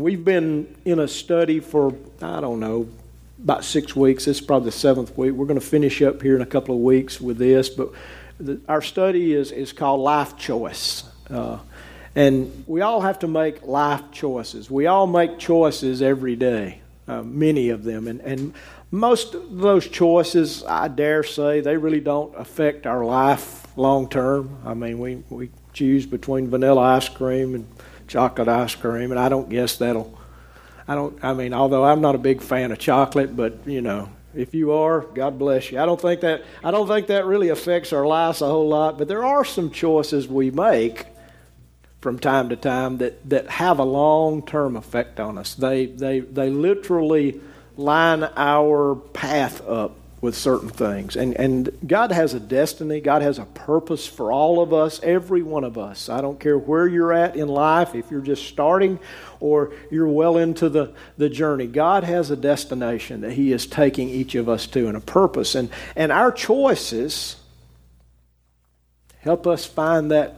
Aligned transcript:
We've 0.00 0.24
been 0.24 0.74
in 0.86 0.98
a 0.98 1.06
study 1.06 1.60
for, 1.60 1.94
I 2.22 2.40
don't 2.40 2.58
know, 2.58 2.88
about 3.42 3.64
six 3.64 3.94
weeks. 3.94 4.24
This 4.24 4.40
is 4.40 4.46
probably 4.46 4.70
the 4.70 4.76
seventh 4.76 5.16
week. 5.16 5.32
We're 5.32 5.46
going 5.46 5.60
to 5.60 5.66
finish 5.66 6.00
up 6.00 6.22
here 6.22 6.34
in 6.34 6.40
a 6.40 6.46
couple 6.46 6.74
of 6.74 6.80
weeks 6.80 7.20
with 7.20 7.36
this, 7.36 7.68
but 7.68 7.92
the, 8.38 8.58
our 8.66 8.80
study 8.80 9.34
is, 9.34 9.52
is 9.52 9.74
called 9.74 10.00
Life 10.00 10.38
Choice. 10.38 11.04
Uh, 11.28 11.58
and 12.14 12.64
we 12.66 12.80
all 12.80 13.02
have 13.02 13.18
to 13.18 13.28
make 13.28 13.62
life 13.66 14.02
choices. 14.10 14.70
We 14.70 14.86
all 14.86 15.06
make 15.06 15.38
choices 15.38 16.00
every 16.00 16.34
day, 16.34 16.80
uh, 17.06 17.22
many 17.22 17.68
of 17.68 17.84
them. 17.84 18.08
And, 18.08 18.20
and 18.22 18.54
most 18.90 19.34
of 19.34 19.58
those 19.58 19.86
choices, 19.86 20.64
I 20.64 20.88
dare 20.88 21.22
say, 21.24 21.60
they 21.60 21.76
really 21.76 22.00
don't 22.00 22.34
affect 22.36 22.86
our 22.86 23.04
life 23.04 23.66
long 23.76 24.08
term. 24.08 24.56
I 24.64 24.72
mean, 24.72 24.98
we, 24.98 25.22
we 25.28 25.50
choose 25.74 26.06
between 26.06 26.48
vanilla 26.48 26.80
ice 26.80 27.08
cream 27.08 27.54
and 27.54 27.66
chocolate 28.10 28.48
ice 28.48 28.74
cream, 28.74 29.12
and 29.12 29.20
I 29.20 29.28
don't 29.28 29.48
guess 29.48 29.76
that'll. 29.76 30.18
I 30.86 30.94
don't. 30.94 31.24
I 31.24 31.32
mean, 31.32 31.54
although 31.54 31.84
I'm 31.84 32.00
not 32.00 32.14
a 32.14 32.18
big 32.18 32.42
fan 32.42 32.72
of 32.72 32.78
chocolate, 32.78 33.36
but 33.36 33.66
you 33.66 33.80
know, 33.80 34.10
if 34.34 34.52
you 34.52 34.72
are, 34.72 35.02
God 35.02 35.38
bless 35.38 35.70
you. 35.70 35.78
I 35.78 35.86
don't 35.86 36.00
think 36.00 36.20
that. 36.22 36.42
I 36.64 36.72
don't 36.72 36.88
think 36.88 37.06
that 37.06 37.24
really 37.24 37.48
affects 37.48 37.92
our 37.92 38.04
lives 38.04 38.42
a 38.42 38.46
whole 38.46 38.68
lot. 38.68 38.98
But 38.98 39.06
there 39.08 39.24
are 39.24 39.44
some 39.44 39.70
choices 39.70 40.26
we 40.26 40.50
make 40.50 41.06
from 42.00 42.18
time 42.18 42.48
to 42.48 42.56
time 42.56 42.98
that 42.98 43.30
that 43.30 43.48
have 43.48 43.78
a 43.78 43.84
long 43.84 44.44
term 44.44 44.76
effect 44.76 45.20
on 45.20 45.38
us. 45.38 45.54
They 45.54 45.86
they 45.86 46.20
they 46.20 46.50
literally 46.50 47.40
line 47.76 48.24
our 48.36 48.96
path 48.96 49.66
up 49.66 49.96
with 50.20 50.36
certain 50.36 50.68
things. 50.68 51.16
And, 51.16 51.34
and 51.34 51.70
God 51.86 52.12
has 52.12 52.34
a 52.34 52.40
destiny, 52.40 53.00
God 53.00 53.22
has 53.22 53.38
a 53.38 53.46
purpose 53.46 54.06
for 54.06 54.30
all 54.30 54.62
of 54.62 54.72
us, 54.72 55.00
every 55.02 55.42
one 55.42 55.64
of 55.64 55.78
us. 55.78 56.08
I 56.08 56.20
don't 56.20 56.38
care 56.38 56.58
where 56.58 56.86
you're 56.86 57.12
at 57.12 57.36
in 57.36 57.48
life, 57.48 57.94
if 57.94 58.10
you're 58.10 58.20
just 58.20 58.46
starting 58.46 58.98
or 59.40 59.72
you're 59.90 60.08
well 60.08 60.36
into 60.36 60.68
the, 60.68 60.92
the 61.16 61.30
journey. 61.30 61.66
God 61.66 62.04
has 62.04 62.30
a 62.30 62.36
destination 62.36 63.22
that 63.22 63.32
He 63.32 63.52
is 63.52 63.66
taking 63.66 64.10
each 64.10 64.34
of 64.34 64.48
us 64.48 64.66
to 64.68 64.88
and 64.88 64.96
a 64.96 65.00
purpose. 65.00 65.54
And, 65.54 65.70
and 65.96 66.12
our 66.12 66.30
choices 66.30 67.36
help 69.20 69.46
us 69.46 69.64
find 69.64 70.10
that, 70.10 70.36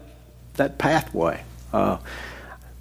that 0.54 0.78
pathway. 0.78 1.42
Uh, 1.72 1.98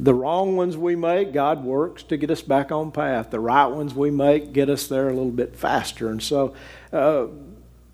the 0.01 0.13
wrong 0.13 0.55
ones 0.55 0.75
we 0.75 0.95
make, 0.95 1.31
God 1.31 1.63
works 1.63 2.01
to 2.03 2.17
get 2.17 2.31
us 2.31 2.41
back 2.41 2.71
on 2.71 2.91
path. 2.91 3.29
The 3.29 3.39
right 3.39 3.67
ones 3.67 3.93
we 3.93 4.09
make 4.09 4.51
get 4.51 4.67
us 4.67 4.87
there 4.87 5.07
a 5.07 5.13
little 5.13 5.29
bit 5.29 5.55
faster. 5.55 6.09
And 6.09 6.21
so, 6.21 6.55
uh, 6.91 7.27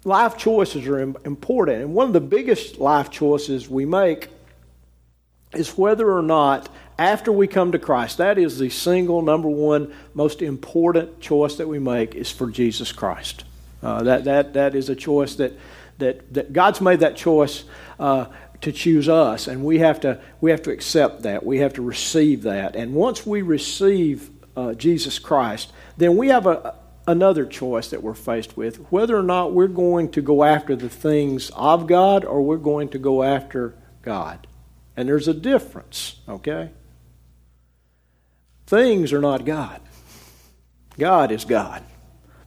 life 0.04 0.38
choices 0.38 0.88
are 0.88 1.00
important. 1.00 1.82
And 1.82 1.94
one 1.94 2.08
of 2.08 2.14
the 2.14 2.22
biggest 2.22 2.80
life 2.80 3.10
choices 3.10 3.70
we 3.70 3.86
make 3.86 4.30
is 5.54 5.78
whether 5.78 6.10
or 6.12 6.22
not, 6.22 6.70
after 6.98 7.32
we 7.32 7.48
come 7.48 7.72
to 7.74 7.80
Christ, 7.80 8.18
that 8.18 8.38
is 8.38 8.58
the 8.58 8.70
single 8.70 9.22
number 9.22 9.50
one 9.50 9.94
most 10.14 10.42
important 10.42 11.20
choice 11.20 11.56
that 11.58 11.68
we 11.68 11.80
make 11.80 12.16
is 12.16 12.32
for 12.32 12.50
Jesus 12.50 12.92
Christ. 12.92 13.44
Uh, 13.84 14.04
that, 14.04 14.24
that, 14.24 14.54
that 14.54 14.76
is 14.76 14.90
a 14.90 14.96
choice 14.96 15.36
that, 15.36 15.54
that, 16.00 16.34
that 16.34 16.54
God's 16.54 16.82
made 16.82 17.02
that 17.02 17.16
choice. 17.16 17.64
Uh, 18.00 18.26
to 18.62 18.72
choose 18.72 19.08
us 19.08 19.48
and 19.48 19.64
we 19.64 19.78
have 19.78 20.00
to 20.00 20.20
we 20.42 20.50
have 20.50 20.64
to 20.64 20.72
accept 20.72 21.22
that 21.22 21.46
we 21.46 21.60
have 21.60 21.74
to 21.74 21.82
receive 21.84 22.42
that 22.42 22.76
and 22.76 22.92
once 22.92 23.24
we 23.24 23.44
receive 23.44 24.32
uh, 24.56 24.74
jesus 24.74 25.20
christ 25.20 25.72
then 25.98 26.18
we 26.18 26.30
have 26.30 26.48
a, 26.48 26.74
another 27.08 27.46
choice 27.46 27.90
that 27.90 28.04
we're 28.04 28.14
faced 28.14 28.58
with 28.58 28.78
whether 28.92 29.18
or 29.18 29.24
not 29.24 29.54
we're 29.54 29.68
going 29.68 30.12
to 30.12 30.22
go 30.22 30.44
after 30.44 30.76
the 30.76 30.90
things 30.90 31.50
of 31.56 31.88
god 31.88 32.26
or 32.26 32.42
we're 32.42 32.58
going 32.58 32.90
to 32.90 33.00
go 33.00 33.24
after 33.24 33.74
god 34.02 34.46
and 34.96 35.08
there's 35.08 35.28
a 35.28 35.34
difference 35.34 36.20
okay 36.28 36.70
things 38.66 39.14
are 39.14 39.22
not 39.22 39.46
god 39.46 39.82
god 40.98 41.32
is 41.32 41.46
god 41.46 41.84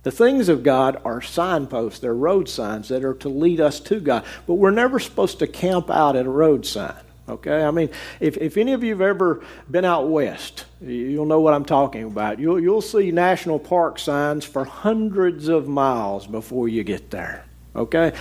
the 0.02 0.10
things 0.10 0.48
of 0.48 0.62
God 0.62 1.00
are 1.04 1.20
signposts, 1.20 2.00
they're 2.00 2.14
road 2.14 2.48
signs 2.48 2.88
that 2.88 3.04
are 3.04 3.14
to 3.14 3.28
lead 3.28 3.60
us 3.60 3.80
to 3.80 4.00
God. 4.00 4.24
But 4.46 4.54
we're 4.54 4.70
never 4.70 4.98
supposed 4.98 5.40
to 5.40 5.46
camp 5.46 5.90
out 5.90 6.16
at 6.16 6.24
a 6.24 6.30
road 6.30 6.64
sign. 6.64 6.94
Okay? 7.28 7.62
I 7.62 7.70
mean, 7.70 7.90
if, 8.18 8.36
if 8.38 8.56
any 8.56 8.72
of 8.72 8.82
you 8.82 8.92
have 8.92 9.02
ever 9.02 9.44
been 9.70 9.84
out 9.84 10.08
west, 10.08 10.64
you'll 10.80 11.26
know 11.26 11.40
what 11.40 11.54
I'm 11.54 11.64
talking 11.64 12.04
about. 12.04 12.38
You'll, 12.38 12.60
you'll 12.60 12.82
see 12.82 13.10
national 13.10 13.58
park 13.58 13.98
signs 13.98 14.44
for 14.44 14.64
hundreds 14.64 15.48
of 15.48 15.68
miles 15.68 16.26
before 16.26 16.68
you 16.68 16.84
get 16.84 17.10
there. 17.10 17.44
Okay? 17.76 18.12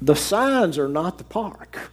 The 0.00 0.14
signs 0.14 0.78
are 0.78 0.88
not 0.88 1.18
the 1.18 1.24
park. 1.24 1.90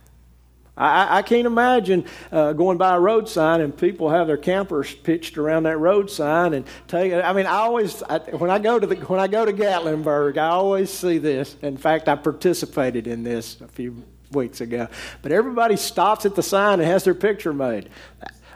I, 0.77 1.19
I 1.19 1.21
can't 1.21 1.47
imagine 1.47 2.05
uh, 2.31 2.51
going 2.53 2.77
by 2.77 2.95
a 2.95 2.99
road 2.99 3.29
sign 3.29 3.61
and 3.61 3.75
people 3.75 4.09
have 4.09 4.27
their 4.27 4.37
campers 4.37 4.93
pitched 4.93 5.37
around 5.37 5.63
that 5.63 5.77
road 5.77 6.11
sign 6.11 6.53
and 6.53 6.65
take. 6.87 7.13
I 7.13 7.31
mean, 7.31 7.45
I 7.45 7.59
always 7.59 8.03
I, 8.03 8.17
when 8.17 8.49
I 8.49 8.59
go 8.59 8.77
to 8.77 8.85
the 8.85 8.95
when 8.95 9.19
I 9.19 9.27
go 9.27 9.45
to 9.45 9.53
Gatlinburg, 9.53 10.37
I 10.37 10.47
always 10.47 10.89
see 10.89 11.17
this. 11.17 11.55
In 11.61 11.77
fact, 11.77 12.09
I 12.09 12.15
participated 12.15 13.07
in 13.07 13.23
this 13.23 13.61
a 13.61 13.69
few 13.69 14.03
weeks 14.31 14.59
ago. 14.59 14.87
But 15.21 15.31
everybody 15.31 15.77
stops 15.77 16.25
at 16.25 16.35
the 16.35 16.43
sign 16.43 16.79
and 16.79 16.87
has 16.89 17.05
their 17.05 17.15
picture 17.15 17.53
made. 17.53 17.89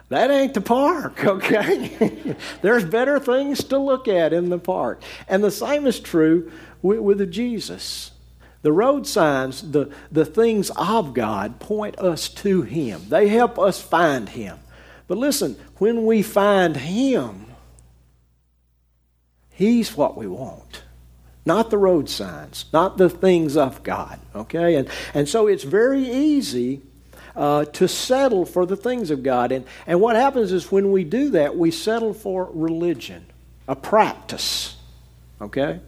That 0.09 0.31
ain't 0.31 0.55
the 0.55 0.61
park, 0.61 1.23
okay? 1.25 2.35
There's 2.61 2.83
better 2.83 3.19
things 3.19 3.63
to 3.65 3.77
look 3.77 4.07
at 4.07 4.33
in 4.33 4.49
the 4.49 4.59
park. 4.59 5.01
And 5.27 5.43
the 5.43 5.51
same 5.51 5.85
is 5.85 5.99
true 5.99 6.51
with, 6.81 6.99
with 6.99 7.31
Jesus. 7.31 8.11
The 8.61 8.73
road 8.73 9.07
signs, 9.07 9.71
the, 9.71 9.91
the 10.11 10.25
things 10.25 10.69
of 10.71 11.13
God, 11.13 11.59
point 11.59 11.97
us 11.99 12.27
to 12.29 12.63
Him. 12.63 13.03
They 13.07 13.29
help 13.29 13.57
us 13.57 13.81
find 13.81 14.27
Him. 14.27 14.59
But 15.07 15.17
listen, 15.17 15.55
when 15.77 16.05
we 16.05 16.21
find 16.23 16.75
Him, 16.75 17.45
He's 19.49 19.95
what 19.95 20.17
we 20.17 20.27
want. 20.27 20.83
Not 21.45 21.69
the 21.69 21.77
road 21.77 22.09
signs, 22.09 22.65
not 22.73 22.97
the 22.97 23.09
things 23.09 23.55
of 23.55 23.83
God. 23.83 24.19
Okay? 24.35 24.75
And, 24.75 24.89
and 25.13 25.27
so 25.27 25.47
it's 25.47 25.63
very 25.63 26.03
easy 26.03 26.81
uh, 27.35 27.65
to 27.65 27.87
settle 27.87 28.45
for 28.45 28.65
the 28.65 28.75
things 28.75 29.11
of 29.11 29.23
God. 29.23 29.51
And, 29.51 29.65
and 29.87 30.01
what 30.01 30.15
happens 30.15 30.51
is 30.51 30.71
when 30.71 30.91
we 30.91 31.03
do 31.03 31.31
that, 31.31 31.57
we 31.57 31.71
settle 31.71 32.13
for 32.13 32.49
religion, 32.53 33.25
a 33.67 33.75
practice. 33.75 34.75
Okay? 35.41 35.79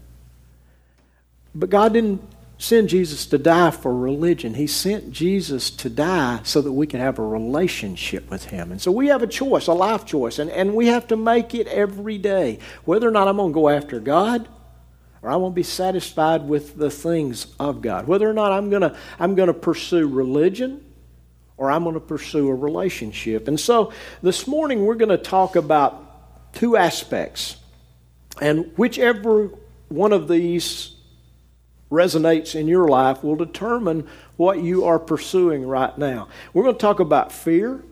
But 1.54 1.70
God 1.70 1.94
didn't 1.94 2.22
send 2.58 2.90
Jesus 2.90 3.26
to 3.26 3.38
die 3.38 3.72
for 3.72 3.94
religion. 3.94 4.54
He 4.54 4.68
sent 4.68 5.12
Jesus 5.12 5.72
to 5.72 5.90
die 5.90 6.42
so 6.44 6.62
that 6.62 6.72
we 6.72 6.86
can 6.86 7.00
have 7.00 7.18
a 7.18 7.26
relationship 7.26 8.30
with 8.30 8.46
Him. 8.46 8.72
And 8.72 8.82
so 8.82 8.92
we 8.92 9.08
have 9.08 9.24
a 9.24 9.28
choice, 9.28 9.68
a 9.68 9.74
life 9.74 10.06
choice, 10.06 10.38
and, 10.38 10.50
and 10.52 10.76
we 10.76 10.88
have 10.88 11.08
to 11.08 11.18
make 11.18 11.56
it 11.56 11.68
every 11.68 12.18
day. 12.18 12.60
Whether 12.86 13.08
or 13.08 13.12
not 13.12 13.28
I'm 13.28 13.38
going 13.38 13.52
to 13.52 13.54
go 13.54 13.70
after 13.70 14.00
God 14.00 14.48
or 15.22 15.30
I 15.30 15.36
won't 15.36 15.56
be 15.56 15.64
satisfied 15.64 16.48
with 16.48 16.78
the 16.78 16.90
things 16.90 17.48
of 17.60 17.82
God. 17.82 18.08
Whether 18.08 18.30
or 18.30 18.34
not 18.34 18.52
I'm 18.52 18.70
going 18.70 18.82
to, 18.82 18.96
I'm 19.20 19.36
going 19.36 19.48
to 19.48 19.54
pursue 19.54 20.08
religion 20.08 20.84
or 21.62 21.70
I'm 21.70 21.84
going 21.84 21.94
to 21.94 22.00
pursue 22.00 22.50
a 22.50 22.56
relationship. 22.56 23.48
And 23.48 23.60
so 23.60 23.94
this 24.24 24.48
morning 24.48 24.84
we're 24.84 24.96
going 24.96 25.10
to 25.10 25.18
talk 25.18 25.56
about 25.56 26.54
two 26.56 26.76
aspects. 26.76 27.56
And 28.42 28.76
whichever 28.78 29.52
one 29.88 30.12
of 30.12 30.28
these 30.28 30.96
resonates 31.92 32.56
in 32.56 32.68
your 32.68 32.88
life 32.88 33.24
will 33.24 33.36
determine 33.36 34.08
what 34.38 34.64
you 34.64 34.86
are 34.86 34.98
pursuing 34.98 35.64
right 35.64 35.96
now. 36.00 36.30
We're 36.52 36.64
going 36.64 36.74
to 36.74 36.82
talk 36.82 37.00
about 37.00 37.32
fear, 37.32 37.84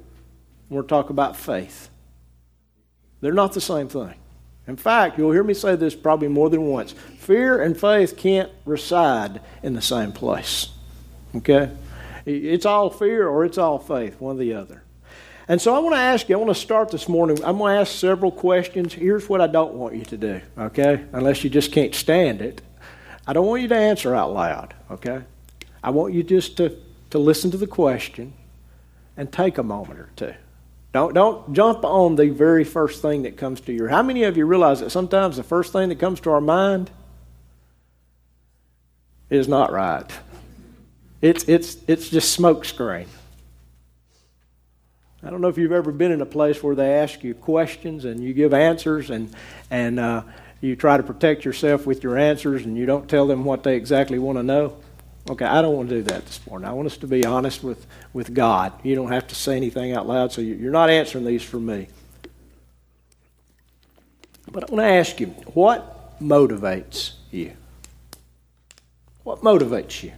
we're 0.70 0.82
going 0.82 0.84
to 0.86 0.90
talk 0.90 1.12
about 1.12 1.38
faith. 1.38 1.90
They're 3.22 3.34
not 3.34 3.54
the 3.54 3.62
same 3.62 3.88
thing. 3.88 4.16
In 4.68 4.78
fact, 4.78 5.20
you'll 5.20 5.32
hear 5.32 5.44
me 5.44 5.54
say 5.54 5.76
this 5.76 5.94
probably 5.94 6.28
more 6.28 6.50
than 6.50 6.64
once. 6.64 6.94
Fear 7.20 7.62
and 7.62 7.80
faith 7.80 8.18
can't 8.18 8.52
reside 8.66 9.42
in 9.62 9.76
the 9.76 9.82
same 9.82 10.12
place. 10.12 10.70
Okay? 11.36 11.70
It's 12.38 12.66
all 12.66 12.90
fear 12.90 13.28
or 13.28 13.46
it's 13.46 13.58
all 13.58 13.80
faith, 13.80 14.20
one 14.20 14.36
or 14.36 14.40
the 14.40 14.54
other. 14.54 14.84
And 15.48 15.60
so 15.60 15.76
I 15.76 15.80
want 15.80 15.96
to 15.96 16.00
ask 16.00 16.30
you, 16.30 16.36
I 16.36 16.38
want 16.40 16.56
to 16.56 16.62
start 16.62 16.92
this 16.92 17.10
morning. 17.10 17.44
I'm 17.44 17.58
going 17.58 17.74
to 17.74 17.82
ask 17.82 17.92
several 17.92 18.32
questions. 18.32 18.94
Here's 18.94 19.28
what 19.28 19.42
I 19.42 19.48
don't 19.48 19.74
want 19.74 19.96
you 19.96 20.06
to 20.06 20.18
do, 20.18 20.42
okay? 20.58 21.04
Unless 21.12 21.44
you 21.44 21.50
just 21.50 21.72
can't 21.72 21.96
stand 21.96 22.42
it. 22.42 22.62
I 23.26 23.34
don't 23.34 23.48
want 23.48 23.64
you 23.64 23.68
to 23.68 23.76
answer 23.76 24.14
out 24.14 24.32
loud, 24.32 24.76
okay? 24.92 25.24
I 25.84 25.90
want 25.90 26.14
you 26.14 26.22
just 26.22 26.58
to, 26.58 26.78
to 27.10 27.18
listen 27.18 27.50
to 27.52 27.58
the 27.58 27.68
question 27.68 28.34
and 29.18 29.32
take 29.32 29.58
a 29.58 29.64
moment 29.64 30.00
or 30.00 30.10
two. 30.16 30.34
Don't, 30.94 31.14
don't 31.14 31.54
jump 31.54 31.84
on 31.84 32.16
the 32.16 32.30
very 32.30 32.64
first 32.64 33.02
thing 33.02 33.24
that 33.24 33.38
comes 33.38 33.62
to 33.62 33.74
your 33.74 33.90
How 33.90 34.04
many 34.04 34.24
of 34.24 34.38
you 34.38 34.46
realize 34.46 34.80
that 34.82 34.92
sometimes 34.92 35.38
the 35.38 35.44
first 35.44 35.74
thing 35.74 35.90
that 35.90 36.00
comes 36.00 36.20
to 36.22 36.32
our 36.32 36.42
mind 36.42 36.92
is 39.30 39.48
not 39.48 39.72
right? 39.72 40.12
It's, 41.22 41.44
it's, 41.50 41.78
it's 41.88 42.10
just 42.10 42.32
smoke 42.32 42.66
screen. 42.66 43.08
I 45.22 45.30
don't 45.30 45.42
know 45.42 45.50
if 45.50 45.58
you've 45.58 45.74
ever 45.74 45.92
been 45.92 46.14
in 46.14 46.22
a 46.22 46.26
place 46.26 46.64
where 46.64 46.76
they 46.76 46.94
ask 46.94 47.24
you 47.24 47.34
questions 47.34 48.06
and 48.06 48.24
you 48.24 48.34
give 48.34 48.54
answers 48.54 49.10
and, 49.10 49.36
and 49.70 50.00
uh, 50.00 50.24
you 50.62 50.78
try 50.78 50.96
to 50.96 51.04
protect 51.04 51.44
yourself 51.44 51.86
with 51.86 52.04
your 52.04 52.18
answers 52.18 52.66
and 52.66 52.78
you 52.78 52.86
don't 52.86 53.10
tell 53.10 53.28
them 53.28 53.44
what 53.44 53.64
they 53.64 53.76
exactly 53.76 54.18
want 54.18 54.38
to 54.38 54.44
know. 54.44 54.78
Okay, 55.30 55.46
I 55.46 55.62
don't 55.62 55.76
want 55.76 55.90
to 55.90 55.96
do 55.96 56.04
that 56.04 56.26
this 56.26 56.40
morning. 56.48 56.68
I 56.68 56.72
want 56.72 56.86
us 56.86 56.98
to 56.98 57.08
be 57.08 57.26
honest 57.26 57.64
with, 57.64 57.86
with 58.14 58.34
God. 58.34 58.74
You 58.84 58.96
don't 58.96 59.12
have 59.12 59.28
to 59.28 59.36
say 59.36 59.58
anything 59.58 59.92
out 59.94 60.08
loud, 60.08 60.32
so 60.32 60.42
you're 60.42 60.72
not 60.72 60.90
answering 60.90 61.26
these 61.26 61.44
for 61.44 61.60
me. 61.60 61.88
But 64.50 64.64
I 64.64 64.74
want 64.74 64.88
to 64.88 64.92
ask 64.92 65.20
you, 65.20 65.28
what 65.54 66.20
motivates 66.20 67.12
you? 67.30 67.54
What 69.24 69.42
motivates 69.42 70.02
you? 70.02 70.14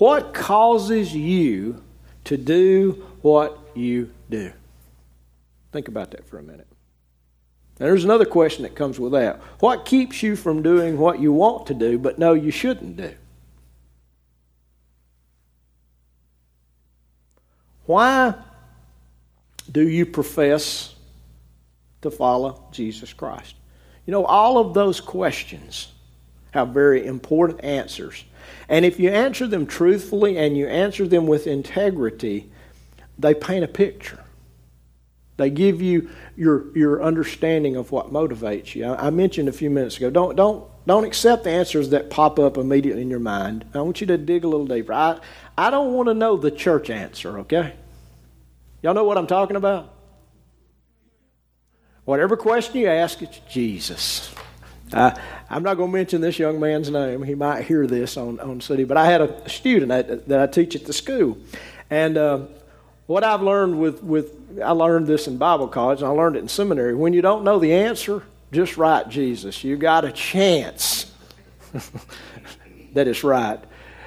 What 0.00 0.32
causes 0.32 1.14
you 1.14 1.84
to 2.24 2.38
do 2.38 3.04
what 3.20 3.58
you 3.74 4.10
do? 4.30 4.50
Think 5.72 5.88
about 5.88 6.12
that 6.12 6.26
for 6.26 6.38
a 6.38 6.42
minute. 6.42 6.66
Now, 7.78 7.84
there's 7.84 8.04
another 8.04 8.24
question 8.24 8.62
that 8.62 8.74
comes 8.74 8.98
with 8.98 9.12
that. 9.12 9.42
What 9.58 9.84
keeps 9.84 10.22
you 10.22 10.36
from 10.36 10.62
doing 10.62 10.96
what 10.96 11.20
you 11.20 11.34
want 11.34 11.66
to 11.66 11.74
do 11.74 11.98
but 11.98 12.18
know 12.18 12.32
you 12.32 12.50
shouldn't 12.50 12.96
do? 12.96 13.12
Why 17.84 18.36
do 19.70 19.86
you 19.86 20.06
profess 20.06 20.94
to 22.00 22.10
follow 22.10 22.64
Jesus 22.72 23.12
Christ? 23.12 23.54
You 24.06 24.12
know, 24.12 24.24
all 24.24 24.56
of 24.56 24.72
those 24.72 24.98
questions 24.98 25.92
have 26.52 26.68
very 26.68 27.06
important 27.06 27.62
answers. 27.62 28.24
And 28.68 28.84
if 28.84 28.98
you 28.98 29.10
answer 29.10 29.46
them 29.46 29.66
truthfully 29.66 30.36
and 30.38 30.56
you 30.56 30.66
answer 30.66 31.06
them 31.06 31.26
with 31.26 31.46
integrity, 31.46 32.50
they 33.18 33.34
paint 33.34 33.64
a 33.64 33.68
picture. 33.68 34.24
They 35.36 35.50
give 35.50 35.80
you 35.80 36.10
your, 36.36 36.76
your 36.76 37.02
understanding 37.02 37.76
of 37.76 37.92
what 37.92 38.12
motivates 38.12 38.74
you. 38.74 38.84
I, 38.84 39.06
I 39.06 39.10
mentioned 39.10 39.48
a 39.48 39.52
few 39.52 39.70
minutes 39.70 39.96
ago, 39.96 40.10
don't, 40.10 40.36
don't, 40.36 40.66
don't 40.86 41.04
accept 41.04 41.44
the 41.44 41.50
answers 41.50 41.90
that 41.90 42.10
pop 42.10 42.38
up 42.38 42.58
immediately 42.58 43.00
in 43.00 43.08
your 43.08 43.20
mind. 43.20 43.64
I 43.72 43.80
want 43.80 44.00
you 44.00 44.06
to 44.08 44.18
dig 44.18 44.44
a 44.44 44.48
little 44.48 44.66
deeper. 44.66 44.92
I, 44.92 45.18
I 45.56 45.70
don't 45.70 45.94
want 45.94 46.08
to 46.08 46.14
know 46.14 46.36
the 46.36 46.50
church 46.50 46.90
answer, 46.90 47.38
okay? 47.40 47.74
Y'all 48.82 48.94
know 48.94 49.04
what 49.04 49.16
I'm 49.16 49.26
talking 49.26 49.56
about? 49.56 49.94
Whatever 52.04 52.36
question 52.36 52.80
you 52.80 52.88
ask, 52.88 53.22
it's 53.22 53.38
Jesus. 53.50 54.34
Uh, 54.92 55.14
I'm 55.48 55.62
not 55.62 55.76
going 55.76 55.90
to 55.90 55.96
mention 55.96 56.20
this 56.20 56.38
young 56.38 56.58
man's 56.58 56.90
name. 56.90 57.22
He 57.22 57.34
might 57.34 57.64
hear 57.64 57.86
this 57.86 58.16
on, 58.16 58.40
on 58.40 58.60
City, 58.60 58.84
but 58.84 58.96
I 58.96 59.06
had 59.06 59.20
a 59.20 59.48
student 59.48 59.88
that, 59.88 60.28
that 60.28 60.40
I 60.40 60.46
teach 60.46 60.74
at 60.74 60.84
the 60.84 60.92
school. 60.92 61.38
And 61.90 62.16
uh, 62.16 62.46
what 63.06 63.22
I've 63.22 63.42
learned 63.42 63.78
with, 63.78 64.02
with, 64.02 64.60
I 64.62 64.70
learned 64.70 65.06
this 65.06 65.28
in 65.28 65.38
Bible 65.38 65.68
college, 65.68 66.00
and 66.00 66.08
I 66.08 66.10
learned 66.10 66.36
it 66.36 66.40
in 66.40 66.48
seminary. 66.48 66.94
When 66.94 67.12
you 67.12 67.22
don't 67.22 67.44
know 67.44 67.58
the 67.58 67.72
answer, 67.72 68.22
just 68.52 68.76
write 68.76 69.08
Jesus. 69.08 69.62
You 69.62 69.76
got 69.76 70.04
a 70.04 70.12
chance 70.12 71.12
that 72.94 73.06
it's 73.06 73.22
right. 73.22 73.60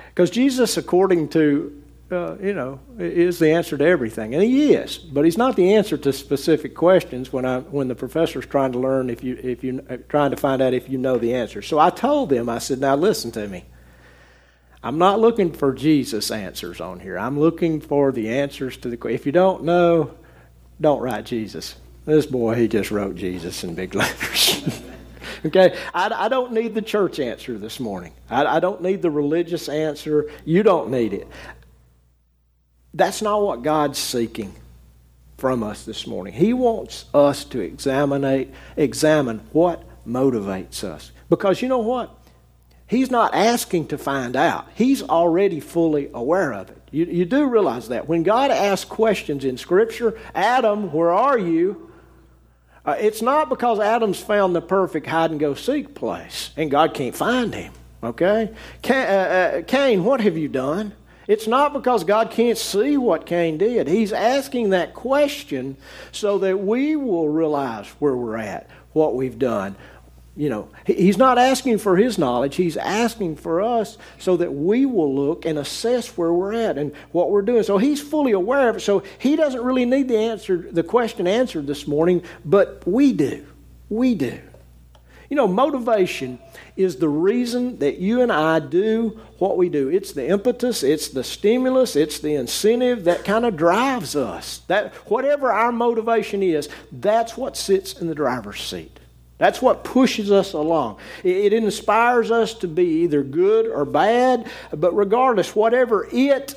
Because 0.10 0.30
Jesus, 0.30 0.78
according 0.78 1.30
to 1.30 1.83
uh, 2.14 2.38
you 2.42 2.54
know, 2.54 2.80
is 2.98 3.40
the 3.40 3.52
answer 3.52 3.78
to 3.78 3.86
everything, 3.86 4.34
and 4.34 4.44
he 4.44 4.74
is. 4.74 4.98
But 4.98 5.26
he's 5.26 5.38
not 5.38 5.56
the 5.56 5.76
answer 5.76 5.98
to 5.98 6.14
specific 6.14 6.76
questions 6.76 7.34
when 7.34 7.46
I 7.46 7.60
when 7.60 7.88
the 7.88 7.96
professor's 7.96 8.46
trying 8.46 8.72
to 8.74 8.80
learn 8.80 9.10
if 9.10 9.24
you 9.24 9.40
if 9.42 9.64
you 9.64 9.86
uh, 9.90 9.98
trying 10.10 10.32
to 10.32 10.38
find 10.38 10.62
out 10.62 10.74
if 10.74 10.90
you 10.90 10.98
know 10.98 11.18
the 11.18 11.34
answer. 11.34 11.62
So 11.62 11.80
I 11.80 11.90
told 11.90 12.30
them, 12.30 12.50
I 12.50 12.60
said, 12.60 12.80
now 12.80 12.96
listen 12.96 13.32
to 13.32 13.48
me. 13.48 13.66
I'm 14.84 14.98
not 14.98 15.20
looking 15.20 15.54
for 15.54 15.74
Jesus 15.74 16.30
answers 16.30 16.82
on 16.82 17.00
here. 17.00 17.18
I'm 17.18 17.40
looking 17.40 17.80
for 17.80 18.12
the 18.12 18.30
answers 18.30 18.76
to 18.78 18.90
the. 18.90 18.98
question. 18.98 19.16
If 19.16 19.26
you 19.26 19.32
don't 19.32 19.64
know, 19.64 20.14
don't 20.80 21.02
write 21.02 21.26
Jesus. 21.26 21.76
This 22.06 22.26
boy, 22.26 22.56
he 22.56 22.68
just 22.68 22.92
wrote 22.92 23.16
Jesus 23.16 23.64
in 23.64 23.76
big 23.76 23.96
letters. 23.96 24.62
okay, 25.46 25.78
I, 25.94 26.26
I, 26.26 26.28
don't 26.28 26.52
need 26.52 26.74
the 26.76 26.82
church 26.82 27.20
answer 27.20 27.58
this 27.58 27.80
morning. 27.80 28.14
I, 28.30 28.46
I 28.46 28.60
don't 28.60 28.82
need 28.82 29.02
the 29.02 29.12
religious 29.12 29.70
answer. 29.70 30.30
You 30.44 30.64
don't 30.64 30.90
need 30.90 31.14
it. 31.14 31.28
That's 32.94 33.22
not 33.22 33.42
what 33.42 33.64
God's 33.64 33.98
seeking 33.98 34.54
from 35.38 35.64
us 35.64 35.84
this 35.84 36.06
morning. 36.06 36.34
He 36.34 36.54
wants 36.54 37.06
us 37.14 37.44
to 37.46 37.60
examine, 37.60 38.54
examine 38.78 39.40
what 39.52 39.84
motivates 40.08 40.84
us. 40.84 41.12
Because 41.30 41.62
you 41.62 41.68
know 41.68 41.80
what? 41.80 42.16
He's 42.88 43.10
not 43.10 43.34
asking 43.34 43.88
to 43.88 43.98
find 43.98 44.36
out. 44.36 44.68
He's 44.76 45.02
already 45.02 45.60
fully 45.60 46.10
aware 46.14 46.54
of 46.54 46.70
it. 46.70 46.78
You, 46.92 47.06
you 47.06 47.26
do 47.26 47.48
realize 47.48 47.88
that. 47.90 48.08
When 48.08 48.22
God 48.22 48.52
asks 48.52 48.86
questions 48.86 49.44
in 49.46 49.58
Scripture, 49.58 50.20
Adam, 50.36 50.92
where 50.94 51.12
are 51.12 51.40
you? 51.40 51.92
Uh, 52.86 52.96
it's 53.00 53.22
not 53.22 53.50
because 53.50 53.80
Adam's 53.80 54.20
found 54.20 54.56
the 54.56 54.62
perfect 54.62 55.08
hide 55.08 55.32
and 55.32 55.40
go 55.40 55.56
seek 55.56 55.96
place 55.96 56.52
and 56.56 56.70
God 56.70 56.94
can't 56.94 57.16
find 57.16 57.54
him. 57.56 57.74
Okay? 58.04 58.54
Cain, 58.82 59.08
uh, 59.08 59.12
uh, 59.12 59.62
Cain 59.64 60.04
what 60.04 60.22
have 60.22 60.38
you 60.38 60.50
done? 60.50 60.94
It's 61.28 61.48
not 61.48 61.74
because 61.74 62.04
God 62.04 62.32
can't 62.32 62.58
see 62.58 62.98
what 62.98 63.26
Cain 63.26 63.58
did. 63.58 63.88
He's 63.88 64.12
asking 64.12 64.72
that 64.72 64.94
question 64.94 65.78
so 66.12 66.38
that 66.40 66.60
we 66.60 66.96
will 66.96 67.30
realize 67.30 67.88
where 68.00 68.16
we're 68.16 68.38
at, 68.38 68.70
what 68.92 69.16
we've 69.16 69.40
done. 69.40 69.76
You 70.36 70.50
know, 70.50 70.70
he's 70.86 71.18
not 71.18 71.38
asking 71.38 71.78
for 71.78 71.96
his 71.96 72.18
knowledge. 72.18 72.56
He's 72.56 72.76
asking 72.76 73.36
for 73.36 73.62
us 73.62 74.00
so 74.18 74.36
that 74.38 74.52
we 74.52 74.86
will 74.86 75.14
look 75.14 75.46
and 75.46 75.60
assess 75.60 76.18
where 76.18 76.34
we're 76.34 76.54
at 76.54 76.78
and 76.78 76.92
what 77.12 77.30
we're 77.30 77.44
doing. 77.44 77.62
So 77.62 77.78
he's 77.78 78.02
fully 78.02 78.32
aware 78.32 78.68
of 78.70 78.78
it. 78.78 78.80
So 78.80 79.04
he 79.20 79.36
doesn't 79.36 79.62
really 79.62 79.86
need 79.86 80.08
the 80.08 80.18
answer, 80.18 80.58
the 80.58 80.84
question 80.84 81.28
answered 81.28 81.68
this 81.68 81.88
morning, 81.88 82.24
but 82.44 82.82
we 82.88 83.14
do. 83.14 83.46
We 83.90 84.16
do. 84.16 84.40
You 85.34 85.38
know, 85.38 85.48
motivation 85.48 86.38
is 86.78 86.98
the 86.98 87.10
reason 87.10 87.80
that 87.80 87.98
you 87.98 88.22
and 88.22 88.32
I 88.32 88.60
do 88.60 89.20
what 89.40 89.58
we 89.58 89.68
do. 89.68 89.90
It's 89.90 90.12
the 90.12 90.28
impetus, 90.28 90.84
it's 90.84 91.08
the 91.08 91.24
stimulus, 91.24 91.96
it's 91.96 92.20
the 92.20 92.36
incentive 92.36 93.06
that 93.06 93.26
kind 93.26 93.44
of 93.44 93.58
drives 93.58 94.16
us. 94.16 94.60
That 94.68 94.94
whatever 95.10 95.52
our 95.52 95.72
motivation 95.72 96.44
is, 96.44 96.70
that's 96.92 97.36
what 97.36 97.58
sits 97.58 97.94
in 97.94 98.06
the 98.06 98.14
driver's 98.14 98.62
seat. 98.62 99.00
That's 99.40 99.60
what 99.60 99.84
pushes 99.84 100.32
us 100.32 100.54
along. 100.54 101.00
It, 101.24 101.52
inspires 101.52 102.30
us 102.30 102.54
to 102.60 102.68
be 102.68 103.02
either 103.02 103.24
good 103.24 103.66
or 103.66 103.86
bad, 103.86 104.48
but 104.72 104.96
regardless, 104.96 105.56
whatever 105.56 106.08
it 106.12 106.54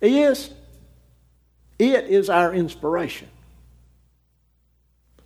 is, 0.00 0.50
it 1.80 2.04
is 2.04 2.30
our 2.30 2.54
inspiration. 2.54 3.26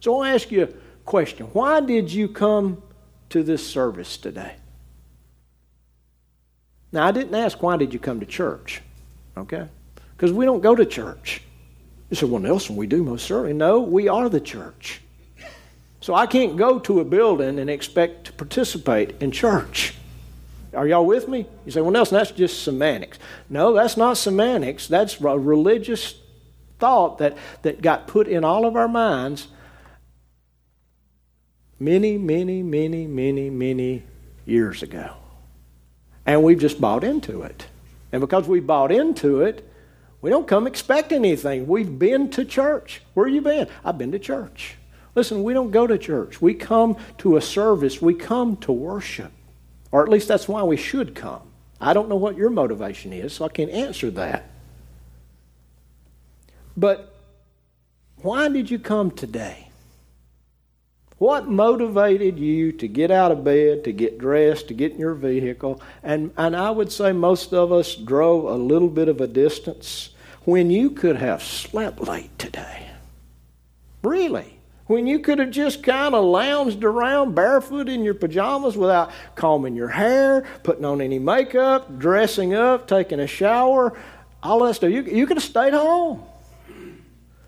So 0.00 0.23
I'll 0.23 0.35
ask 0.35 0.50
you 0.50 0.75
question 1.06 1.47
Why 1.47 1.81
did 1.81 2.12
you 2.12 2.29
come 2.29 2.82
to 3.31 3.43
this 3.43 3.67
service 3.67 4.17
today? 4.19 4.56
Now, 6.93 7.06
I 7.06 7.12
didn't 7.12 7.35
ask 7.35 7.62
why 7.62 7.76
did 7.76 7.93
you 7.93 7.99
come 7.99 8.20
to 8.20 8.26
church, 8.26 8.82
okay? 9.37 9.69
Because 10.17 10.32
we 10.32 10.44
don't 10.44 10.61
go 10.61 10.75
to 10.75 10.85
church. 10.85 11.43
You 12.11 12.17
say, 12.17 12.26
well, 12.26 12.41
Nelson, 12.41 12.76
we 12.76 12.87
do 12.87 13.03
most 13.03 13.26
certainly. 13.26 13.53
No, 13.53 13.81
we 13.81 14.08
are 14.08 14.29
the 14.29 14.41
church. 14.41 15.00
So 16.00 16.14
I 16.14 16.26
can't 16.26 16.56
go 16.56 16.79
to 16.79 17.00
a 17.00 17.05
building 17.05 17.59
and 17.59 17.69
expect 17.69 18.26
to 18.26 18.33
participate 18.33 19.21
in 19.21 19.33
church. 19.33 19.95
Are 20.73 20.87
y'all 20.87 21.04
with 21.04 21.26
me? 21.26 21.47
You 21.64 21.73
say, 21.73 21.80
well, 21.80 21.90
Nelson, 21.90 22.19
that's 22.19 22.30
just 22.30 22.62
semantics. 22.62 23.19
No, 23.50 23.73
that's 23.73 23.97
not 23.97 24.16
semantics. 24.16 24.87
That's 24.87 25.21
a 25.21 25.38
religious 25.38 26.14
thought 26.78 27.19
that, 27.19 27.37
that 27.62 27.83
got 27.83 28.07
put 28.07 28.28
in 28.28 28.45
all 28.45 28.66
of 28.66 28.76
our 28.76 28.88
minds 28.88 29.49
many, 31.78 32.18
many, 32.18 32.62
many, 32.62 33.06
many, 33.06 33.50
many 33.50 34.02
years 34.45 34.83
ago. 34.83 35.14
And 36.25 36.42
we've 36.42 36.59
just 36.59 36.80
bought 36.80 37.04
into 37.04 37.42
it. 37.42 37.66
And 38.12 38.21
because 38.21 38.49
we 38.49 38.61
bought 38.61 38.90
into 38.90 39.42
it, 39.42 39.68
we 40.23 40.30
don't 40.30 40.49
come 40.49 40.66
expecting 40.66 41.25
anything. 41.25 41.66
We've 41.66 41.99
been 41.99 42.30
to 42.30 42.45
church. 42.45 43.02
Where 43.14 43.26
have 43.26 43.35
you 43.35 43.42
been? 43.42 43.68
I've 43.85 43.99
been 43.99 44.12
to 44.12 44.18
church. 44.18 44.76
Listen, 45.14 45.42
we 45.42 45.52
don't 45.52 45.71
go 45.71 45.87
to 45.87 45.99
church. 45.99 46.42
We 46.42 46.54
come 46.54 46.97
to 47.18 47.37
a 47.37 47.40
service. 47.40 48.02
We 48.02 48.14
come 48.14 48.56
to 48.59 48.73
worship. 48.73 49.33
Or 49.92 50.02
at 50.02 50.09
least 50.09 50.28
that's 50.28 50.49
why 50.49 50.62
we 50.62 50.76
should 50.76 51.14
come. 51.14 51.42
I 51.80 51.92
don't 51.92 52.09
know 52.09 52.16
what 52.16 52.37
your 52.37 52.50
motivation 52.50 53.12
is, 53.12 53.35
so 53.35 53.45
I 53.45 53.49
can't 53.49 53.71
answer 53.71 54.11
that. 54.12 54.50
But 56.76 57.14
why 58.16 58.49
did 58.49 58.71
you 58.71 58.78
come 58.78 59.11
today? 59.11 59.65
What 61.18 61.49
motivated 61.49 62.38
you 62.38 62.73
to 62.73 62.87
get 62.87 63.11
out 63.11 63.32
of 63.32 63.42
bed, 63.42 63.85
to 63.85 63.92
get 63.92 64.18
dressed, 64.18 64.68
to 64.68 64.75
get 64.75 64.92
in 64.92 64.99
your 64.99 65.14
vehicle? 65.14 65.80
And, 66.02 66.30
and 66.37 66.54
I 66.54 66.70
would 66.70 66.92
say 66.92 67.12
most 67.12 67.54
of 67.54 67.73
us 67.73 67.94
drove 67.94 68.44
a 68.44 68.54
little 68.54 68.90
bit 68.90 69.08
of 69.08 69.23
a 69.23 69.26
distance 69.26 70.11
when 70.44 70.70
you 70.70 70.90
could 70.90 71.16
have 71.16 71.42
slept 71.42 72.00
late 72.00 72.38
today. 72.38 72.90
Really? 74.02 74.58
When 74.87 75.06
you 75.06 75.18
could 75.18 75.38
have 75.38 75.50
just 75.50 75.82
kind 75.82 76.14
of 76.14 76.23
lounged 76.23 76.85
around 76.85 77.35
barefoot 77.35 77.88
in 77.88 78.04
your 78.04 78.14
pajamas 78.14 78.76
without 78.76 79.11
combing 79.35 79.75
your 79.75 79.88
hair, 79.88 80.44
putting 80.62 80.85
on 80.85 81.00
any 81.00 81.18
makeup, 81.18 81.99
dressing 81.99 82.54
up, 82.54 82.87
taking 82.87 83.20
a 83.20 83.26
shower, 83.26 83.99
all 84.42 84.61
that 84.64 84.75
stuff. 84.75 84.90
You, 84.90 85.02
you 85.02 85.26
could 85.26 85.38
have 85.38 85.44
stayed 85.44 85.73
home. 85.73 86.23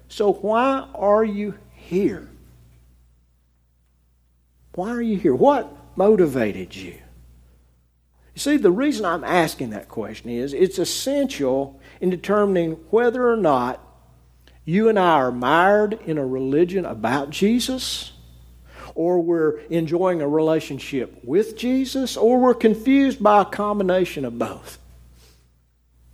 So 0.09 0.33
why 0.33 0.89
are 0.95 1.25
you 1.25 1.55
here? 1.75 2.28
Why 4.75 4.91
are 4.91 5.03
you 5.03 5.19
here? 5.19 5.35
What 5.35 5.73
motivated 5.97 6.75
you? 6.75 6.95
You 8.35 8.41
see, 8.41 8.57
the 8.57 8.71
reason 8.71 9.05
I'm 9.05 9.25
asking 9.25 9.71
that 9.71 9.89
question 9.89 10.31
is 10.31 10.53
it's 10.53 10.79
essential 10.79 11.81
in 12.01 12.11
determining 12.11 12.73
whether 12.91 13.29
or 13.29 13.37
not 13.37 13.85
you 14.65 14.89
and 14.89 14.99
I 14.99 15.15
are 15.15 15.33
mired 15.33 15.95
in 16.07 16.19
a 16.19 16.27
religion 16.27 16.85
about 16.85 17.31
Jesus 17.31 18.13
or 18.99 19.21
we're 19.21 19.61
enjoying 19.71 20.21
a 20.21 20.27
relationship 20.27 21.21
with 21.23 21.57
Jesus, 21.57 22.17
or 22.17 22.41
we're 22.41 22.53
confused 22.53 23.23
by 23.23 23.43
a 23.43 23.45
combination 23.45 24.25
of 24.25 24.37
both. 24.41 24.77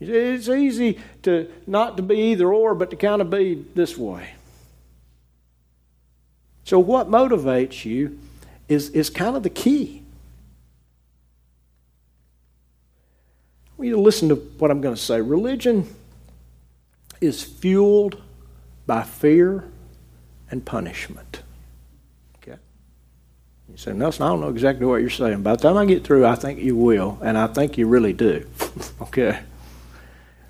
It's 0.01 0.51
easy 0.51 1.01
to 1.23 1.51
not 1.67 1.97
to 1.97 2.03
be 2.03 2.17
either 2.33 2.53
or, 2.53 2.75
but 2.75 2.91
to 2.91 2.97
kind 2.97 3.23
of 3.23 3.31
be 3.31 3.65
this 3.75 3.97
way. 3.97 4.35
So, 6.65 6.79
what 6.79 7.09
motivates 7.09 7.87
you 7.87 8.19
is, 8.69 8.91
is 8.91 9.11
kind 9.11 9.37
of 9.37 9.43
the 9.43 9.51
key. 9.51 10.03
I 13.67 13.77
want 13.77 13.89
you 13.89 13.95
to 13.97 14.01
listen 14.01 14.29
to 14.29 14.37
what 14.37 14.71
I'm 14.71 14.81
going 14.81 14.95
to 14.95 15.01
say. 15.01 15.21
Religion 15.21 15.93
is 17.21 17.43
fueled 17.43 18.23
by 18.87 19.03
fear 19.03 19.65
and 20.51 20.65
punishment. 20.65 21.43
Okay? 22.37 22.59
You 23.69 23.77
say, 23.77 23.93
Nelson, 23.93 24.23
I 24.23 24.29
don't 24.29 24.41
know 24.41 24.49
exactly 24.49 24.87
what 24.87 25.01
you're 25.01 25.11
saying. 25.11 25.43
By 25.43 25.57
the 25.57 25.63
time 25.63 25.77
I 25.77 25.85
get 25.87 26.05
through, 26.05 26.27
I 26.27 26.35
think 26.35 26.61
you 26.61 26.77
will, 26.77 27.19
and 27.23 27.37
I 27.37 27.49
think 27.49 27.77
you 27.77 27.87
really 27.87 28.13
do. 28.13 28.47
okay? 29.03 29.41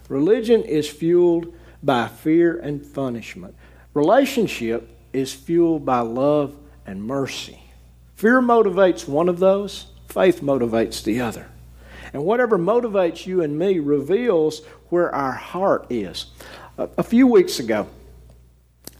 Religion 0.08 0.62
is 0.62 0.88
fueled 0.88 1.54
by 1.82 2.08
fear 2.08 2.58
and 2.58 2.92
punishment. 2.94 3.54
Relationship 3.94 4.88
is 5.12 5.32
fueled 5.32 5.86
by 5.86 6.00
love 6.00 6.54
and 6.86 7.02
mercy. 7.02 7.63
Fear 8.14 8.42
motivates 8.42 9.08
one 9.08 9.28
of 9.28 9.38
those, 9.38 9.86
faith 10.08 10.40
motivates 10.40 11.02
the 11.02 11.20
other. 11.20 11.48
And 12.12 12.24
whatever 12.24 12.56
motivates 12.58 13.26
you 13.26 13.42
and 13.42 13.58
me 13.58 13.80
reveals 13.80 14.64
where 14.88 15.12
our 15.12 15.32
heart 15.32 15.86
is. 15.90 16.26
A, 16.78 16.88
a 16.98 17.02
few 17.02 17.26
weeks 17.26 17.58
ago, 17.58 17.88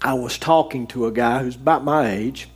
I 0.02 0.14
was 0.14 0.36
talking 0.36 0.88
to 0.88 1.06
a 1.06 1.12
guy 1.12 1.42
who's 1.42 1.54
about 1.54 1.84
my 1.84 2.10
age, 2.10 2.48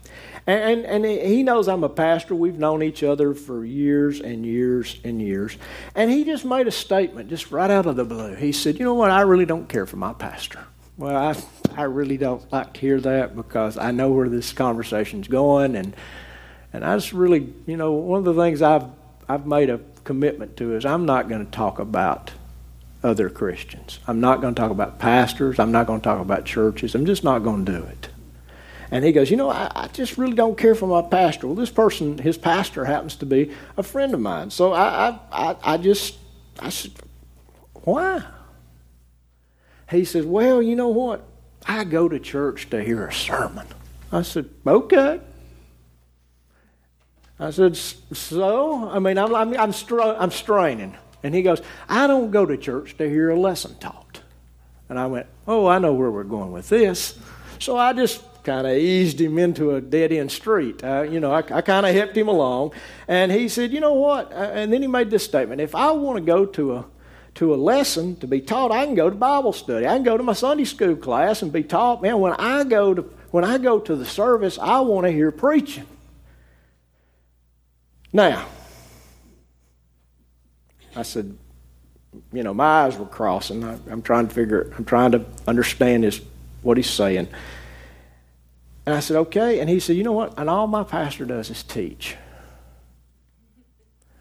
and, 0.49 0.87
and, 0.87 1.05
he 1.05 1.43
knows 1.43 1.69
I'm 1.69 1.85
a 1.85 1.91
pastor. 1.91 2.35
We've 2.35 2.59
known 2.59 2.83
each 2.83 3.03
other 3.03 3.35
for 3.35 3.67
years 3.67 4.21
and 4.21 4.47
years 4.47 4.99
and 5.05 5.21
years. 5.21 5.59
And 5.95 6.11
he 6.11 6.25
just 6.25 6.43
made 6.47 6.67
a 6.67 6.71
statement, 6.71 7.29
just 7.29 7.51
right 7.51 7.71
out 7.71 7.85
of 7.85 7.97
the 7.97 8.05
blue. 8.07 8.35
He 8.35 8.53
said, 8.53 8.79
You 8.79 8.87
know 8.87 8.95
what? 8.95 9.11
I 9.11 9.21
really 9.21 9.45
don't 9.45 9.69
care 9.69 9.85
for 9.85 9.97
my 9.97 10.15
pastor. 10.15 10.65
Well, 10.97 11.15
I, 11.15 11.37
I 11.79 11.83
really 11.83 12.17
don't 12.17 12.51
like 12.51 12.73
to 12.73 12.81
hear 12.81 12.99
that 12.99 13.37
because 13.37 13.77
I 13.77 13.91
know 13.91 14.11
where 14.11 14.31
this 14.31 14.55
conversation's 14.55 15.29
going. 15.29 15.77
And, 15.77 15.95
and 16.73 16.85
I 16.85 16.97
just 16.97 17.13
really, 17.13 17.53
you 17.67 17.77
know, 17.77 17.93
one 17.93 18.19
of 18.19 18.25
the 18.25 18.35
things 18.35 18.63
I've, 18.63 18.85
I've 19.29 19.47
made 19.47 19.71
a 19.71 19.81
commitment 20.05 20.57
to 20.59 20.75
is 20.75 20.85
I'm 20.85 21.07
not 21.07 21.29
going 21.29 21.45
to 21.45 21.51
talk 21.51 21.79
about 21.79 22.33
other 23.03 23.31
Christians. 23.31 24.01
I'm 24.07 24.21
not 24.21 24.41
going 24.41 24.55
to 24.55 24.61
talk 24.61 24.71
about 24.71 24.99
pastors. 24.99 25.59
I'm 25.59 25.73
not 25.73 25.87
going 25.87 26.01
to 26.01 26.05
talk 26.05 26.21
about 26.21 26.45
churches. 26.45 26.95
I'm 26.95 27.07
just 27.07 27.25
not 27.25 27.41
going 27.41 27.65
to 27.65 27.73
do 27.73 27.85
it. 27.85 28.09
And 28.91 29.05
he 29.05 29.13
goes, 29.13 29.31
You 29.31 29.37
know, 29.37 29.51
I, 29.51 29.71
I, 29.75 29.89
just 29.89 30.17
really 30.17 30.35
don't 30.35 30.57
care 30.57 30.75
for 30.75 30.87
my 30.87 31.03
pastor. 31.03 31.47
Well, 31.47 31.57
this 31.57 31.71
person, 31.71 32.19
his 32.19 32.39
pastor, 32.39 32.85
happens 32.85 33.17
to 33.17 33.27
be 33.27 33.53
a 33.77 33.83
friend 33.83 34.15
of 34.15 34.21
mine. 34.21 34.51
So 34.51 34.73
I, 34.73 35.11
I, 35.11 35.19
I, 35.31 35.57
I 35.63 35.77
just, 35.77 36.17
I 36.59 36.71
said, 36.71 36.93
Why? 37.85 38.25
He 39.91 40.05
says, 40.05 40.25
Well, 40.25 40.63
you 40.63 40.75
know 40.75 40.89
what? 40.89 41.25
I 41.67 41.85
go 41.85 42.09
to 42.09 42.19
church 42.19 42.71
to 42.71 42.83
hear 42.83 43.07
a 43.07 43.13
sermon. 43.13 43.67
I 44.11 44.23
said, 44.23 44.49
Okay. 44.67 45.21
I 47.41 47.51
said, 47.51 47.77
So? 47.77 48.89
I 48.89 48.99
mean, 48.99 49.19
I'm, 49.19 49.35
I'm, 49.35 49.57
I'm, 49.57 49.73
str- 49.73 50.01
I'm 50.01 50.31
straining. 50.31 50.97
And 51.23 51.35
he 51.35 51.43
goes, 51.43 51.61
I 51.89 52.07
don't 52.07 52.31
go 52.31 52.47
to 52.47 52.57
church 52.57 52.97
to 52.99 53.09
hear 53.09 53.31
a 53.31 53.39
lesson 53.39 53.77
taught. 53.79 54.21
And 54.89 54.99
I 54.99 55.07
went, 55.07 55.27
Oh, 55.47 55.67
I 55.67 55.79
know 55.79 55.93
where 55.93 56.11
we're 56.11 56.25
going 56.25 56.53
with 56.53 56.69
this. 56.69 57.19
So 57.59 57.77
I 57.77 57.93
just 57.93 58.23
kind 58.45 58.67
of 58.67 58.77
eased 58.77 59.21
him 59.21 59.39
into 59.39 59.75
a 59.75 59.81
dead 59.81 60.13
end 60.13 60.33
street. 60.33 60.83
Uh, 60.83 61.03
you 61.03 61.21
know, 61.21 61.33
I, 61.33 61.39
I 61.39 61.61
kind 61.61 61.85
of 61.85 61.95
helped 61.95 62.17
him 62.17 62.29
along. 62.29 62.73
And 63.07 63.31
he 63.31 63.49
said, 63.49 63.73
You 63.73 63.81
know 63.81 63.95
what? 63.95 64.33
And 64.33 64.73
then 64.73 64.83
he 64.83 64.89
made 64.89 65.11
this 65.11 65.25
statement 65.25 65.61
If 65.61 65.75
I 65.75 65.91
want 65.93 66.17
to 66.17 66.25
go 66.25 66.47
to 66.47 66.77
a 66.77 66.85
to 67.35 67.55
a 67.55 67.57
lesson 67.57 68.17
to 68.17 68.27
be 68.27 68.41
taught, 68.41 68.73
I 68.73 68.85
can 68.85 68.97
go 68.97 69.09
to 69.09 69.15
Bible 69.15 69.53
study. 69.53 69.87
I 69.87 69.95
can 69.95 70.03
go 70.03 70.17
to 70.17 70.25
my 70.25 70.33
Sunday 70.33 70.65
school 70.65 70.97
class 70.97 71.41
and 71.41 71.53
be 71.53 71.63
taught. 71.63 72.03
Man, 72.03 72.19
when 72.19 72.33
I 72.33 72.65
go 72.65 72.95
to 72.95 73.03
when 73.31 73.45
I 73.45 73.59
go 73.59 73.79
to 73.79 73.95
the 73.95 74.07
service, 74.07 74.59
I 74.59 74.81
want 74.81 75.07
to 75.07 75.13
hear 75.13 75.31
preaching. 75.31 75.87
Now, 78.13 78.47
I 80.97 81.03
said, 81.03 81.37
you 82.33 82.43
know, 82.43 82.55
my 82.55 82.85
eyes 82.85 82.97
were 82.97 83.07
crossing. 83.07 83.65
I, 83.65 83.79
am 83.91 84.03
trying 84.03 84.29
to 84.29 84.35
figure, 84.35 84.73
I'm 84.77 84.85
trying 84.85 85.13
to 85.13 85.25
understand 85.47 86.05
his, 86.05 86.21
what 86.63 86.77
he's 86.77 86.91
saying. 86.91 87.29
And 88.87 88.95
I 88.95 89.01
said, 89.01 89.17
okay. 89.17 89.61
And 89.61 89.69
he 89.69 89.81
said, 89.81 89.97
you 89.97 90.03
know 90.03 90.13
what? 90.13 90.39
And 90.39 90.49
all 90.49 90.67
my 90.67 90.83
pastor 90.85 91.27
does 91.27 91.51
is 91.51 91.63
teach. 91.63 92.17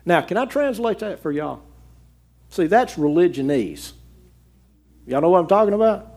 Now, 0.06 0.22
can 0.22 0.38
I 0.38 0.46
translate 0.46 1.00
that 1.00 1.22
for 1.22 1.32
y'all? 1.32 1.62
See, 2.50 2.68
that's 2.68 2.96
religionese. 2.96 3.94
Y'all 5.06 5.22
know 5.22 5.30
what 5.30 5.40
I'm 5.40 5.48
talking 5.48 5.74
about? 5.74 6.14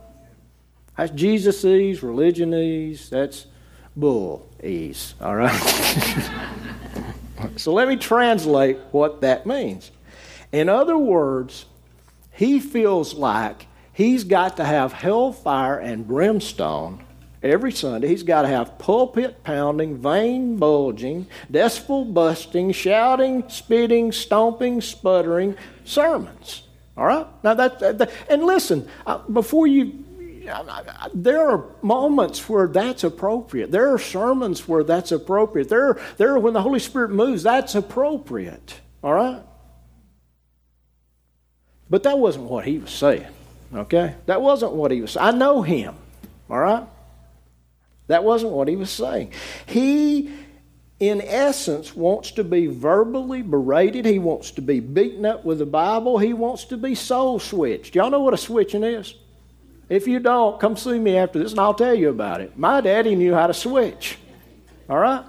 That's 0.97 1.12
Jesusese, 1.12 2.00
religionese. 2.00 3.09
That's 3.09 3.47
bull-ese. 3.97 5.15
All 5.21 5.37
right? 5.37 5.50
so 7.57 7.73
let 7.73 7.89
me 7.89 7.97
translate 7.97 8.79
what 8.91 9.21
that 9.21 9.47
means. 9.47 9.91
In 10.53 10.69
other 10.69 10.99
words, 10.99 11.67
he 12.33 12.61
feels 12.61 13.15
like 13.15 13.67
he's 13.93 14.25
got 14.25 14.57
to 14.57 14.65
have 14.65 14.93
hellfire 14.93 15.79
and 15.79 16.07
brimstone 16.07 17.05
every 17.43 17.73
Sunday. 17.73 18.09
He's 18.09 18.23
got 18.23 18.43
to 18.43 18.49
have 18.49 18.79
pulpit 18.79 19.43
pounding, 19.45 19.99
vein 19.99 20.57
bulging, 20.57 21.27
decibel 21.51 22.13
busting, 22.13 22.73
shouting, 22.73 23.49
spitting, 23.49 24.13
stomping, 24.13 24.81
sputtering 24.81 25.57
sermons. 25.85 26.65
All 26.97 27.07
right? 27.07 27.27
Now, 27.43 27.55
that, 27.55 27.79
that 27.79 28.11
and 28.29 28.45
listen, 28.45 28.89
uh, 29.07 29.19
before 29.29 29.67
you 29.67 30.05
there 31.14 31.49
are 31.49 31.64
moments 31.83 32.49
where 32.49 32.66
that's 32.66 33.04
appropriate. 33.04 33.71
There 33.71 33.92
are 33.92 33.99
sermons 33.99 34.66
where 34.69 34.85
that's 34.85 35.12
appropriate. 35.12 35.69
There, 35.69 36.00
there 36.16 36.38
when 36.38 36.54
the 36.54 36.62
Holy 36.62 36.80
Spirit 36.80 37.11
moves, 37.11 37.42
that's 37.42 37.75
appropriate. 37.75 38.80
All 39.02 39.14
right? 39.14 39.42
But 41.88 42.04
that 42.04 42.19
wasn't 42.19 42.45
what 42.45 42.64
he 42.64 42.78
was 42.78 42.90
saying. 42.90 43.26
Okay? 43.75 44.14
That 44.26 44.40
wasn't 44.40 44.73
what 44.73 44.90
he 44.90 45.00
was. 45.00 45.16
I 45.16 45.33
know 45.33 45.62
him. 45.62 45.95
All 46.49 46.59
right? 46.59 46.87
That 48.07 48.25
wasn't 48.25 48.52
what 48.52 48.69
he 48.69 48.76
was 48.76 48.90
saying. 48.90 49.33
He, 49.66 50.33
in 50.99 51.21
essence, 51.21 51.95
wants 51.95 52.33
to 52.33 52.45
be 52.45 52.66
verbally 52.66 53.42
berated. 53.42 54.04
He 54.04 54.19
wants 54.19 54.50
to 54.52 54.62
be 54.62 54.80
beaten 54.80 55.25
up 55.25 55.45
with 55.45 55.59
the 55.59 55.66
Bible. 55.66 56.19
He 56.19 56.33
wants 56.33 56.64
to 56.66 56.76
be 56.76 56.95
soul 56.95 57.38
switched. 57.38 57.95
Y'all 57.95 58.11
know 58.11 58.21
what 58.21 58.35
a 58.35 58.38
switching 58.38 58.83
is? 58.83 59.14
If 59.91 60.07
you 60.07 60.21
don't, 60.21 60.61
come 60.61 60.77
see 60.77 61.01
me 61.01 61.17
after 61.17 61.41
this 61.41 61.51
and 61.51 61.61
I'll 61.61 61.75
tell 61.75 61.95
you 61.95 62.11
about 62.11 62.41
it. 62.41 62.57
My 62.57 62.81
daddy 62.81 63.17
knew 63.17 63.35
how 63.35 63.49
to 63.49 63.53
switch. 63.53 64.19
All 64.89 64.99
right? 64.99 65.25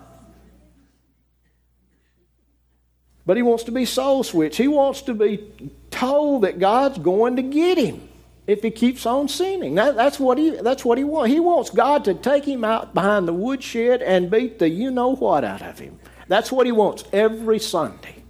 But 3.26 3.38
he 3.38 3.44
wants 3.44 3.64
to 3.66 3.72
be 3.72 3.86
soul 3.86 4.24
switched. 4.24 4.58
He 4.58 4.68
wants 4.68 5.02
to 5.04 5.16
be 5.16 5.52
told 5.90 6.44
that 6.44 6.60
God's 6.60 7.00
going 7.00 7.38
to 7.38 7.42
get 7.42 7.80
him 7.80 8.08
if 8.46 8.62
he 8.62 8.70
keeps 8.70 9.06
on 9.08 9.28
sinning. 9.28 9.76
That, 9.76 9.96
that's, 9.96 10.20
what 10.20 10.38
he, 10.38 10.52
that's 10.52 10.86
what 10.86 11.00
he 11.00 11.04
wants. 11.04 11.34
He 11.34 11.40
wants 11.40 11.72
God 11.72 12.06
to 12.06 12.14
take 12.14 12.46
him 12.46 12.64
out 12.64 12.94
behind 12.94 13.28
the 13.28 13.34
woodshed 13.34 14.04
and 14.04 14.30
beat 14.30 14.60
the 14.60 14.70
you 14.70 14.92
know 14.92 15.16
what 15.16 15.44
out 15.44 15.64
of 15.64 15.80
him. 15.80 16.00
That's 16.28 16.52
what 16.52 16.68
he 16.68 16.72
wants 16.72 17.04
every 17.12 17.58
Sunday. 17.58 18.24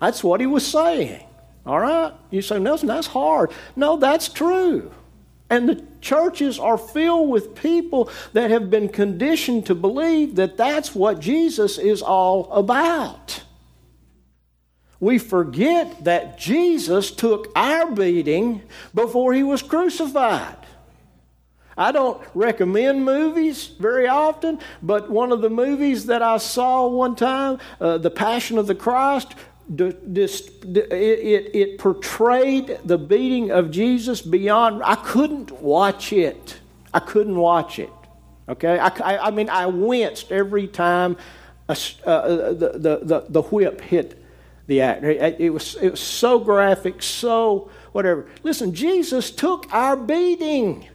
That's 0.00 0.24
what 0.24 0.40
he 0.40 0.46
was 0.46 0.66
saying. 0.66 1.24
All 1.66 1.80
right? 1.80 2.12
You 2.30 2.42
say, 2.42 2.58
Nelson, 2.58 2.88
that's 2.88 3.06
hard. 3.06 3.50
No, 3.76 3.96
that's 3.96 4.28
true. 4.28 4.90
And 5.48 5.68
the 5.68 5.84
churches 6.00 6.58
are 6.58 6.78
filled 6.78 7.28
with 7.28 7.54
people 7.54 8.10
that 8.32 8.50
have 8.50 8.70
been 8.70 8.88
conditioned 8.88 9.66
to 9.66 9.74
believe 9.74 10.36
that 10.36 10.56
that's 10.56 10.94
what 10.94 11.20
Jesus 11.20 11.76
is 11.78 12.02
all 12.02 12.50
about 12.52 13.42
we 15.00 15.16
forget 15.16 16.04
that 16.04 16.38
Jesus 16.38 17.10
took 17.10 17.50
our 17.56 17.90
beating 17.90 18.62
before 18.94 19.32
he 19.32 19.42
was 19.42 19.62
crucified. 19.62 20.56
I 21.76 21.92
don't 21.92 22.22
recommend 22.34 23.06
movies 23.06 23.68
very 23.78 24.06
often, 24.06 24.58
but 24.82 25.10
one 25.10 25.32
of 25.32 25.40
the 25.40 25.48
movies 25.48 26.06
that 26.06 26.20
I 26.20 26.36
saw 26.36 26.86
one 26.86 27.16
time, 27.16 27.58
uh, 27.80 27.96
The 27.96 28.10
Passion 28.10 28.58
of 28.58 28.66
the 28.66 28.74
Christ, 28.74 29.34
it, 29.78 30.92
it, 30.92 31.54
it 31.54 31.78
portrayed 31.78 32.78
the 32.84 32.98
beating 32.98 33.50
of 33.50 33.70
Jesus 33.70 34.20
beyond. 34.20 34.82
I 34.84 34.96
couldn't 34.96 35.52
watch 35.60 36.12
it. 36.12 36.58
I 36.92 36.98
couldn't 36.98 37.36
watch 37.36 37.78
it. 37.78 37.90
Okay? 38.48 38.78
I, 38.78 38.88
I, 38.88 39.28
I 39.28 39.30
mean, 39.30 39.48
I 39.48 39.66
winced 39.66 40.32
every 40.32 40.66
time 40.66 41.16
a, 41.68 41.76
uh, 42.04 42.52
the, 42.52 42.72
the, 42.72 43.00
the, 43.02 43.24
the 43.28 43.42
whip 43.42 43.80
hit 43.80 44.20
the 44.66 44.80
act. 44.80 45.04
It 45.04 45.50
was, 45.50 45.76
it 45.76 45.90
was 45.90 46.00
so 46.00 46.38
graphic, 46.38 47.02
so 47.02 47.70
whatever. 47.92 48.28
Listen, 48.42 48.74
Jesus 48.74 49.30
took 49.30 49.72
our 49.72 49.96
beating. 49.96 50.88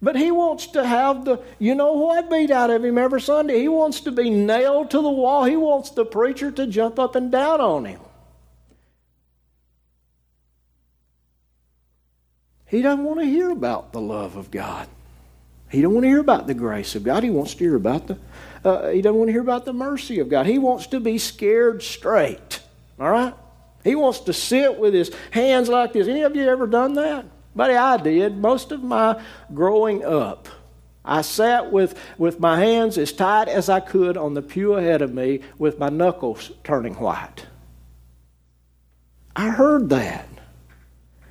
But 0.00 0.16
he 0.16 0.30
wants 0.30 0.68
to 0.68 0.86
have 0.86 1.24
the, 1.24 1.40
you 1.58 1.74
know 1.74 1.92
what, 1.94 2.30
beat 2.30 2.52
out 2.52 2.70
of 2.70 2.84
him 2.84 2.98
every 2.98 3.20
Sunday. 3.20 3.58
He 3.60 3.68
wants 3.68 4.00
to 4.02 4.12
be 4.12 4.30
nailed 4.30 4.90
to 4.92 5.02
the 5.02 5.10
wall. 5.10 5.44
He 5.44 5.56
wants 5.56 5.90
the 5.90 6.04
preacher 6.04 6.52
to 6.52 6.66
jump 6.66 6.98
up 6.98 7.16
and 7.16 7.32
down 7.32 7.60
on 7.60 7.84
him. 7.84 8.00
He 12.66 12.82
doesn't 12.82 13.04
want 13.04 13.18
to 13.20 13.26
hear 13.26 13.50
about 13.50 13.92
the 13.92 14.00
love 14.00 14.36
of 14.36 14.50
God. 14.50 14.88
He 15.70 15.82
don't 15.82 15.94
want 15.94 16.04
to 16.04 16.08
hear 16.08 16.20
about 16.20 16.46
the 16.46 16.54
grace 16.54 16.94
of 16.94 17.02
God. 17.02 17.24
He 17.24 17.30
wants 17.30 17.54
to 17.54 17.64
hear 17.64 17.74
about 17.74 18.06
the. 18.06 18.18
Uh, 18.64 18.88
he 18.88 19.02
doesn't 19.02 19.18
want 19.18 19.28
to 19.28 19.32
hear 19.32 19.40
about 19.40 19.64
the 19.64 19.72
mercy 19.72 20.20
of 20.20 20.28
God. 20.28 20.46
He 20.46 20.58
wants 20.58 20.86
to 20.88 21.00
be 21.00 21.18
scared 21.18 21.82
straight. 21.82 22.60
All 23.00 23.10
right. 23.10 23.34
He 23.84 23.94
wants 23.94 24.20
to 24.20 24.32
sit 24.32 24.78
with 24.78 24.94
his 24.94 25.10
hands 25.30 25.68
like 25.68 25.92
this. 25.92 26.08
Any 26.08 26.22
of 26.22 26.36
you 26.36 26.48
ever 26.48 26.66
done 26.66 26.94
that? 26.94 27.24
Buddy, 27.54 27.74
I 27.74 27.96
did. 27.96 28.36
Most 28.36 28.72
of 28.72 28.82
my 28.82 29.20
growing 29.52 30.04
up, 30.04 30.48
I 31.04 31.22
sat 31.22 31.72
with, 31.72 31.98
with 32.18 32.38
my 32.38 32.58
hands 32.60 32.98
as 32.98 33.12
tight 33.12 33.48
as 33.48 33.68
I 33.68 33.80
could 33.80 34.16
on 34.16 34.34
the 34.34 34.42
pew 34.42 34.74
ahead 34.74 35.02
of 35.02 35.14
me 35.14 35.40
with 35.58 35.78
my 35.78 35.88
knuckles 35.88 36.52
turning 36.64 36.94
white. 36.94 37.46
I 39.34 39.50
heard 39.50 39.88
that. 39.90 40.28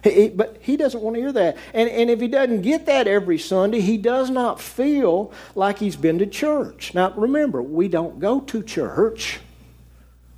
He, 0.03 0.29
but 0.29 0.57
he 0.61 0.77
doesn't 0.77 1.01
want 1.01 1.15
to 1.15 1.21
hear 1.21 1.31
that. 1.33 1.57
And, 1.73 1.89
and 1.89 2.09
if 2.09 2.21
he 2.21 2.27
doesn't 2.27 2.61
get 2.61 2.85
that 2.85 3.07
every 3.07 3.37
Sunday, 3.37 3.81
he 3.81 3.97
does 3.97 4.29
not 4.29 4.61
feel 4.61 5.31
like 5.55 5.79
he's 5.79 5.95
been 5.95 6.19
to 6.19 6.25
church. 6.25 6.93
Now, 6.93 7.11
remember, 7.15 7.61
we 7.61 7.87
don't 7.87 8.19
go 8.19 8.39
to 8.41 8.63
church, 8.63 9.39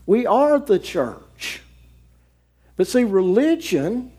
we 0.05 0.25
are 0.25 0.59
the 0.59 0.79
church. 0.79 1.61
But 2.75 2.87
see, 2.87 3.03
religion 3.03 4.11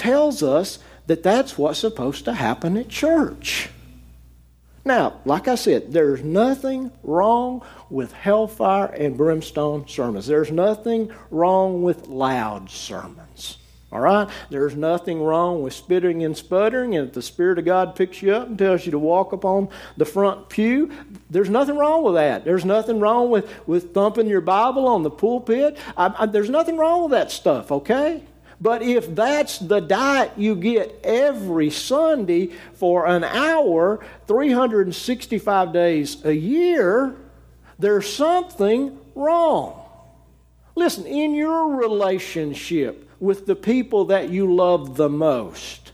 tells 0.00 0.42
us 0.42 0.78
that 1.08 1.22
that's 1.22 1.58
what's 1.58 1.78
supposed 1.78 2.24
to 2.24 2.32
happen 2.32 2.78
at 2.78 2.88
church. 2.88 3.68
Now, 4.82 5.20
like 5.26 5.46
I 5.46 5.56
said, 5.56 5.92
there's 5.92 6.22
nothing 6.22 6.90
wrong 7.02 7.62
with 7.90 8.12
hellfire 8.12 8.86
and 8.86 9.14
brimstone 9.14 9.86
sermons. 9.86 10.26
There's 10.26 10.50
nothing 10.50 11.12
wrong 11.30 11.82
with 11.82 12.08
loud 12.08 12.70
sermons. 12.70 13.58
All 13.92 14.00
right? 14.00 14.26
There's 14.48 14.74
nothing 14.74 15.22
wrong 15.22 15.62
with 15.62 15.74
spitting 15.74 16.22
and 16.22 16.34
sputtering, 16.34 16.94
and 16.94 17.08
if 17.08 17.12
the 17.12 17.20
Spirit 17.20 17.58
of 17.58 17.66
God 17.66 17.94
picks 17.94 18.22
you 18.22 18.32
up 18.32 18.46
and 18.46 18.58
tells 18.58 18.86
you 18.86 18.92
to 18.92 18.98
walk 18.98 19.32
upon 19.32 19.68
the 19.98 20.06
front 20.06 20.48
pew, 20.48 20.90
there's 21.28 21.50
nothing 21.50 21.76
wrong 21.76 22.02
with 22.04 22.14
that. 22.14 22.46
There's 22.46 22.64
nothing 22.64 23.00
wrong 23.00 23.30
with, 23.30 23.50
with 23.66 23.92
thumping 23.92 24.28
your 24.28 24.40
Bible 24.40 24.88
on 24.88 25.02
the 25.02 25.10
pulpit. 25.10 25.76
I, 25.94 26.14
I, 26.20 26.26
there's 26.26 26.48
nothing 26.48 26.78
wrong 26.78 27.02
with 27.02 27.10
that 27.10 27.30
stuff, 27.30 27.70
okay? 27.70 28.22
But 28.60 28.82
if 28.82 29.14
that's 29.14 29.58
the 29.58 29.80
diet 29.80 30.32
you 30.36 30.54
get 30.54 31.00
every 31.02 31.70
Sunday 31.70 32.50
for 32.74 33.06
an 33.06 33.24
hour, 33.24 34.04
365 34.26 35.72
days 35.72 36.22
a 36.24 36.32
year, 36.32 37.16
there's 37.78 38.12
something 38.12 38.98
wrong. 39.14 39.82
Listen, 40.74 41.06
in 41.06 41.34
your 41.34 41.76
relationship 41.76 43.08
with 43.18 43.46
the 43.46 43.56
people 43.56 44.04
that 44.06 44.28
you 44.28 44.54
love 44.54 44.96
the 44.96 45.08
most, 45.08 45.92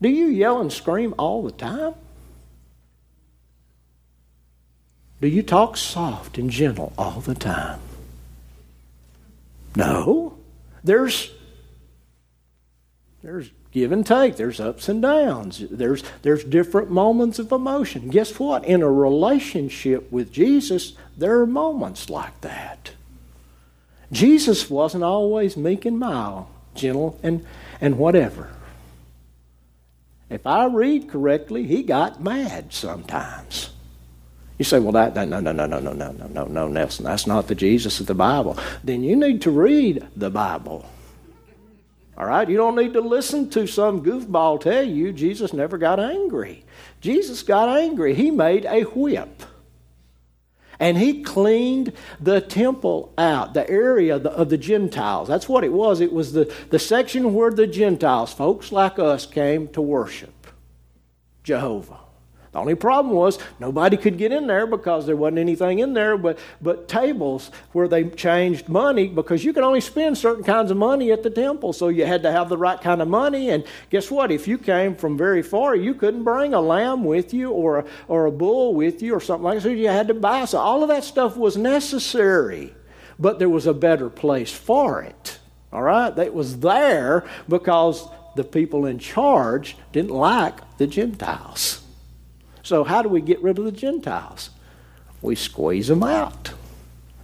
do 0.00 0.08
you 0.08 0.26
yell 0.26 0.60
and 0.60 0.72
scream 0.72 1.14
all 1.18 1.42
the 1.42 1.52
time? 1.52 1.94
Do 5.20 5.28
you 5.28 5.42
talk 5.42 5.76
soft 5.76 6.38
and 6.38 6.50
gentle 6.50 6.92
all 6.98 7.20
the 7.20 7.34
time? 7.34 7.78
No. 9.76 10.31
There's 10.84 11.30
there's 13.22 13.50
give 13.70 13.92
and 13.92 14.04
take. 14.04 14.36
There's 14.36 14.60
ups 14.60 14.88
and 14.88 15.00
downs. 15.00 15.64
There's 15.70 16.02
there's 16.22 16.44
different 16.44 16.90
moments 16.90 17.38
of 17.38 17.52
emotion. 17.52 18.08
Guess 18.08 18.38
what? 18.38 18.64
In 18.64 18.82
a 18.82 18.90
relationship 18.90 20.10
with 20.10 20.32
Jesus, 20.32 20.94
there 21.16 21.40
are 21.40 21.46
moments 21.46 22.10
like 22.10 22.40
that. 22.40 22.92
Jesus 24.12 24.68
wasn't 24.68 25.04
always 25.04 25.56
meek 25.56 25.86
and 25.86 25.98
mild, 25.98 26.46
gentle 26.74 27.18
and, 27.22 27.44
and 27.80 27.96
whatever. 27.98 28.50
If 30.28 30.46
I 30.46 30.66
read 30.66 31.08
correctly, 31.08 31.66
he 31.66 31.82
got 31.82 32.22
mad 32.22 32.72
sometimes. 32.72 33.70
You 34.58 34.64
say, 34.64 34.78
well, 34.78 34.92
that, 34.92 35.14
that 35.14 35.28
no, 35.28 35.40
no, 35.40 35.52
no, 35.52 35.66
no, 35.66 35.80
no, 35.80 35.92
no, 35.92 36.12
no, 36.12 36.26
no, 36.26 36.44
no, 36.44 36.68
Nelson, 36.68 37.04
that's 37.04 37.26
not 37.26 37.48
the 37.48 37.54
Jesus 37.54 38.00
of 38.00 38.06
the 38.06 38.14
Bible. 38.14 38.56
Then 38.84 39.02
you 39.02 39.16
need 39.16 39.42
to 39.42 39.50
read 39.50 40.06
the 40.14 40.30
Bible. 40.30 40.86
All 42.16 42.26
right? 42.26 42.48
You 42.48 42.56
don't 42.56 42.76
need 42.76 42.92
to 42.92 43.00
listen 43.00 43.48
to 43.50 43.66
some 43.66 44.04
goofball 44.04 44.60
tell 44.60 44.82
you 44.84 45.12
Jesus 45.12 45.52
never 45.52 45.78
got 45.78 45.98
angry. 45.98 46.64
Jesus 47.00 47.42
got 47.42 47.68
angry. 47.68 48.14
He 48.14 48.30
made 48.30 48.66
a 48.66 48.82
whip. 48.82 49.42
And 50.78 50.98
he 50.98 51.22
cleaned 51.22 51.92
the 52.20 52.40
temple 52.40 53.12
out, 53.16 53.54
the 53.54 53.68
area 53.70 54.16
of 54.16 54.48
the 54.48 54.58
Gentiles. 54.58 55.28
That's 55.28 55.48
what 55.48 55.64
it 55.64 55.72
was. 55.72 56.00
It 56.00 56.12
was 56.12 56.32
the, 56.32 56.52
the 56.70 56.78
section 56.78 57.34
where 57.34 57.50
the 57.50 57.68
Gentiles, 57.68 58.32
folks 58.32 58.72
like 58.72 58.98
us, 58.98 59.24
came 59.24 59.68
to 59.68 59.80
worship 59.80 60.46
Jehovah. 61.44 62.01
The 62.52 62.58
only 62.58 62.74
problem 62.74 63.14
was 63.14 63.38
nobody 63.58 63.96
could 63.96 64.18
get 64.18 64.30
in 64.30 64.46
there 64.46 64.66
because 64.66 65.06
there 65.06 65.16
wasn't 65.16 65.38
anything 65.38 65.78
in 65.78 65.94
there 65.94 66.18
but, 66.18 66.38
but 66.60 66.86
tables 66.86 67.50
where 67.72 67.88
they 67.88 68.04
changed 68.10 68.68
money 68.68 69.08
because 69.08 69.42
you 69.42 69.54
could 69.54 69.64
only 69.64 69.80
spend 69.80 70.18
certain 70.18 70.44
kinds 70.44 70.70
of 70.70 70.76
money 70.76 71.10
at 71.12 71.22
the 71.22 71.30
temple. 71.30 71.72
So 71.72 71.88
you 71.88 72.04
had 72.04 72.22
to 72.24 72.30
have 72.30 72.50
the 72.50 72.58
right 72.58 72.78
kind 72.78 73.00
of 73.00 73.08
money. 73.08 73.48
And 73.48 73.64
guess 73.88 74.10
what? 74.10 74.30
If 74.30 74.46
you 74.46 74.58
came 74.58 74.94
from 74.94 75.16
very 75.16 75.42
far, 75.42 75.74
you 75.74 75.94
couldn't 75.94 76.24
bring 76.24 76.52
a 76.52 76.60
lamb 76.60 77.04
with 77.04 77.32
you 77.32 77.50
or 77.50 77.78
a, 77.78 77.84
or 78.06 78.26
a 78.26 78.30
bull 78.30 78.74
with 78.74 79.02
you 79.02 79.14
or 79.14 79.20
something 79.20 79.44
like 79.44 79.56
that. 79.56 79.62
So 79.62 79.68
you 79.70 79.88
had 79.88 80.08
to 80.08 80.14
buy. 80.14 80.44
So 80.44 80.58
all 80.58 80.82
of 80.82 80.90
that 80.90 81.04
stuff 81.04 81.38
was 81.38 81.56
necessary. 81.56 82.74
But 83.18 83.38
there 83.38 83.48
was 83.48 83.66
a 83.66 83.74
better 83.74 84.10
place 84.10 84.52
for 84.52 85.00
it. 85.02 85.38
All 85.72 85.82
right? 85.82 86.16
It 86.18 86.34
was 86.34 86.60
there 86.60 87.24
because 87.48 88.06
the 88.36 88.44
people 88.44 88.84
in 88.84 88.98
charge 88.98 89.78
didn't 89.92 90.10
like 90.10 90.76
the 90.76 90.86
Gentiles. 90.86 91.81
So, 92.72 92.84
how 92.84 93.02
do 93.02 93.10
we 93.10 93.20
get 93.20 93.42
rid 93.42 93.58
of 93.58 93.66
the 93.66 93.70
Gentiles? 93.70 94.48
We 95.20 95.34
squeeze 95.34 95.88
them 95.88 96.02
out. 96.02 96.54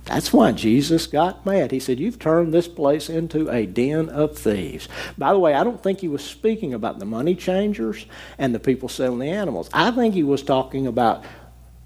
That's 0.04 0.30
why 0.30 0.52
Jesus 0.52 1.06
got 1.06 1.46
mad. 1.46 1.70
He 1.70 1.80
said, 1.80 1.98
You've 1.98 2.18
turned 2.18 2.52
this 2.52 2.68
place 2.68 3.08
into 3.08 3.50
a 3.50 3.64
den 3.64 4.10
of 4.10 4.36
thieves. 4.36 4.90
By 5.16 5.32
the 5.32 5.38
way, 5.38 5.54
I 5.54 5.64
don't 5.64 5.82
think 5.82 6.00
he 6.00 6.08
was 6.08 6.22
speaking 6.22 6.74
about 6.74 6.98
the 6.98 7.06
money 7.06 7.34
changers 7.34 8.04
and 8.36 8.54
the 8.54 8.60
people 8.60 8.90
selling 8.90 9.20
the 9.20 9.30
animals. 9.30 9.70
I 9.72 9.90
think 9.90 10.12
he 10.12 10.22
was 10.22 10.42
talking 10.42 10.86
about 10.86 11.24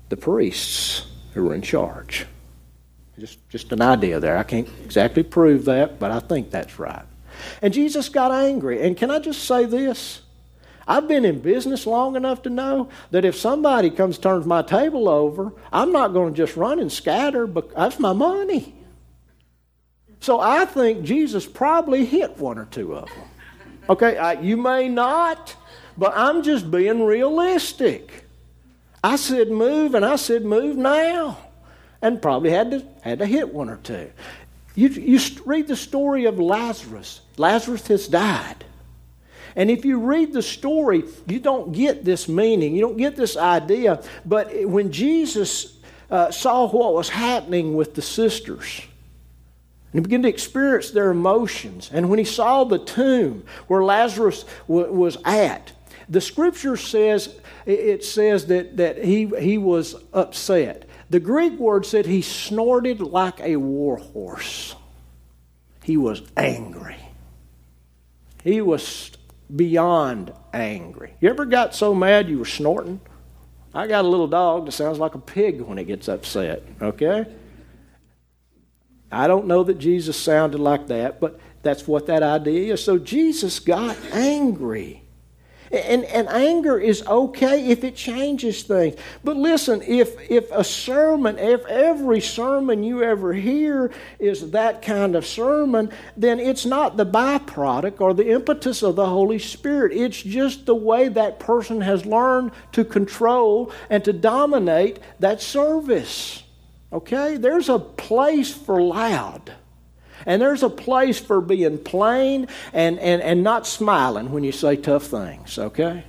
the 0.08 0.16
priests 0.16 1.06
who 1.32 1.44
were 1.44 1.54
in 1.54 1.62
charge. 1.62 2.26
Just, 3.16 3.48
just 3.48 3.70
an 3.70 3.80
idea 3.80 4.18
there. 4.18 4.38
I 4.38 4.42
can't 4.42 4.68
exactly 4.82 5.22
prove 5.22 5.66
that, 5.66 6.00
but 6.00 6.10
I 6.10 6.18
think 6.18 6.50
that's 6.50 6.80
right. 6.80 7.06
And 7.62 7.72
Jesus 7.72 8.08
got 8.08 8.32
angry. 8.32 8.84
And 8.84 8.96
can 8.96 9.12
I 9.12 9.20
just 9.20 9.44
say 9.44 9.66
this? 9.66 10.21
I've 10.86 11.08
been 11.08 11.24
in 11.24 11.40
business 11.40 11.86
long 11.86 12.16
enough 12.16 12.42
to 12.42 12.50
know 12.50 12.88
that 13.10 13.24
if 13.24 13.36
somebody 13.36 13.90
comes 13.90 14.18
turns 14.18 14.46
my 14.46 14.62
table 14.62 15.08
over, 15.08 15.52
I'm 15.72 15.92
not 15.92 16.12
going 16.12 16.34
to 16.34 16.36
just 16.36 16.56
run 16.56 16.78
and 16.78 16.90
scatter, 16.90 17.46
but 17.46 17.74
that's 17.74 17.98
my 17.98 18.12
money. 18.12 18.74
So 20.20 20.40
I 20.40 20.64
think 20.64 21.04
Jesus 21.04 21.46
probably 21.46 22.04
hit 22.04 22.38
one 22.38 22.58
or 22.58 22.66
two 22.66 22.94
of 22.94 23.08
them. 23.08 23.18
Okay, 23.88 24.16
I, 24.16 24.34
you 24.34 24.56
may 24.56 24.88
not, 24.88 25.56
but 25.98 26.12
I'm 26.14 26.42
just 26.42 26.70
being 26.70 27.04
realistic. 27.04 28.24
I 29.02 29.16
said 29.16 29.50
move, 29.50 29.94
and 29.94 30.04
I 30.04 30.16
said 30.16 30.44
move 30.44 30.76
now, 30.76 31.38
and 32.00 32.22
probably 32.22 32.50
had 32.50 32.70
to 32.70 32.86
had 33.00 33.18
to 33.18 33.26
hit 33.26 33.52
one 33.52 33.68
or 33.68 33.78
two. 33.78 34.12
You, 34.74 34.88
you 34.88 35.18
read 35.44 35.66
the 35.66 35.76
story 35.76 36.24
of 36.24 36.38
Lazarus. 36.38 37.20
Lazarus 37.36 37.86
has 37.88 38.06
died. 38.06 38.64
And 39.56 39.70
if 39.70 39.84
you 39.84 39.98
read 39.98 40.32
the 40.32 40.42
story, 40.42 41.04
you 41.26 41.38
don't 41.38 41.72
get 41.72 42.04
this 42.04 42.28
meaning, 42.28 42.74
you 42.74 42.80
don't 42.80 42.96
get 42.96 43.16
this 43.16 43.36
idea. 43.36 44.02
But 44.24 44.50
when 44.64 44.92
Jesus 44.92 45.78
uh, 46.10 46.30
saw 46.30 46.68
what 46.68 46.94
was 46.94 47.08
happening 47.08 47.74
with 47.74 47.94
the 47.94 48.02
sisters, 48.02 48.82
and 49.92 50.00
he 50.00 50.02
began 50.02 50.22
to 50.22 50.28
experience 50.28 50.90
their 50.90 51.10
emotions, 51.10 51.90
and 51.92 52.08
when 52.08 52.18
he 52.18 52.24
saw 52.24 52.64
the 52.64 52.78
tomb 52.78 53.44
where 53.66 53.84
Lazarus 53.84 54.44
w- 54.66 54.92
was 54.92 55.18
at, 55.24 55.72
the 56.08 56.20
scripture 56.20 56.76
says 56.76 57.38
it 57.64 58.04
says 58.04 58.46
that, 58.46 58.76
that 58.78 59.04
he, 59.04 59.26
he 59.38 59.56
was 59.58 59.94
upset. 60.12 60.88
The 61.10 61.20
Greek 61.20 61.58
word 61.58 61.86
said 61.86 62.06
he 62.06 62.22
snorted 62.22 63.00
like 63.00 63.40
a 63.40 63.56
war 63.56 63.98
horse. 63.98 64.74
He 65.84 65.96
was 65.96 66.22
angry. 66.36 66.96
He 68.42 68.60
was 68.60 69.12
beyond 69.54 70.32
angry. 70.52 71.14
You 71.20 71.30
ever 71.30 71.44
got 71.44 71.74
so 71.74 71.94
mad 71.94 72.28
you 72.28 72.38
were 72.38 72.44
snorting? 72.44 73.00
I 73.74 73.86
got 73.86 74.04
a 74.04 74.08
little 74.08 74.26
dog 74.26 74.66
that 74.66 74.72
sounds 74.72 74.98
like 74.98 75.14
a 75.14 75.18
pig 75.18 75.60
when 75.60 75.78
it 75.78 75.84
gets 75.84 76.08
upset, 76.08 76.62
okay? 76.80 77.26
I 79.10 79.26
don't 79.26 79.46
know 79.46 79.62
that 79.64 79.78
Jesus 79.78 80.16
sounded 80.16 80.58
like 80.58 80.88
that, 80.88 81.20
but 81.20 81.38
that's 81.62 81.86
what 81.86 82.06
that 82.06 82.22
idea 82.22 82.74
is. 82.74 82.82
So 82.82 82.98
Jesus 82.98 83.60
got 83.60 83.96
angry. 84.12 85.04
And, 85.72 86.04
and 86.04 86.28
anger 86.28 86.78
is 86.78 87.02
okay 87.06 87.68
if 87.68 87.82
it 87.82 87.96
changes 87.96 88.62
things. 88.62 88.96
But 89.24 89.36
listen, 89.36 89.80
if, 89.80 90.30
if 90.30 90.50
a 90.52 90.62
sermon, 90.62 91.38
if 91.38 91.64
every 91.64 92.20
sermon 92.20 92.82
you 92.82 93.02
ever 93.02 93.32
hear 93.32 93.90
is 94.18 94.50
that 94.50 94.82
kind 94.82 95.16
of 95.16 95.26
sermon, 95.26 95.90
then 96.14 96.38
it's 96.38 96.66
not 96.66 96.98
the 96.98 97.06
byproduct 97.06 98.02
or 98.02 98.12
the 98.12 98.30
impetus 98.32 98.82
of 98.82 98.96
the 98.96 99.06
Holy 99.06 99.38
Spirit. 99.38 99.92
It's 99.92 100.22
just 100.22 100.66
the 100.66 100.74
way 100.74 101.08
that 101.08 101.40
person 101.40 101.80
has 101.80 102.04
learned 102.04 102.52
to 102.72 102.84
control 102.84 103.72
and 103.88 104.04
to 104.04 104.12
dominate 104.12 104.98
that 105.20 105.40
service. 105.40 106.42
Okay? 106.92 107.38
There's 107.38 107.70
a 107.70 107.78
place 107.78 108.52
for 108.52 108.82
loud. 108.82 109.52
And 110.26 110.40
there's 110.40 110.62
a 110.62 110.70
place 110.70 111.18
for 111.18 111.40
being 111.40 111.78
plain 111.78 112.48
and, 112.72 112.98
and, 112.98 113.22
and 113.22 113.42
not 113.42 113.66
smiling 113.66 114.32
when 114.32 114.44
you 114.44 114.52
say 114.52 114.76
tough 114.76 115.04
things, 115.04 115.58
okay? 115.58 116.04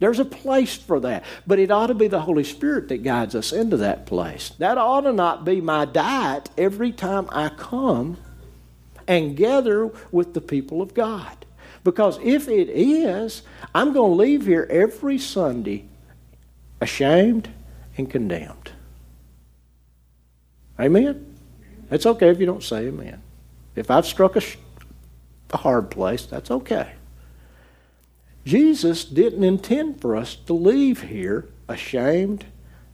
There's 0.00 0.20
a 0.20 0.24
place 0.24 0.76
for 0.76 1.00
that. 1.00 1.24
But 1.46 1.58
it 1.58 1.70
ought 1.70 1.88
to 1.88 1.94
be 1.94 2.08
the 2.08 2.20
Holy 2.20 2.44
Spirit 2.44 2.88
that 2.88 3.02
guides 3.02 3.34
us 3.34 3.52
into 3.52 3.76
that 3.78 4.06
place. 4.06 4.50
That 4.58 4.78
ought 4.78 5.02
to 5.02 5.12
not 5.12 5.44
be 5.44 5.60
my 5.60 5.84
diet 5.84 6.50
every 6.56 6.92
time 6.92 7.28
I 7.30 7.48
come 7.48 8.16
and 9.06 9.36
gather 9.36 9.90
with 10.12 10.34
the 10.34 10.40
people 10.40 10.80
of 10.82 10.94
God. 10.94 11.44
Because 11.82 12.18
if 12.22 12.48
it 12.48 12.68
is, 12.68 13.42
I'm 13.74 13.92
going 13.92 14.12
to 14.12 14.16
leave 14.16 14.46
here 14.46 14.66
every 14.70 15.18
Sunday 15.18 15.86
ashamed 16.80 17.48
and 17.96 18.10
condemned. 18.10 18.72
Amen? 20.78 21.34
It's 21.90 22.06
okay 22.06 22.28
if 22.28 22.38
you 22.38 22.46
don't 22.46 22.62
say 22.62 22.86
amen. 22.86 23.22
If 23.78 23.90
I've 23.90 24.06
struck 24.06 24.36
a, 24.36 24.42
a 25.50 25.56
hard 25.58 25.90
place, 25.90 26.26
that's 26.26 26.50
okay. 26.50 26.92
Jesus 28.44 29.04
didn't 29.04 29.44
intend 29.44 30.00
for 30.00 30.16
us 30.16 30.34
to 30.34 30.52
leave 30.52 31.02
here 31.02 31.48
ashamed 31.68 32.46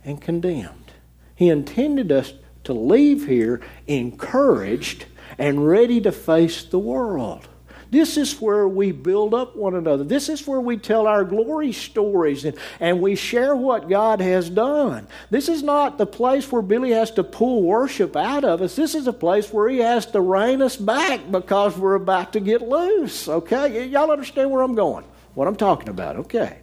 and 0.05 0.20
condemned. 0.20 0.92
He 1.35 1.49
intended 1.49 2.11
us 2.12 2.35
to 2.64 2.73
leave 2.73 3.27
here 3.27 3.61
encouraged 3.87 5.07
and 5.38 5.66
ready 5.66 6.01
to 6.01 6.12
face 6.12 6.64
the 6.64 6.79
world. 6.79 7.49
This 7.90 8.16
is 8.16 8.40
where 8.40 8.68
we 8.68 8.92
build 8.92 9.35
up 9.35 9.57
one 9.57 9.75
another. 9.75 10.05
This 10.05 10.29
is 10.29 10.47
where 10.47 10.61
we 10.61 10.77
tell 10.77 11.07
our 11.07 11.25
glory 11.25 11.73
stories 11.73 12.44
and, 12.44 12.57
and 12.81 13.01
we 13.01 13.14
share 13.14 13.55
what 13.55 13.88
God 13.88 14.20
has 14.20 14.51
done. 14.51 15.07
This 15.31 15.49
is 15.49 15.62
not 15.62 15.99
the 15.99 16.07
place 16.07 16.51
where 16.51 16.62
Billy 16.62 16.90
has 16.90 17.11
to 17.12 17.25
pull 17.25 17.62
worship 17.62 18.16
out 18.16 18.44
of 18.44 18.62
us. 18.62 18.77
This 18.77 18.94
is 18.94 19.07
a 19.07 19.12
place 19.12 19.53
where 19.53 19.68
he 19.68 19.79
has 19.79 20.07
to 20.07 20.20
rein 20.20 20.62
us 20.62 20.77
back 20.77 21.31
because 21.31 21.77
we're 21.77 21.94
about 21.94 22.33
to 22.35 22.40
get 22.40 22.62
loose. 22.62 23.29
Okay? 23.29 23.87
Y'all 23.87 24.11
understand 24.11 24.51
where 24.51 24.62
I'm 24.62 24.75
going? 24.75 25.05
What 25.35 25.49
I'm 25.49 25.57
talking 25.57 25.88
about. 25.88 26.16
Okay. 26.16 26.59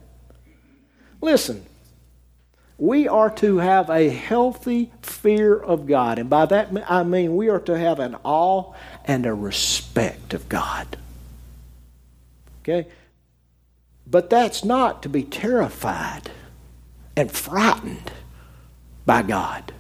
Listen, 1.22 1.66
we 2.78 3.08
are 3.08 3.30
to 3.30 3.58
have 3.58 3.92
a 3.92 4.10
healthy 4.10 4.92
fear 5.04 5.56
of 5.56 5.86
God. 5.86 6.18
And 6.18 6.30
by 6.30 6.48
that 6.48 6.70
I 6.90 7.04
mean 7.04 7.36
we 7.36 7.50
are 7.50 7.60
to 7.60 7.78
have 7.78 8.00
an 8.00 8.18
awe 8.24 8.74
and 9.06 9.26
a 9.26 9.34
respect 9.34 10.34
of 10.34 10.50
God. 10.50 10.98
Okay? 12.62 12.88
But 14.08 14.30
that's 14.30 14.64
not 14.64 15.04
to 15.04 15.10
be 15.10 15.24
terrified 15.24 16.32
and 17.16 17.32
frightened 17.32 18.12
by 19.06 19.22
God. 19.24 19.74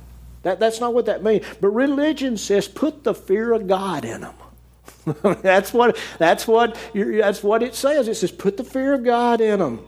That, 0.44 0.60
that's 0.60 0.80
not 0.80 0.94
what 0.94 1.06
that 1.06 1.24
means. 1.24 1.46
But 1.60 1.70
religion 1.70 2.38
says 2.38 2.68
put 2.68 3.04
the 3.04 3.14
fear 3.14 3.54
of 3.54 3.68
God 3.68 4.06
in 4.06 4.22
them. 4.22 4.36
that's 5.42 5.74
what 5.74 5.98
that's 6.20 6.48
what 6.48 6.78
that's 6.94 7.44
what 7.44 7.64
it 7.64 7.76
says. 7.76 8.08
It 8.08 8.16
says 8.16 8.32
put 8.32 8.58
the 8.58 8.64
fear 8.64 8.94
of 8.94 9.04
God 9.04 9.42
in 9.42 9.60
them. 9.60 9.88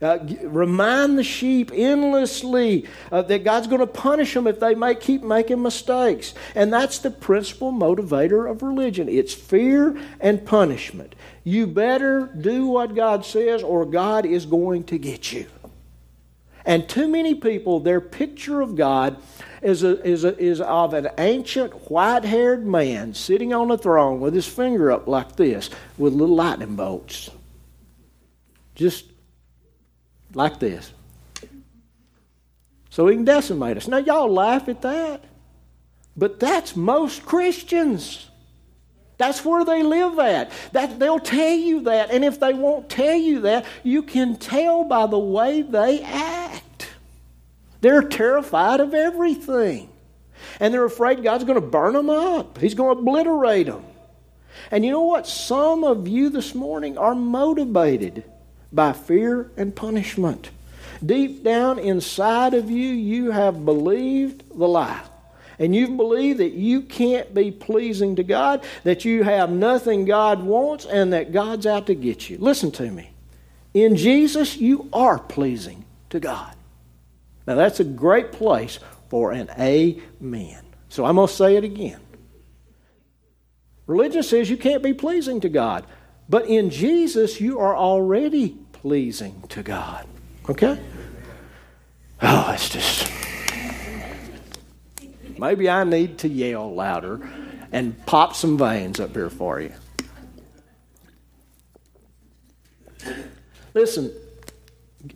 Uh, 0.00 0.18
remind 0.42 1.18
the 1.18 1.24
sheep 1.24 1.70
endlessly 1.72 2.86
uh, 3.10 3.22
that 3.22 3.44
God's 3.44 3.66
going 3.66 3.80
to 3.80 3.86
punish 3.86 4.34
them 4.34 4.46
if 4.46 4.60
they 4.60 4.74
make, 4.74 5.00
keep 5.00 5.22
making 5.22 5.62
mistakes. 5.62 6.34
And 6.54 6.70
that's 6.70 6.98
the 6.98 7.10
principal 7.10 7.72
motivator 7.72 8.50
of 8.50 8.62
religion 8.62 9.08
it's 9.08 9.32
fear 9.32 9.98
and 10.20 10.44
punishment. 10.44 11.14
You 11.46 11.68
better 11.68 12.26
do 12.26 12.66
what 12.66 12.96
God 12.96 13.24
says, 13.24 13.62
or 13.62 13.86
God 13.86 14.26
is 14.26 14.46
going 14.46 14.82
to 14.86 14.98
get 14.98 15.32
you. 15.32 15.46
And 16.64 16.88
too 16.88 17.06
many 17.06 17.36
people, 17.36 17.78
their 17.78 18.00
picture 18.00 18.60
of 18.60 18.74
God 18.74 19.16
is, 19.62 19.84
a, 19.84 20.04
is, 20.04 20.24
a, 20.24 20.36
is 20.42 20.60
of 20.60 20.92
an 20.92 21.08
ancient 21.18 21.88
white 21.88 22.24
haired 22.24 22.66
man 22.66 23.14
sitting 23.14 23.54
on 23.54 23.70
a 23.70 23.78
throne 23.78 24.18
with 24.18 24.34
his 24.34 24.44
finger 24.44 24.90
up 24.90 25.06
like 25.06 25.36
this 25.36 25.70
with 25.96 26.14
little 26.14 26.34
lightning 26.34 26.74
bolts. 26.74 27.30
Just 28.74 29.04
like 30.34 30.58
this. 30.58 30.92
So 32.90 33.06
he 33.06 33.14
can 33.14 33.24
decimate 33.24 33.76
us. 33.76 33.86
Now, 33.86 33.98
y'all 33.98 34.32
laugh 34.32 34.68
at 34.68 34.82
that, 34.82 35.22
but 36.16 36.40
that's 36.40 36.74
most 36.74 37.24
Christians. 37.24 38.30
That's 39.18 39.44
where 39.44 39.64
they 39.64 39.82
live 39.82 40.18
at. 40.18 40.50
That, 40.72 40.98
they'll 40.98 41.18
tell 41.18 41.54
you 41.54 41.82
that. 41.82 42.10
And 42.10 42.24
if 42.24 42.38
they 42.38 42.52
won't 42.52 42.88
tell 42.88 43.16
you 43.16 43.40
that, 43.40 43.64
you 43.82 44.02
can 44.02 44.36
tell 44.36 44.84
by 44.84 45.06
the 45.06 45.18
way 45.18 45.62
they 45.62 46.02
act. 46.02 46.88
They're 47.80 48.02
terrified 48.02 48.80
of 48.80 48.94
everything. 48.94 49.88
And 50.60 50.72
they're 50.72 50.84
afraid 50.84 51.22
God's 51.22 51.44
going 51.44 51.60
to 51.60 51.66
burn 51.66 51.94
them 51.94 52.10
up, 52.10 52.58
He's 52.58 52.74
going 52.74 52.96
to 52.96 53.00
obliterate 53.00 53.66
them. 53.66 53.84
And 54.70 54.84
you 54.84 54.90
know 54.90 55.02
what? 55.02 55.26
Some 55.26 55.84
of 55.84 56.08
you 56.08 56.30
this 56.30 56.54
morning 56.54 56.98
are 56.98 57.14
motivated 57.14 58.24
by 58.72 58.92
fear 58.92 59.50
and 59.56 59.74
punishment. 59.74 60.50
Deep 61.04 61.44
down 61.44 61.78
inside 61.78 62.54
of 62.54 62.70
you, 62.70 62.88
you 62.88 63.30
have 63.30 63.64
believed 63.64 64.42
the 64.48 64.66
lie. 64.66 65.02
And 65.58 65.74
you 65.74 65.88
believe 65.96 66.38
that 66.38 66.52
you 66.52 66.82
can't 66.82 67.32
be 67.34 67.50
pleasing 67.50 68.16
to 68.16 68.22
God, 68.22 68.64
that 68.84 69.04
you 69.04 69.22
have 69.22 69.50
nothing 69.50 70.04
God 70.04 70.42
wants, 70.42 70.84
and 70.84 71.12
that 71.12 71.32
God's 71.32 71.66
out 71.66 71.86
to 71.86 71.94
get 71.94 72.28
you. 72.28 72.38
Listen 72.38 72.70
to 72.72 72.90
me. 72.90 73.10
In 73.72 73.96
Jesus, 73.96 74.56
you 74.56 74.88
are 74.92 75.18
pleasing 75.18 75.84
to 76.10 76.20
God. 76.20 76.54
Now, 77.46 77.54
that's 77.54 77.80
a 77.80 77.84
great 77.84 78.32
place 78.32 78.78
for 79.08 79.32
an 79.32 79.50
amen. 79.58 80.62
So 80.88 81.04
I'm 81.04 81.16
going 81.16 81.28
to 81.28 81.32
say 81.32 81.56
it 81.56 81.64
again. 81.64 82.00
Religion 83.86 84.22
says 84.22 84.50
you 84.50 84.56
can't 84.56 84.82
be 84.82 84.94
pleasing 84.94 85.40
to 85.40 85.48
God. 85.48 85.86
But 86.28 86.46
in 86.46 86.70
Jesus, 86.70 87.40
you 87.40 87.60
are 87.60 87.76
already 87.76 88.56
pleasing 88.72 89.44
to 89.50 89.62
God. 89.62 90.06
Okay? 90.48 90.78
Oh, 92.22 92.50
it's 92.52 92.68
just. 92.68 93.25
Maybe 95.38 95.68
I 95.68 95.84
need 95.84 96.18
to 96.18 96.28
yell 96.28 96.74
louder 96.74 97.28
and 97.72 98.04
pop 98.06 98.34
some 98.34 98.56
veins 98.56 99.00
up 99.00 99.12
here 99.12 99.30
for 99.30 99.60
you. 99.60 99.72
Listen, 103.74 104.10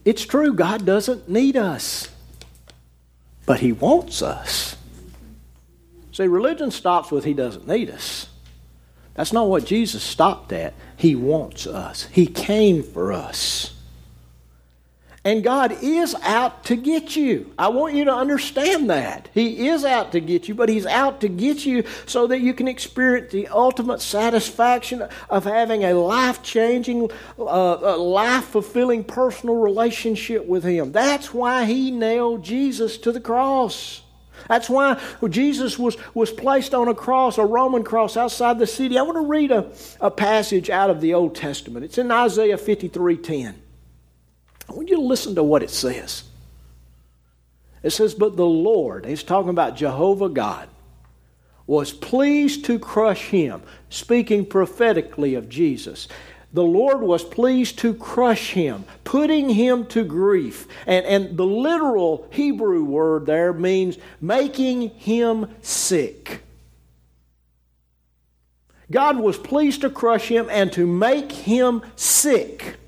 it's 0.04 0.24
true, 0.24 0.52
God 0.52 0.85
doesn't 0.85 1.28
need 1.28 1.56
us, 1.56 2.09
but 3.46 3.61
He 3.61 3.72
wants 3.72 4.20
us. 4.20 4.76
See, 6.12 6.26
religion 6.26 6.70
stops 6.70 7.11
with 7.11 7.24
He 7.24 7.33
doesn't 7.33 7.66
need 7.66 7.88
us. 7.88 8.28
That's 9.14 9.33
not 9.33 9.48
what 9.48 9.64
Jesus 9.64 10.02
stopped 10.02 10.52
at. 10.52 10.74
He 10.96 11.16
wants 11.16 11.66
us, 11.66 12.04
He 12.12 12.26
came 12.26 12.83
for 12.83 13.12
us. 13.12 13.74
And 15.22 15.44
God 15.44 15.76
is 15.83 16.14
out 16.22 16.64
to 16.64 16.76
get 16.76 17.14
you. 17.14 17.52
I 17.59 17.68
want 17.68 17.94
you 17.94 18.06
to 18.06 18.14
understand 18.14 18.88
that. 18.88 19.28
He 19.35 19.68
is 19.68 19.85
out 19.85 20.12
to 20.12 20.20
get 20.20 20.48
you, 20.48 20.54
but 20.54 20.70
He's 20.70 20.87
out 20.87 21.20
to 21.20 21.28
get 21.28 21.66
you 21.66 21.85
so 22.06 22.26
that 22.28 22.40
you 22.40 22.54
can 22.54 22.66
experience 22.66 23.30
the 23.30 23.48
ultimate 23.48 24.00
satisfaction 24.00 25.06
of 25.28 25.44
having 25.44 25.85
a 25.85 25.92
life 25.92 26.42
changing, 26.42 27.11
uh, 27.38 27.98
life 27.98 28.46
fulfilling 28.46 29.04
personal 29.04 29.56
relationship 29.56 30.46
with 30.46 30.64
Him. 30.64 30.90
That's 30.90 31.35
why 31.35 31.66
He 31.66 31.90
nailed 31.90 32.42
Jesus 32.42 32.96
to 32.98 33.12
the 33.12 33.20
cross. 33.20 34.00
That's 34.48 34.70
why 34.70 34.98
Jesus 35.28 35.78
was, 35.78 35.98
was 36.14 36.30
placed 36.30 36.72
on 36.72 36.88
a 36.88 36.94
cross, 36.94 37.37
a 37.37 37.44
Roman 37.44 37.85
cross 37.85 38.16
outside 38.16 38.59
the 38.59 38.66
city. 38.66 38.96
I 38.96 39.02
want 39.02 39.16
to 39.16 39.26
read 39.26 39.50
a, 39.50 39.70
a 40.00 40.11
passage 40.11 40.70
out 40.70 40.88
of 40.88 41.02
the 41.02 41.12
Old 41.12 41.35
Testament. 41.35 41.85
It's 41.85 41.98
in 41.98 42.11
Isaiah 42.11 42.56
53 42.56 43.18
10. 43.18 43.62
I 44.70 44.72
want 44.72 44.88
you 44.88 44.96
to 44.96 45.02
listen 45.02 45.35
to 45.35 45.42
what 45.42 45.64
it 45.64 45.70
says. 45.70 46.22
It 47.83 47.90
says, 47.90 48.14
But 48.14 48.37
the 48.37 48.46
Lord, 48.46 49.04
he's 49.04 49.24
talking 49.24 49.50
about 49.50 49.76
Jehovah 49.76 50.28
God, 50.28 50.68
was 51.66 51.92
pleased 51.92 52.64
to 52.66 52.78
crush 52.78 53.26
him, 53.26 53.62
speaking 53.88 54.46
prophetically 54.46 55.35
of 55.35 55.48
Jesus. 55.48 56.06
The 56.52 56.62
Lord 56.62 57.00
was 57.00 57.24
pleased 57.24 57.78
to 57.80 57.94
crush 57.94 58.52
him, 58.52 58.85
putting 59.02 59.48
him 59.50 59.87
to 59.87 60.04
grief. 60.04 60.68
And, 60.87 61.04
and 61.04 61.37
the 61.37 61.46
literal 61.46 62.28
Hebrew 62.30 62.85
word 62.85 63.26
there 63.26 63.52
means 63.52 63.98
making 64.20 64.90
him 64.90 65.48
sick. 65.62 66.42
God 68.90 69.16
was 69.16 69.38
pleased 69.38 69.83
to 69.83 69.90
crush 69.90 70.28
him 70.28 70.48
and 70.50 70.72
to 70.72 70.87
make 70.87 71.30
him 71.30 71.83
sick. 71.94 72.80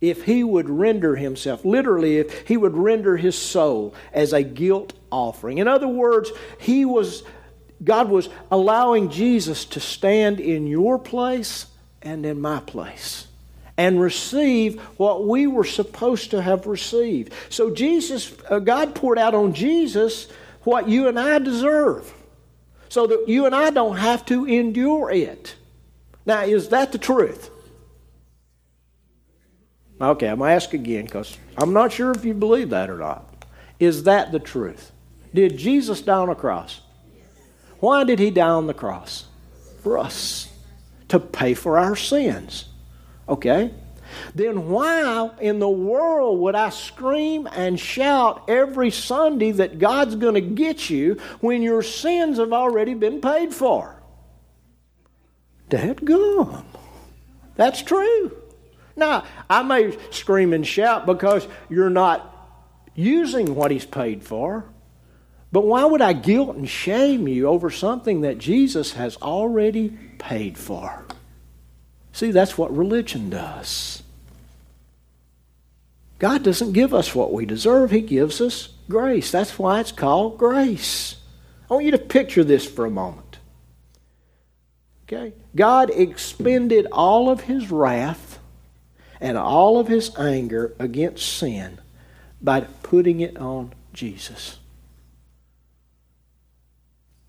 If 0.00 0.24
he 0.24 0.44
would 0.44 0.68
render 0.68 1.16
himself, 1.16 1.64
literally, 1.64 2.18
if 2.18 2.46
he 2.46 2.56
would 2.56 2.76
render 2.76 3.16
his 3.16 3.36
soul 3.36 3.94
as 4.12 4.32
a 4.32 4.42
guilt 4.42 4.92
offering. 5.10 5.58
In 5.58 5.68
other 5.68 5.88
words, 5.88 6.30
he 6.58 6.84
was, 6.84 7.22
God 7.82 8.10
was 8.10 8.28
allowing 8.50 9.10
Jesus 9.10 9.64
to 9.66 9.80
stand 9.80 10.38
in 10.38 10.66
your 10.66 10.98
place 10.98 11.66
and 12.02 12.26
in 12.26 12.40
my 12.40 12.60
place 12.60 13.26
and 13.78 14.00
receive 14.00 14.80
what 14.96 15.26
we 15.26 15.46
were 15.46 15.64
supposed 15.64 16.30
to 16.30 16.40
have 16.40 16.66
received. 16.66 17.32
So 17.48 17.70
Jesus, 17.70 18.32
uh, 18.48 18.58
God 18.58 18.94
poured 18.94 19.18
out 19.18 19.34
on 19.34 19.54
Jesus 19.54 20.28
what 20.62 20.88
you 20.88 21.08
and 21.08 21.18
I 21.18 21.38
deserve 21.38 22.12
so 22.88 23.06
that 23.06 23.28
you 23.28 23.46
and 23.46 23.54
I 23.54 23.70
don't 23.70 23.96
have 23.96 24.24
to 24.26 24.46
endure 24.46 25.10
it. 25.10 25.54
Now, 26.24 26.42
is 26.42 26.68
that 26.70 26.92
the 26.92 26.98
truth? 26.98 27.50
Okay, 30.00 30.28
I'm 30.28 30.38
going 30.38 30.50
to 30.50 30.54
ask 30.54 30.74
again 30.74 31.06
because 31.06 31.38
I'm 31.56 31.72
not 31.72 31.92
sure 31.92 32.10
if 32.10 32.24
you 32.24 32.34
believe 32.34 32.70
that 32.70 32.90
or 32.90 32.98
not. 32.98 33.46
Is 33.80 34.02
that 34.04 34.30
the 34.30 34.38
truth? 34.38 34.92
Did 35.32 35.56
Jesus 35.56 36.02
die 36.02 36.18
on 36.18 36.28
a 36.28 36.34
cross? 36.34 36.80
Why 37.80 38.04
did 38.04 38.18
he 38.18 38.30
die 38.30 38.48
on 38.48 38.66
the 38.66 38.74
cross? 38.74 39.26
For 39.82 39.98
us. 39.98 40.52
To 41.08 41.20
pay 41.20 41.54
for 41.54 41.78
our 41.78 41.96
sins. 41.96 42.66
Okay? 43.28 43.72
Then 44.34 44.68
why 44.68 45.30
in 45.40 45.58
the 45.58 45.68
world 45.68 46.40
would 46.40 46.54
I 46.54 46.70
scream 46.70 47.48
and 47.52 47.78
shout 47.78 48.44
every 48.48 48.90
Sunday 48.90 49.52
that 49.52 49.78
God's 49.78 50.14
going 50.14 50.34
to 50.34 50.40
get 50.40 50.90
you 50.90 51.18
when 51.40 51.62
your 51.62 51.82
sins 51.82 52.38
have 52.38 52.52
already 52.52 52.94
been 52.94 53.20
paid 53.20 53.54
for? 53.54 54.02
Dad 55.68 56.04
gum. 56.04 56.64
That's 57.56 57.82
true. 57.82 58.36
Now, 58.96 59.24
I 59.48 59.62
may 59.62 59.96
scream 60.10 60.52
and 60.52 60.66
shout 60.66 61.04
because 61.06 61.46
you're 61.68 61.90
not 61.90 62.32
using 62.94 63.54
what 63.54 63.70
He's 63.70 63.84
paid 63.84 64.24
for. 64.24 64.64
But 65.52 65.64
why 65.64 65.84
would 65.84 66.02
I 66.02 66.12
guilt 66.12 66.56
and 66.56 66.68
shame 66.68 67.28
you 67.28 67.46
over 67.46 67.70
something 67.70 68.22
that 68.22 68.38
Jesus 68.38 68.94
has 68.94 69.16
already 69.18 69.90
paid 70.18 70.58
for? 70.58 71.06
See, 72.12 72.30
that's 72.30 72.58
what 72.58 72.76
religion 72.76 73.30
does. 73.30 74.02
God 76.18 76.42
doesn't 76.42 76.72
give 76.72 76.94
us 76.94 77.14
what 77.14 77.32
we 77.32 77.44
deserve, 77.44 77.90
He 77.90 78.00
gives 78.00 78.40
us 78.40 78.70
grace. 78.88 79.30
That's 79.30 79.58
why 79.58 79.80
it's 79.80 79.92
called 79.92 80.38
grace. 80.38 81.16
I 81.70 81.74
want 81.74 81.84
you 81.84 81.90
to 81.90 81.98
picture 81.98 82.44
this 82.44 82.66
for 82.66 82.86
a 82.86 82.90
moment. 82.90 83.38
Okay? 85.04 85.34
God 85.54 85.90
expended 85.90 86.86
all 86.90 87.28
of 87.28 87.42
His 87.42 87.70
wrath 87.70 88.25
and 89.20 89.36
all 89.36 89.78
of 89.78 89.88
His 89.88 90.16
anger 90.18 90.74
against 90.78 91.26
sin 91.26 91.78
by 92.40 92.60
putting 92.60 93.20
it 93.20 93.36
on 93.36 93.72
Jesus. 93.92 94.58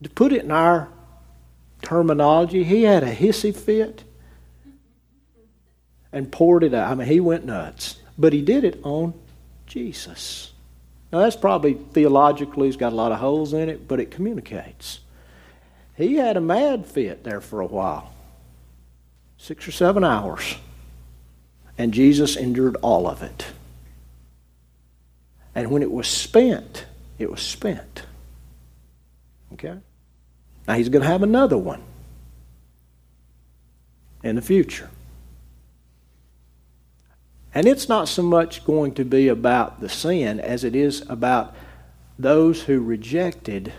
To 0.03 0.09
put 0.09 0.33
it 0.33 0.43
in 0.43 0.51
our 0.51 0.89
terminology, 1.81 2.63
He 2.63 2.83
had 2.83 3.03
a 3.03 3.15
hissy 3.15 3.55
fit 3.55 4.03
and 6.11 6.31
poured 6.31 6.63
it 6.63 6.73
out. 6.73 6.91
I 6.91 6.95
mean, 6.95 7.07
he 7.07 7.19
went 7.19 7.45
nuts. 7.45 7.97
But 8.17 8.33
he 8.33 8.41
did 8.41 8.63
it 8.63 8.79
on 8.83 9.13
Jesus. 9.67 10.51
Now, 11.11 11.19
that's 11.19 11.35
probably 11.35 11.75
theologically, 11.75 12.67
it's 12.67 12.77
got 12.77 12.91
a 12.91 12.95
lot 12.95 13.11
of 13.11 13.19
holes 13.19 13.53
in 13.53 13.69
it, 13.69 13.87
but 13.87 13.99
it 13.99 14.11
communicates. 14.11 14.99
He 15.95 16.15
had 16.15 16.35
a 16.35 16.41
mad 16.41 16.85
fit 16.85 17.23
there 17.23 17.41
for 17.41 17.61
a 17.61 17.65
while 17.65 18.13
six 19.37 19.67
or 19.67 19.71
seven 19.71 20.03
hours. 20.03 20.55
And 21.77 21.93
Jesus 21.93 22.35
endured 22.35 22.75
all 22.81 23.07
of 23.07 23.21
it. 23.21 23.47
And 25.53 25.71
when 25.71 25.81
it 25.81 25.91
was 25.91 26.07
spent, 26.07 26.85
it 27.17 27.29
was 27.29 27.41
spent. 27.41 28.03
Okay? 29.53 29.77
Now 30.67 30.73
he's 30.75 30.89
going 30.89 31.01
to 31.01 31.07
have 31.07 31.23
another 31.23 31.57
one 31.57 31.81
in 34.23 34.35
the 34.35 34.41
future. 34.41 34.89
And 37.53 37.67
it's 37.67 37.89
not 37.89 38.07
so 38.07 38.21
much 38.21 38.65
going 38.65 38.93
to 38.95 39.05
be 39.05 39.29
about 39.29 39.79
the 39.79 39.89
sin 39.89 40.39
as 40.39 40.63
it 40.63 40.75
is 40.75 41.03
about 41.09 41.55
those 42.19 42.63
who 42.63 42.79
rejected 42.81 43.73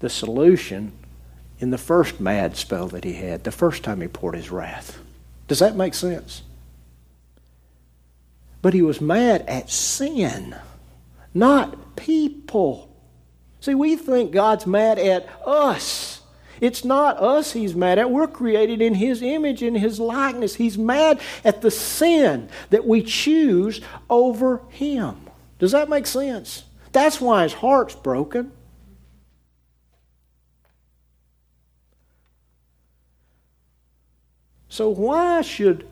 the 0.00 0.10
solution 0.10 0.92
in 1.58 1.70
the 1.70 1.78
first 1.78 2.18
mad 2.18 2.56
spell 2.56 2.88
that 2.88 3.04
he 3.04 3.12
had, 3.12 3.44
the 3.44 3.52
first 3.52 3.84
time 3.84 4.00
he 4.00 4.08
poured 4.08 4.34
his 4.34 4.50
wrath. 4.50 4.98
Does 5.50 5.58
that 5.58 5.74
make 5.74 5.94
sense? 5.94 6.42
But 8.62 8.72
he 8.72 8.82
was 8.82 9.00
mad 9.00 9.44
at 9.48 9.68
sin, 9.68 10.54
not 11.34 11.96
people. 11.96 12.88
See, 13.58 13.74
we 13.74 13.96
think 13.96 14.30
God's 14.30 14.64
mad 14.64 15.00
at 15.00 15.28
us. 15.44 16.20
It's 16.60 16.84
not 16.84 17.16
us 17.16 17.52
he's 17.52 17.74
mad 17.74 17.98
at. 17.98 18.12
We're 18.12 18.28
created 18.28 18.80
in 18.80 18.94
his 18.94 19.22
image, 19.22 19.60
in 19.64 19.74
his 19.74 19.98
likeness. 19.98 20.54
He's 20.54 20.78
mad 20.78 21.20
at 21.44 21.62
the 21.62 21.70
sin 21.72 22.48
that 22.68 22.86
we 22.86 23.02
choose 23.02 23.80
over 24.08 24.62
him. 24.68 25.16
Does 25.58 25.72
that 25.72 25.88
make 25.88 26.06
sense? 26.06 26.62
That's 26.92 27.20
why 27.20 27.42
his 27.42 27.54
heart's 27.54 27.96
broken. 27.96 28.52
So, 34.70 34.88
why 34.88 35.42
should 35.42 35.86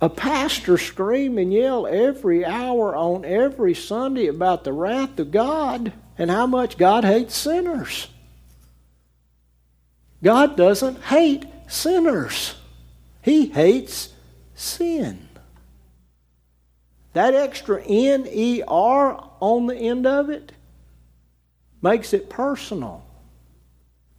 a 0.00 0.08
pastor 0.08 0.78
scream 0.78 1.36
and 1.38 1.52
yell 1.52 1.88
every 1.88 2.44
hour 2.44 2.94
on 2.94 3.24
every 3.24 3.74
Sunday 3.74 4.28
about 4.28 4.62
the 4.62 4.72
wrath 4.72 5.18
of 5.18 5.32
God 5.32 5.92
and 6.16 6.30
how 6.30 6.46
much 6.46 6.78
God 6.78 7.04
hates 7.04 7.36
sinners? 7.36 8.06
God 10.22 10.56
doesn't 10.56 11.02
hate 11.02 11.44
sinners, 11.66 12.54
He 13.22 13.46
hates 13.46 14.10
sin. 14.54 15.28
That 17.12 17.34
extra 17.34 17.82
N 17.82 18.24
E 18.30 18.62
R 18.68 19.30
on 19.40 19.66
the 19.66 19.76
end 19.76 20.06
of 20.06 20.30
it 20.30 20.52
makes 21.82 22.12
it 22.12 22.30
personal, 22.30 23.04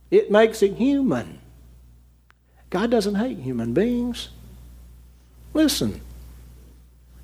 it 0.09 0.29
makes 0.29 0.61
it 0.61 0.73
human. 0.73 1.40
God 2.71 2.89
doesn't 2.89 3.15
hate 3.15 3.37
human 3.37 3.73
beings. 3.73 4.29
Listen, 5.53 6.01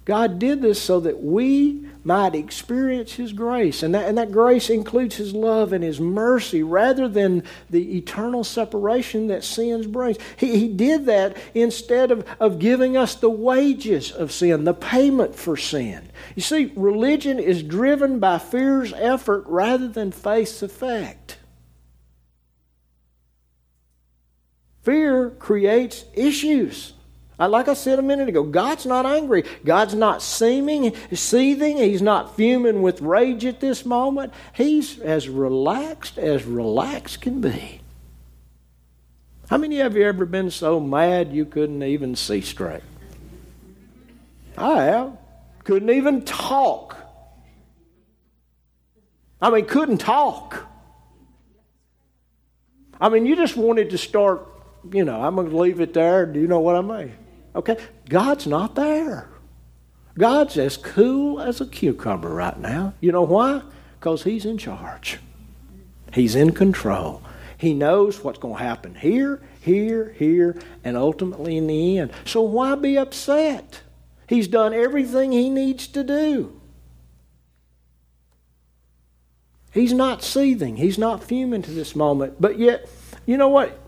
God 0.03 0.39
did 0.39 0.61
this 0.61 0.81
so 0.81 0.99
that 0.99 1.23
we 1.23 1.87
might 2.03 2.35
experience 2.35 3.13
His 3.13 3.31
grace. 3.33 3.81
And 3.81 3.95
that, 3.95 4.07
and 4.07 4.17
that 4.17 4.31
grace 4.31 4.69
includes 4.69 5.15
His 5.15 5.33
love 5.33 5.71
and 5.71 5.83
His 5.83 5.99
mercy 6.01 6.63
rather 6.63 7.07
than 7.07 7.43
the 7.69 7.97
eternal 7.97 8.43
separation 8.43 9.27
that 9.27 9.43
sins 9.43 9.87
brings. 9.87 10.17
He, 10.35 10.59
he 10.59 10.67
did 10.67 11.05
that 11.05 11.37
instead 11.53 12.11
of, 12.11 12.25
of 12.39 12.59
giving 12.59 12.97
us 12.97 13.15
the 13.15 13.29
wages 13.29 14.11
of 14.11 14.33
sin, 14.33 14.65
the 14.65 14.73
payment 14.73 15.33
for 15.33 15.55
sin. 15.55 16.09
You 16.35 16.41
see, 16.41 16.73
religion 16.75 17.39
is 17.39 17.63
driven 17.63 18.19
by 18.19 18.37
fear's 18.37 18.91
effort 18.93 19.43
rather 19.47 19.87
than 19.87 20.11
faith's 20.11 20.61
effect. 20.61 21.37
Fear 24.87 25.31
creates 25.31 26.05
issues. 26.13 26.93
Uh, 27.37 27.49
like 27.49 27.67
I 27.67 27.73
said 27.73 27.99
a 27.99 28.01
minute 28.01 28.29
ago, 28.29 28.41
God's 28.41 28.85
not 28.85 29.05
angry. 29.05 29.43
God's 29.65 29.93
not 29.93 30.21
seeming, 30.21 30.95
seething. 31.11 31.75
He's 31.75 32.01
not 32.01 32.37
fuming 32.37 32.81
with 32.81 33.01
rage 33.01 33.43
at 33.43 33.59
this 33.59 33.85
moment. 33.85 34.31
He's 34.53 34.97
as 35.01 35.27
relaxed 35.27 36.17
as 36.17 36.45
relaxed 36.45 37.19
can 37.19 37.41
be. 37.41 37.81
How 39.49 39.57
many 39.57 39.81
of 39.81 39.97
you 39.97 40.05
ever 40.05 40.25
been 40.25 40.51
so 40.51 40.79
mad 40.79 41.33
you 41.33 41.43
couldn't 41.43 41.83
even 41.83 42.15
see 42.15 42.39
straight? 42.39 42.83
I 44.57 44.83
have. 44.83 45.17
Couldn't 45.65 45.89
even 45.89 46.23
talk. 46.23 46.95
I 49.41 49.49
mean, 49.49 49.65
couldn't 49.65 49.97
talk. 49.97 50.65
I 53.01 53.09
mean, 53.09 53.25
you 53.25 53.35
just 53.35 53.57
wanted 53.57 53.89
to 53.89 53.97
start, 53.97 54.47
you 54.93 55.05
know, 55.05 55.21
I'm 55.21 55.35
going 55.35 55.49
to 55.49 55.57
leave 55.57 55.79
it 55.81 55.93
there. 55.93 56.25
Do 56.25 56.39
you 56.39 56.47
know 56.47 56.59
what 56.59 56.75
I 56.75 56.81
mean? 56.81 57.13
Okay? 57.55 57.77
God's 58.09 58.47
not 58.47 58.75
there. 58.75 59.29
God's 60.17 60.57
as 60.57 60.77
cool 60.77 61.39
as 61.39 61.61
a 61.61 61.67
cucumber 61.67 62.29
right 62.29 62.57
now. 62.57 62.93
You 62.99 63.11
know 63.11 63.23
why? 63.23 63.61
Because 63.99 64.23
He's 64.23 64.45
in 64.45 64.57
charge, 64.57 65.19
He's 66.13 66.35
in 66.35 66.51
control. 66.53 67.21
He 67.59 67.73
knows 67.73 68.23
what's 68.23 68.37
going 68.37 68.57
to 68.57 68.63
happen 68.63 68.93
here, 68.93 69.41
here, 69.61 70.13
here, 70.19 70.61
and 70.83 70.95
ultimately 70.95 71.57
in 71.57 71.65
the 71.65 71.97
end. 71.97 72.11
So 72.23 72.43
why 72.43 72.75
be 72.75 72.97
upset? 72.99 73.81
He's 74.27 74.47
done 74.47 74.75
everything 74.75 75.31
He 75.31 75.49
needs 75.49 75.87
to 75.87 76.03
do. 76.03 76.61
He's 79.71 79.93
not 79.93 80.23
seething. 80.23 80.77
He's 80.77 80.97
not 80.97 81.23
fuming 81.23 81.61
to 81.63 81.71
this 81.71 81.95
moment. 81.95 82.39
But 82.39 82.59
yet, 82.59 82.89
you 83.25 83.37
know 83.37 83.49
what? 83.49 83.79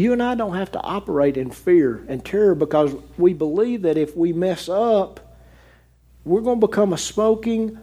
You 0.00 0.12
and 0.12 0.22
I 0.22 0.34
don't 0.34 0.54
have 0.54 0.72
to 0.72 0.80
operate 0.80 1.36
in 1.36 1.50
fear 1.50 2.04
and 2.08 2.24
terror 2.24 2.54
because 2.54 2.94
we 3.18 3.34
believe 3.34 3.82
that 3.82 3.98
if 3.98 4.16
we 4.16 4.32
mess 4.32 4.68
up, 4.68 5.36
we're 6.24 6.40
going 6.40 6.60
to 6.60 6.66
become 6.66 6.92
a 6.92 6.98
smoking 6.98 7.78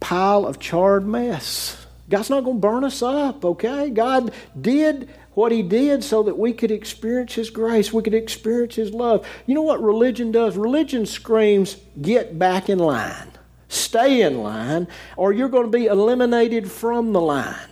pile 0.00 0.46
of 0.46 0.58
charred 0.58 1.06
mess. 1.06 1.86
God's 2.08 2.30
not 2.30 2.44
going 2.44 2.56
to 2.56 2.60
burn 2.60 2.84
us 2.84 3.02
up, 3.02 3.44
okay? 3.44 3.90
God 3.90 4.32
did 4.58 5.10
what 5.34 5.52
He 5.52 5.62
did 5.62 6.02
so 6.02 6.22
that 6.22 6.38
we 6.38 6.52
could 6.52 6.70
experience 6.70 7.34
His 7.34 7.50
grace, 7.50 7.92
we 7.92 8.02
could 8.02 8.14
experience 8.14 8.76
His 8.76 8.92
love. 8.92 9.26
You 9.46 9.54
know 9.54 9.62
what 9.62 9.82
religion 9.82 10.32
does? 10.32 10.56
Religion 10.56 11.06
screams, 11.06 11.76
get 12.00 12.38
back 12.38 12.68
in 12.68 12.78
line, 12.78 13.32
stay 13.68 14.22
in 14.22 14.42
line, 14.42 14.88
or 15.16 15.32
you're 15.32 15.48
going 15.48 15.70
to 15.70 15.76
be 15.76 15.86
eliminated 15.86 16.70
from 16.70 17.12
the 17.12 17.20
line. 17.20 17.68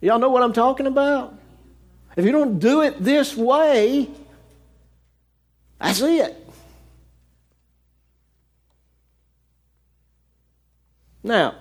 Y'all 0.00 0.18
know 0.18 0.30
what 0.30 0.42
I'm 0.42 0.52
talking 0.52 0.86
about? 0.86 1.37
If 2.18 2.24
you 2.24 2.32
don't 2.32 2.58
do 2.58 2.82
it 2.82 3.00
this 3.02 3.36
way, 3.36 4.10
that's 5.80 6.00
it. 6.00 6.36
Now, 11.22 11.54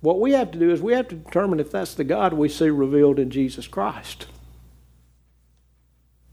what 0.00 0.20
we 0.20 0.32
have 0.32 0.52
to 0.52 0.58
do 0.58 0.70
is 0.70 0.80
we 0.80 0.94
have 0.94 1.08
to 1.08 1.16
determine 1.16 1.60
if 1.60 1.70
that's 1.70 1.94
the 1.94 2.02
God 2.02 2.32
we 2.32 2.48
see 2.48 2.70
revealed 2.70 3.18
in 3.18 3.30
Jesus 3.30 3.68
Christ. 3.68 4.24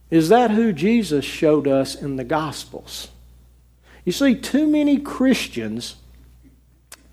Is 0.09 0.29
that 0.29 0.51
who 0.51 0.71
Jesus 0.71 1.25
showed 1.25 1.67
us 1.67 1.95
in 1.95 2.15
the 2.15 2.23
Gospels? 2.23 3.09
You 4.05 4.13
see, 4.13 4.33
too 4.33 4.65
many 4.65 4.97
Christians, 4.97 5.97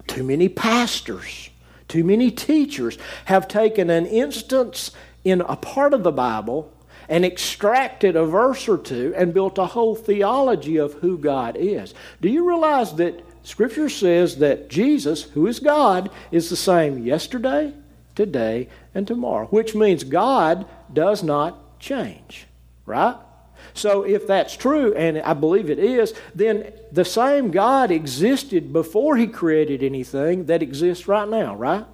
too 0.07 0.23
many 0.23 0.49
pastors, 0.49 1.51
too 1.88 2.05
many 2.05 2.31
teachers 2.31 2.97
have 3.25 3.49
taken 3.49 3.90
an 3.90 4.07
instance 4.07 4.92
in 5.27 5.41
a 5.41 5.57
part 5.57 5.93
of 5.93 6.05
the 6.05 6.12
Bible 6.12 6.73
and 7.09 7.25
extracted 7.25 8.15
a 8.15 8.25
verse 8.25 8.69
or 8.69 8.79
two 8.79 9.12
and 9.17 9.35
built 9.35 9.59
a 9.59 9.67
whole 9.67 9.97
theology 9.97 10.77
of 10.77 10.95
who 10.95 11.19
God 11.19 11.57
is. 11.59 11.95
Do 12.21 12.29
you 12.29 12.49
realize 12.49 12.95
that 12.95 13.25
Scripture 13.43 13.89
says 13.89 14.37
that 14.37 14.71
Jesus, 14.71 15.25
who 15.25 15.49
is 15.49 15.59
God, 15.59 16.11
is 16.31 16.49
the 16.49 16.55
same 16.57 17.05
yesterday, 17.05 17.75
today, 18.15 18.69
and 18.95 19.05
tomorrow, 19.05 19.47
which 19.49 19.75
means 19.75 20.05
God 20.05 20.65
does 20.93 21.25
not 21.25 21.81
change, 21.81 22.47
right? 22.85 23.17
So, 23.75 24.05
if 24.05 24.29
that's 24.29 24.57
true, 24.57 24.95
and 24.95 25.19
I 25.19 25.35
believe 25.35 25.71
it 25.71 25.81
is, 25.81 26.15
then 26.37 26.73
the 26.93 27.05
same 27.05 27.51
God 27.51 27.91
existed 27.91 28.73
before 28.73 29.17
He 29.17 29.27
created 29.27 29.83
anything 29.83 30.47
that 30.47 30.62
exists 30.62 31.09
right 31.09 31.29
now, 31.29 31.57
right? 31.57 31.85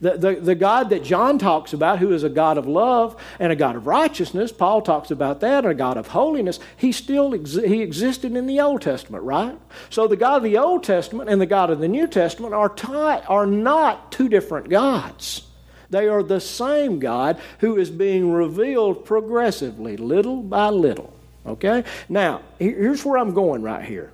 The, 0.00 0.16
the, 0.16 0.34
the 0.34 0.54
God 0.54 0.90
that 0.90 1.02
John 1.02 1.38
talks 1.38 1.72
about, 1.72 1.98
who 1.98 2.12
is 2.12 2.22
a 2.22 2.28
God 2.28 2.58
of 2.58 2.66
love 2.66 3.20
and 3.38 3.50
a 3.50 3.56
God 3.56 3.76
of 3.76 3.86
righteousness, 3.86 4.52
Paul 4.52 4.82
talks 4.82 5.10
about 5.10 5.40
that, 5.40 5.64
and 5.64 5.72
a 5.72 5.74
God 5.74 5.96
of 5.96 6.08
holiness, 6.08 6.58
he 6.76 6.92
still 6.92 7.32
exi- 7.32 7.66
he 7.66 7.82
existed 7.82 8.36
in 8.36 8.46
the 8.46 8.60
Old 8.60 8.82
Testament, 8.82 9.24
right? 9.24 9.58
So 9.90 10.06
the 10.06 10.16
God 10.16 10.38
of 10.38 10.42
the 10.42 10.58
Old 10.58 10.84
Testament 10.84 11.30
and 11.30 11.40
the 11.40 11.46
God 11.46 11.70
of 11.70 11.80
the 11.80 11.88
New 11.88 12.06
Testament 12.06 12.54
are, 12.54 12.68
tie, 12.68 13.20
are 13.20 13.46
not 13.46 14.12
two 14.12 14.28
different 14.28 14.68
gods. 14.68 15.42
They 15.88 16.08
are 16.08 16.22
the 16.22 16.40
same 16.40 16.98
God 16.98 17.40
who 17.60 17.76
is 17.76 17.90
being 17.90 18.32
revealed 18.32 19.04
progressively, 19.04 19.96
little 19.96 20.42
by 20.42 20.70
little. 20.70 21.12
Okay? 21.46 21.84
Now, 22.08 22.42
here's 22.58 23.04
where 23.04 23.18
I'm 23.18 23.32
going 23.32 23.62
right 23.62 23.84
here. 23.84 24.12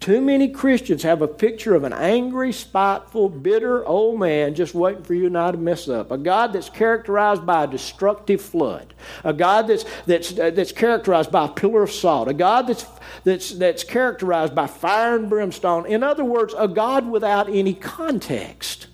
Too 0.00 0.20
many 0.20 0.48
Christians 0.48 1.02
have 1.02 1.22
a 1.22 1.28
picture 1.28 1.74
of 1.74 1.84
an 1.84 1.92
angry, 1.92 2.52
spiteful, 2.52 3.28
bitter 3.28 3.86
old 3.86 4.18
man 4.18 4.54
just 4.54 4.74
waiting 4.74 5.02
for 5.02 5.14
you 5.14 5.26
and 5.26 5.38
I 5.38 5.52
to 5.52 5.56
mess 5.56 5.88
up. 5.88 6.10
A 6.10 6.18
God 6.18 6.52
that's 6.52 6.68
characterized 6.68 7.46
by 7.46 7.64
a 7.64 7.66
destructive 7.66 8.42
flood. 8.42 8.92
A 9.22 9.32
God 9.32 9.68
that's, 9.68 9.84
that's, 10.06 10.38
uh, 10.38 10.50
that's 10.50 10.72
characterized 10.72 11.30
by 11.30 11.46
a 11.46 11.48
pillar 11.48 11.82
of 11.82 11.90
salt. 11.90 12.28
A 12.28 12.34
God 12.34 12.66
that's, 12.66 12.86
that's, 13.24 13.52
that's 13.52 13.84
characterized 13.84 14.54
by 14.54 14.66
fire 14.66 15.16
and 15.16 15.30
brimstone. 15.30 15.86
In 15.86 16.02
other 16.02 16.24
words, 16.24 16.54
a 16.58 16.68
God 16.68 17.08
without 17.08 17.48
any 17.48 17.74
context. 17.74 18.88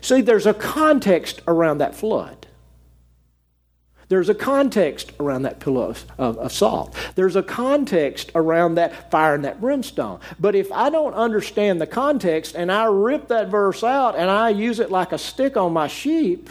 See, 0.00 0.20
there's 0.20 0.46
a 0.46 0.54
context 0.54 1.42
around 1.48 1.78
that 1.78 1.94
flood. 1.94 2.45
There's 4.08 4.28
a 4.28 4.34
context 4.34 5.12
around 5.18 5.42
that 5.42 5.58
pillow 5.58 5.88
of, 5.88 6.06
of, 6.16 6.38
of, 6.38 6.52
salt. 6.52 6.94
There's 7.16 7.34
a 7.34 7.42
context 7.42 8.30
around 8.36 8.76
that 8.76 9.10
fire 9.10 9.34
and 9.34 9.44
that 9.44 9.60
brimstone. 9.60 10.20
But 10.38 10.54
if 10.54 10.70
I 10.70 10.90
don't 10.90 11.14
understand 11.14 11.80
the 11.80 11.88
context 11.88 12.54
and 12.54 12.70
I 12.70 12.84
rip 12.84 13.28
that 13.28 13.48
verse 13.48 13.82
out 13.82 14.14
and 14.16 14.30
I 14.30 14.50
use 14.50 14.78
it 14.78 14.92
like 14.92 15.10
a 15.10 15.18
stick 15.18 15.56
on 15.56 15.72
my 15.72 15.88
sheep, 15.88 16.50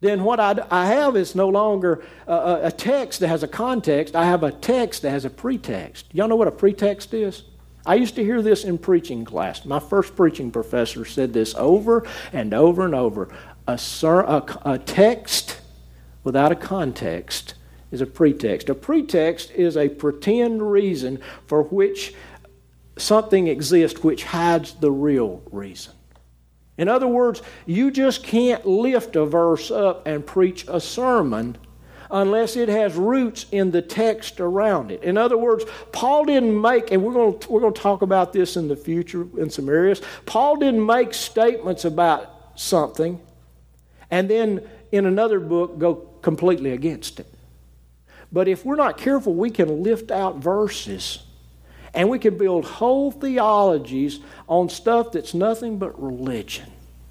then 0.00 0.24
what 0.24 0.40
I, 0.40 0.54
I 0.70 0.86
have 0.86 1.14
is 1.14 1.34
no 1.34 1.48
longer 1.48 2.04
a, 2.26 2.60
a 2.64 2.72
text 2.72 3.20
that 3.20 3.28
has 3.28 3.42
a 3.42 3.48
context. 3.48 4.16
I 4.16 4.24
have 4.24 4.44
a 4.44 4.52
text 4.52 5.02
that 5.02 5.10
has 5.10 5.26
a 5.26 5.30
pretext. 5.30 6.06
Y'all 6.12 6.28
know 6.28 6.36
what 6.36 6.48
a 6.48 6.52
pretext 6.52 7.12
is? 7.12 7.42
I 7.84 7.96
used 7.96 8.14
to 8.14 8.24
hear 8.24 8.40
this 8.40 8.64
in 8.64 8.78
preaching 8.78 9.24
class. 9.24 9.64
My 9.64 9.80
first 9.80 10.16
preaching 10.16 10.50
professor 10.50 11.04
said 11.04 11.32
this 11.32 11.54
over 11.54 12.06
and 12.32 12.54
over 12.54 12.84
and 12.84 12.94
over. 12.94 13.28
A, 13.66 13.76
ser- 13.76 14.20
a, 14.20 14.44
a 14.64 14.78
text 14.78 15.60
without 16.24 16.52
a 16.52 16.56
context 16.56 17.54
is 17.90 18.00
a 18.00 18.06
pretext. 18.06 18.68
A 18.68 18.74
pretext 18.74 19.50
is 19.52 19.76
a 19.76 19.88
pretend 19.88 20.70
reason 20.70 21.20
for 21.46 21.62
which 21.62 22.14
something 22.96 23.46
exists 23.46 24.02
which 24.02 24.24
hides 24.24 24.74
the 24.74 24.90
real 24.90 25.42
reason. 25.50 25.94
In 26.76 26.88
other 26.88 27.08
words, 27.08 27.42
you 27.66 27.90
just 27.90 28.22
can't 28.22 28.64
lift 28.64 29.16
a 29.16 29.24
verse 29.24 29.70
up 29.70 30.06
and 30.06 30.24
preach 30.24 30.64
a 30.68 30.80
sermon 30.80 31.56
unless 32.10 32.56
it 32.56 32.68
has 32.68 32.94
roots 32.94 33.46
in 33.52 33.70
the 33.70 33.82
text 33.82 34.40
around 34.40 34.90
it. 34.90 35.02
In 35.02 35.18
other 35.18 35.36
words, 35.36 35.64
Paul 35.92 36.24
didn't 36.24 36.58
make, 36.58 36.90
and 36.90 37.02
we're 37.02 37.12
going 37.12 37.38
to, 37.38 37.52
we're 37.52 37.60
going 37.60 37.74
to 37.74 37.80
talk 37.80 38.02
about 38.02 38.32
this 38.32 38.56
in 38.56 38.68
the 38.68 38.76
future 38.76 39.26
in 39.36 39.50
some 39.50 39.68
areas, 39.68 40.00
Paul 40.24 40.56
didn't 40.56 40.84
make 40.84 41.12
statements 41.12 41.84
about 41.84 42.52
something 42.54 43.20
and 44.10 44.28
then 44.28 44.66
in 44.92 45.06
another 45.06 45.40
book 45.40 45.78
go 45.78 45.94
completely 46.22 46.72
against 46.72 47.20
it. 47.20 47.26
But 48.30 48.48
if 48.48 48.64
we're 48.64 48.76
not 48.76 48.98
careful, 48.98 49.34
we 49.34 49.50
can 49.50 49.82
lift 49.82 50.10
out 50.10 50.36
verses 50.36 51.22
and 51.94 52.10
we 52.10 52.18
can 52.18 52.36
build 52.36 52.64
whole 52.64 53.10
theologies 53.10 54.20
on 54.48 54.68
stuff 54.68 55.12
that's 55.12 55.34
nothing 55.34 55.78
but 55.78 56.00
religion. 56.00 56.70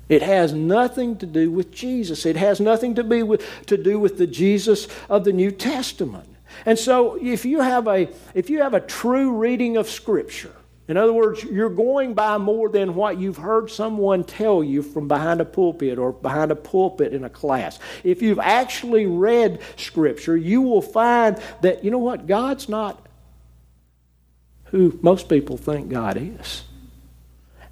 It 0.10 0.22
has 0.22 0.54
nothing 0.54 1.18
to 1.18 1.26
do 1.26 1.52
with 1.52 1.72
Jesus. 1.72 2.26
It 2.26 2.38
has 2.38 2.60
nothing 2.60 2.96
to, 2.96 3.04
be 3.04 3.24
with, 3.24 3.44
to 3.66 3.78
do 3.78 4.00
with 4.00 4.18
the 4.18 4.28
Jesus 4.28 4.88
of 5.10 5.24
the 5.26 5.34
New 5.34 5.52
Testament. 5.52 6.30
And 6.66 6.80
so 6.80 7.18
if 7.22 7.46
you 7.46 7.60
have 7.60 7.88
a 7.88 8.10
if 8.34 8.50
you 8.50 8.62
have 8.62 8.74
a 8.74 8.80
true 8.80 9.32
reading 9.32 9.78
of 9.78 9.90
Scripture, 9.90 10.56
in 10.88 10.96
other 10.96 11.12
words, 11.12 11.44
you're 11.44 11.70
going 11.70 12.14
by 12.14 12.38
more 12.38 12.70
than 12.70 12.96
what 12.96 13.18
you've 13.18 13.38
heard 13.38 13.70
someone 13.70 14.24
tell 14.24 14.64
you 14.64 14.82
from 14.82 15.08
behind 15.08 15.42
a 15.42 15.46
pulpit 15.46 16.00
or 16.00 16.14
behind 16.14 16.50
a 16.50 16.56
pulpit 16.56 17.14
in 17.14 17.26
a 17.26 17.30
class. 17.30 17.78
If 18.06 18.22
you've 18.22 18.40
actually 18.40 19.06
read 19.06 19.60
Scripture, 19.76 20.38
you 20.38 20.62
will 20.62 20.82
find 20.82 21.42
that, 21.62 21.84
you 21.84 21.92
know 21.92 21.98
what, 21.98 22.26
God's 22.26 22.70
not 22.70 23.06
who 24.66 24.98
most 25.02 25.28
people 25.28 25.58
think 25.58 25.90
God 25.90 26.18
is. 26.18 26.64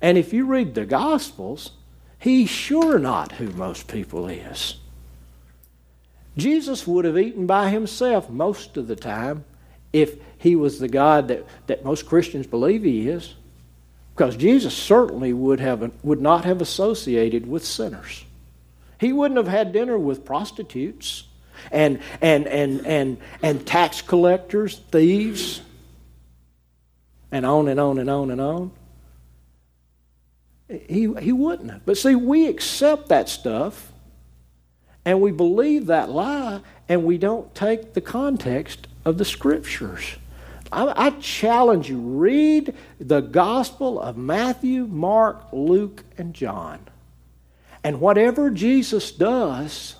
And 0.01 0.17
if 0.17 0.33
you 0.33 0.45
read 0.45 0.75
the 0.75 0.85
Gospels, 0.85 1.71
He's 2.19 2.49
sure 2.49 2.99
not 2.99 3.33
who 3.33 3.49
most 3.51 3.87
people 3.87 4.27
is. 4.27 4.77
Jesus 6.37 6.85
would 6.85 7.05
have 7.05 7.17
eaten 7.17 7.45
by 7.45 7.69
himself 7.69 8.29
most 8.29 8.77
of 8.77 8.87
the 8.87 8.95
time 8.95 9.45
if 9.95 10.17
he 10.39 10.57
was 10.57 10.77
the 10.77 10.89
God 10.89 11.29
that, 11.29 11.45
that 11.67 11.85
most 11.85 12.05
Christians 12.05 12.45
believe 12.45 12.83
he 12.83 13.07
is. 13.07 13.33
Because 14.13 14.35
Jesus 14.35 14.73
certainly 14.73 15.31
would, 15.31 15.61
have, 15.61 15.89
would 16.03 16.21
not 16.21 16.43
have 16.43 16.61
associated 16.61 17.47
with 17.47 17.65
sinners. 17.65 18.25
He 18.99 19.13
wouldn't 19.13 19.37
have 19.37 19.47
had 19.47 19.71
dinner 19.71 19.97
with 19.97 20.25
prostitutes 20.25 21.25
and, 21.71 21.99
and, 22.21 22.45
and, 22.47 22.85
and, 22.85 23.17
and 23.41 23.65
tax 23.65 24.01
collectors, 24.01 24.79
thieves, 24.91 25.61
and 27.31 27.45
on 27.45 27.69
and 27.69 27.79
on 27.79 27.97
and 27.97 28.09
on 28.09 28.31
and 28.31 28.41
on. 28.41 28.71
He, 30.67 31.13
he 31.21 31.31
wouldn't 31.31 31.71
have. 31.71 31.85
But 31.85 31.97
see, 31.97 32.15
we 32.15 32.47
accept 32.47 33.07
that 33.09 33.29
stuff 33.29 33.93
and 35.05 35.21
we 35.21 35.31
believe 35.31 35.85
that 35.85 36.09
lie 36.09 36.61
and 36.89 37.05
we 37.05 37.17
don't 37.17 37.53
take 37.55 37.93
the 37.93 38.01
context 38.01 38.87
of 39.05 39.17
the 39.17 39.25
scriptures. 39.25 40.17
I, 40.71 41.07
I, 41.07 41.09
challenge 41.11 41.89
you 41.89 41.99
read 41.99 42.73
the 42.99 43.21
Gospel 43.21 43.99
of 44.01 44.17
Matthew, 44.17 44.87
Mark, 44.87 45.45
Luke, 45.53 46.03
and 46.17 46.33
John. 46.33 46.79
And 47.83 48.01
whatever 48.01 48.49
Jesus 48.49 49.11
does, 49.11 49.95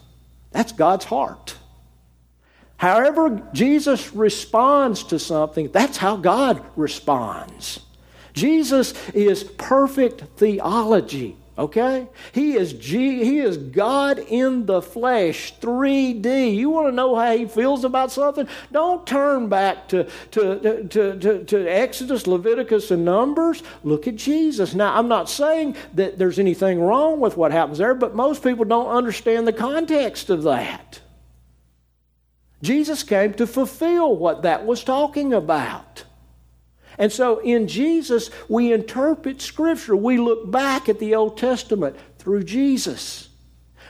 that's 0.52 0.72
God's 0.72 1.06
heart. 1.06 1.56
However, 2.78 3.48
Jesus 3.54 4.14
responds 4.14 5.04
to 5.06 5.20
something, 5.20 5.72
that's 5.72 5.98
how 5.98 6.18
God 6.18 6.64
responds. 6.76 7.80
Jesus 8.34 8.94
is 9.10 9.44
perfect 9.44 10.24
theology. 10.38 11.38
Okay? 11.58 12.10
He 12.34 12.56
is 12.56 12.74
G, 12.74 13.24
he 13.24 13.40
is 13.40 13.58
God 13.58 14.20
in 14.20 14.66
the 14.66 14.82
flesh, 14.82 15.58
3D. 15.60 16.54
You 16.54 16.70
want 16.70 16.88
to 16.88 16.92
know 16.92 17.16
how 17.16 17.36
he 17.36 17.46
feels 17.46 17.86
about 17.86 18.12
something? 18.12 18.48
Don't 18.74 19.08
turn 19.08 19.48
back 19.48 19.88
to, 19.90 20.04
to, 20.32 20.88
to, 20.90 21.18
to, 21.18 21.44
to 21.46 21.68
Exodus, 21.68 22.28
Leviticus, 22.28 22.92
and 22.92 23.06
Numbers. 23.06 23.64
Look 23.84 24.06
at 24.06 24.18
Jesus. 24.18 24.74
Now, 24.74 24.98
I'm 24.98 25.08
not 25.08 25.30
saying 25.30 25.78
that 25.94 26.18
there's 26.18 26.40
anything 26.40 26.82
wrong 26.82 27.22
with 27.22 27.38
what 27.38 27.54
happens 27.54 27.78
there, 27.78 27.94
but 27.94 28.16
most 28.16 28.44
people 28.44 28.66
don't 28.66 28.90
understand 28.90 29.48
the 29.48 29.54
context 29.54 30.30
of 30.30 30.44
that. 30.44 31.00
Jesus 32.62 33.04
came 33.04 33.34
to 33.36 33.48
fulfill 33.48 34.16
what 34.18 34.42
that 34.42 34.66
was 34.66 34.84
talking 34.84 35.34
about. 35.34 36.04
And 36.98 37.12
so 37.12 37.40
in 37.40 37.68
Jesus, 37.68 38.30
we 38.48 38.72
interpret 38.72 39.42
Scripture. 39.42 39.96
We 39.96 40.18
look 40.18 40.50
back 40.50 40.90
at 40.90 41.00
the 41.00 41.16
Old 41.16 41.38
Testament 41.38 41.96
through 42.18 42.44
Jesus. 42.44 43.30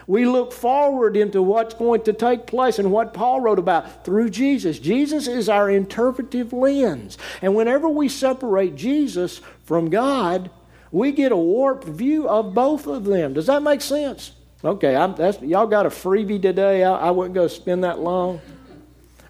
We 0.06 0.24
look 0.24 0.52
forward 0.52 1.16
into 1.16 1.42
what's 1.42 1.74
going 1.74 2.02
to 2.02 2.12
take 2.12 2.46
place 2.46 2.78
and 2.78 2.92
what 2.92 3.12
Paul 3.12 3.40
wrote 3.40 3.58
about 3.58 4.04
through 4.04 4.30
Jesus. 4.30 4.78
Jesus 4.78 5.26
is 5.26 5.48
our 5.48 5.68
interpretive 5.68 6.52
lens. 6.52 7.18
And 7.42 7.56
whenever 7.56 7.88
we 7.88 8.08
separate 8.08 8.76
Jesus 8.76 9.40
from 9.64 9.90
God, 9.90 10.50
we 10.92 11.10
get 11.10 11.32
a 11.32 11.36
warped 11.36 11.88
view 11.88 12.28
of 12.28 12.54
both 12.54 12.86
of 12.86 13.04
them. 13.04 13.34
Does 13.34 13.46
that 13.46 13.62
make 13.62 13.80
sense? 13.80 14.32
Okay, 14.64 14.92
y'all 14.92 15.66
got 15.66 15.86
a 15.86 15.90
freebie 15.90 16.40
today. 16.40 16.84
I, 16.84 17.08
I 17.08 17.10
wouldn't 17.10 17.34
go 17.34 17.48
spend 17.48 17.84
that 17.84 17.98
long. 17.98 18.40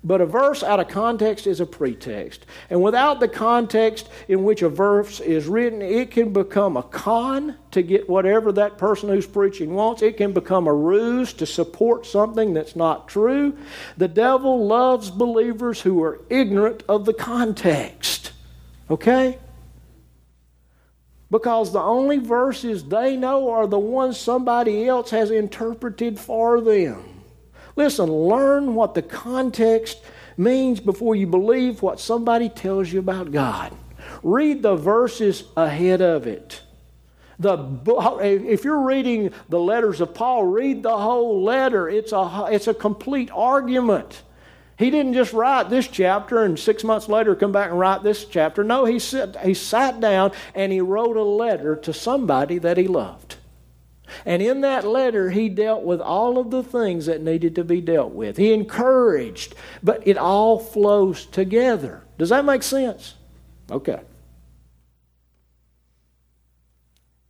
But 0.06 0.20
a 0.20 0.26
verse 0.26 0.62
out 0.62 0.78
of 0.78 0.86
context 0.86 1.48
is 1.48 1.58
a 1.58 1.66
pretext. 1.66 2.46
And 2.70 2.80
without 2.80 3.18
the 3.18 3.26
context 3.26 4.08
in 4.28 4.44
which 4.44 4.62
a 4.62 4.68
verse 4.68 5.18
is 5.18 5.48
written, 5.48 5.82
it 5.82 6.12
can 6.12 6.32
become 6.32 6.76
a 6.76 6.84
con 6.84 7.56
to 7.72 7.82
get 7.82 8.08
whatever 8.08 8.52
that 8.52 8.78
person 8.78 9.08
who's 9.08 9.26
preaching 9.26 9.74
wants. 9.74 10.02
It 10.02 10.16
can 10.16 10.32
become 10.32 10.68
a 10.68 10.72
ruse 10.72 11.32
to 11.32 11.44
support 11.44 12.06
something 12.06 12.54
that's 12.54 12.76
not 12.76 13.08
true. 13.08 13.58
The 13.96 14.06
devil 14.06 14.64
loves 14.64 15.10
believers 15.10 15.80
who 15.80 16.00
are 16.04 16.20
ignorant 16.30 16.84
of 16.88 17.04
the 17.04 17.14
context. 17.14 18.30
Okay? 18.88 19.40
Because 21.32 21.72
the 21.72 21.80
only 21.80 22.18
verses 22.18 22.84
they 22.84 23.16
know 23.16 23.50
are 23.50 23.66
the 23.66 23.76
ones 23.76 24.20
somebody 24.20 24.86
else 24.86 25.10
has 25.10 25.32
interpreted 25.32 26.16
for 26.16 26.60
them. 26.60 27.15
Listen, 27.76 28.10
learn 28.10 28.74
what 28.74 28.94
the 28.94 29.02
context 29.02 30.02
means 30.36 30.80
before 30.80 31.14
you 31.14 31.26
believe 31.26 31.82
what 31.82 32.00
somebody 32.00 32.48
tells 32.48 32.92
you 32.92 32.98
about 32.98 33.30
God. 33.30 33.72
Read 34.22 34.62
the 34.62 34.76
verses 34.76 35.44
ahead 35.56 36.00
of 36.00 36.26
it. 36.26 36.62
The, 37.38 37.58
if 38.22 38.64
you're 38.64 38.80
reading 38.80 39.30
the 39.50 39.58
letters 39.58 40.00
of 40.00 40.14
Paul, 40.14 40.44
read 40.44 40.82
the 40.82 40.96
whole 40.96 41.42
letter. 41.42 41.88
It's 41.88 42.12
a, 42.12 42.48
it's 42.50 42.66
a 42.66 42.74
complete 42.74 43.30
argument. 43.30 44.22
He 44.78 44.90
didn't 44.90 45.14
just 45.14 45.32
write 45.32 45.70
this 45.70 45.88
chapter 45.88 46.42
and 46.44 46.58
six 46.58 46.84
months 46.84 47.08
later 47.08 47.34
come 47.34 47.52
back 47.52 47.70
and 47.70 47.78
write 47.78 48.02
this 48.02 48.24
chapter. 48.24 48.62
No, 48.64 48.84
he, 48.84 48.98
sit, 48.98 49.36
he 49.36 49.54
sat 49.54 50.00
down 50.00 50.32
and 50.54 50.72
he 50.72 50.80
wrote 50.80 51.16
a 51.16 51.22
letter 51.22 51.76
to 51.76 51.92
somebody 51.92 52.58
that 52.58 52.76
he 52.76 52.86
loved. 52.86 53.36
And 54.24 54.42
in 54.42 54.60
that 54.62 54.84
letter, 54.84 55.30
he 55.30 55.48
dealt 55.48 55.82
with 55.82 56.00
all 56.00 56.38
of 56.38 56.50
the 56.50 56.62
things 56.62 57.06
that 57.06 57.20
needed 57.20 57.54
to 57.56 57.64
be 57.64 57.80
dealt 57.80 58.12
with. 58.12 58.36
He 58.36 58.52
encouraged, 58.52 59.54
but 59.82 60.06
it 60.06 60.16
all 60.16 60.58
flows 60.58 61.26
together. 61.26 62.02
Does 62.18 62.30
that 62.30 62.44
make 62.44 62.62
sense? 62.62 63.14
Okay. 63.70 64.00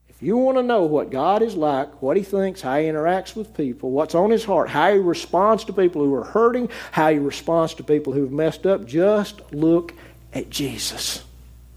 If 0.09 0.23
you 0.23 0.39
want 0.39 0.57
to 0.57 0.63
know 0.63 0.85
what 0.85 1.11
God 1.11 1.43
is 1.43 1.55
like, 1.57 2.01
what 2.01 2.17
He 2.17 2.23
thinks, 2.23 2.63
how 2.63 2.79
He 2.79 2.87
interacts 2.87 3.37
with 3.37 3.55
people, 3.55 3.91
what's 3.91 4.15
on 4.15 4.31
His 4.31 4.45
heart, 4.45 4.71
how 4.71 4.93
He 4.93 4.99
responds 4.99 5.65
to 5.65 5.75
people 5.75 6.03
who 6.03 6.15
are 6.15 6.25
hurting, 6.25 6.71
how 6.93 7.11
He 7.11 7.19
responds 7.19 7.75
to 7.75 7.85
people 7.85 8.15
who've 8.15 8.33
messed 8.33 8.65
up, 8.65 8.87
just 8.87 9.41
look 9.53 9.93
at 10.33 10.49
Jesus. 10.49 11.23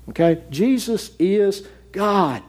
Okay? 0.07 0.41
Jesus 0.49 1.11
is 1.19 1.67
God. 1.91 2.41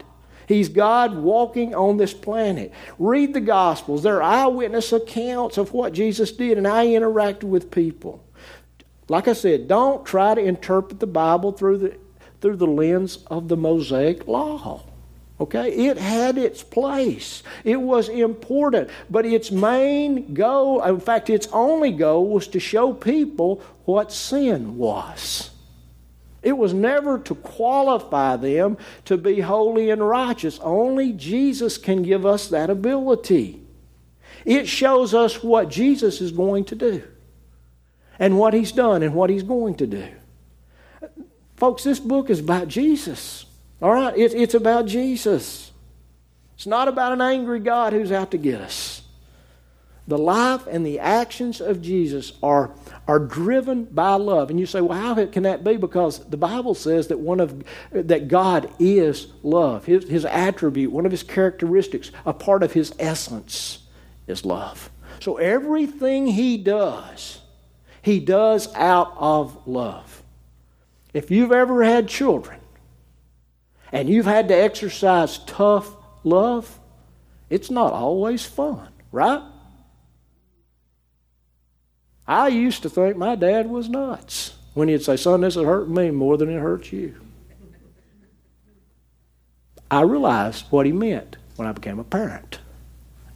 He's 0.51 0.69
God 0.69 1.15
walking 1.15 1.77
on 1.77 1.97
this 1.97 2.13
planet. 2.13 2.73
Read 2.99 3.35
the 3.35 3.41
Gospels. 3.41 4.03
They're 4.03 4.21
eyewitness 4.21 4.93
accounts 4.93 5.59
of 5.59 5.73
what 5.73 5.93
Jesus 5.93 6.33
did 6.33 6.59
and 6.59 6.67
how 6.67 6.83
he 6.83 6.95
interacted 6.95 7.45
with 7.45 7.71
people. 7.71 8.25
Like 9.09 9.29
I 9.29 9.35
said, 9.35 9.69
don't 9.69 10.05
try 10.05 10.35
to 10.35 10.41
interpret 10.41 10.99
the 10.99 11.07
Bible 11.07 11.53
through 11.53 11.79
the, 11.79 11.97
through 12.41 12.57
the 12.57 12.67
lens 12.67 13.19
of 13.29 13.47
the 13.47 13.57
Mosaic 13.57 14.27
Law. 14.27 14.83
Okay? 15.39 15.71
It 15.87 15.99
had 15.99 16.37
its 16.37 16.65
place. 16.65 17.45
It 17.63 17.81
was 17.81 18.09
important. 18.09 18.91
But 19.09 19.27
its 19.27 19.53
main 19.53 20.35
goal, 20.35 20.83
in 20.83 20.99
fact, 20.99 21.31
its 21.31 21.47
only 21.53 21.93
goal, 21.93 22.27
was 22.27 22.49
to 22.49 22.59
show 22.59 22.93
people 22.93 23.63
what 23.85 24.11
sin 24.11 24.77
was. 24.77 25.50
It 26.43 26.57
was 26.57 26.73
never 26.73 27.19
to 27.19 27.35
qualify 27.35 28.37
them 28.37 28.79
to 29.05 29.17
be 29.19 29.41
holy 29.41 29.91
and 29.91 30.07
righteous. 30.07 30.59
Only 30.63 31.13
Jesus 31.13 31.77
can 31.77 32.03
give 32.03 32.25
us 32.25 32.49
that 32.49 32.71
ability. 32.71 33.63
It 34.45 34.67
shows 34.67 35.13
us 35.13 35.43
what 35.43 35.69
Jesus 35.69 36.21
is 36.21 36.33
going 36.33 36.65
to 36.67 36.75
do 36.75 37.03
and 38.19 38.39
what 38.39 38.55
he's 38.55 38.73
done 38.73 39.03
and 39.03 39.15
what 39.15 39.29
he's 39.29 39.43
going 39.43 39.75
to 39.77 39.87
do. 39.87 40.09
Folks, 41.57 41.85
this 41.85 42.01
book 42.01 42.31
is 42.31 42.41
about 42.41 42.69
Jesus. 42.69 43.45
All 43.83 43.93
right? 43.93 44.17
It, 44.17 44.33
it's 44.33 44.55
about 44.55 44.87
Jesus. 44.87 45.73
It's 46.55 46.67
not 46.67 46.89
about 46.89 47.13
an 47.13 47.21
angry 47.21 47.61
God 47.61 47.93
who's 47.93 48.13
out 48.13 48.31
to 48.31 48.39
get 48.39 48.63
us. 48.63 48.90
The 50.11 50.19
life 50.19 50.67
and 50.67 50.85
the 50.85 50.99
actions 50.99 51.61
of 51.61 51.81
Jesus 51.81 52.33
are 52.43 52.73
are 53.07 53.21
driven 53.21 53.85
by 53.85 54.15
love. 54.15 54.51
And 54.51 54.59
you 54.59 54.67
say, 54.67 54.81
well, 54.81 54.99
how 54.99 55.27
can 55.27 55.45
that 55.45 55.65
be? 55.65 55.77
Because 55.77 56.19
the 56.29 56.37
Bible 56.37 56.75
says 56.75 57.09
that 57.09 57.19
one 57.19 57.41
of 57.41 57.65
that 57.93 58.29
God 58.29 58.73
is 58.79 59.29
love. 59.43 59.85
His, 59.85 60.09
his 60.09 60.25
attribute, 60.25 60.93
one 60.93 61.07
of 61.07 61.13
his 61.13 61.23
characteristics, 61.23 62.11
a 62.27 62.33
part 62.33 62.63
of 62.65 62.73
his 62.73 62.93
essence 62.99 63.87
is 64.27 64.45
love. 64.45 64.91
So 65.21 65.37
everything 65.37 66.27
he 66.27 66.57
does, 66.57 67.41
he 68.03 68.19
does 68.21 68.73
out 68.75 69.15
of 69.17 69.67
love. 69.67 70.23
If 71.15 71.31
you've 71.31 71.53
ever 71.53 71.85
had 71.85 72.09
children 72.09 72.59
and 73.93 74.09
you've 74.09 74.27
had 74.27 74.49
to 74.49 74.55
exercise 74.55 75.39
tough 75.39 75.95
love, 76.25 76.81
it's 77.49 77.71
not 77.71 77.93
always 77.93 78.45
fun, 78.45 78.89
right? 79.13 79.43
I 82.31 82.47
used 82.47 82.83
to 82.85 82.89
think 82.89 83.17
my 83.17 83.35
dad 83.35 83.69
was 83.69 83.89
nuts 83.89 84.55
when 84.75 84.87
he'd 84.87 85.03
say, 85.03 85.17
Son, 85.17 85.41
this 85.41 85.57
is 85.57 85.65
hurting 85.65 85.93
me 85.93 86.13
more 86.13 86.37
than 86.37 86.49
it 86.49 86.61
hurts 86.61 86.93
you. 86.93 87.21
I 89.91 90.03
realized 90.03 90.67
what 90.71 90.87
he 90.87 90.93
meant 90.93 91.39
when 91.57 91.67
I 91.67 91.73
became 91.73 91.99
a 91.99 92.05
parent. 92.05 92.61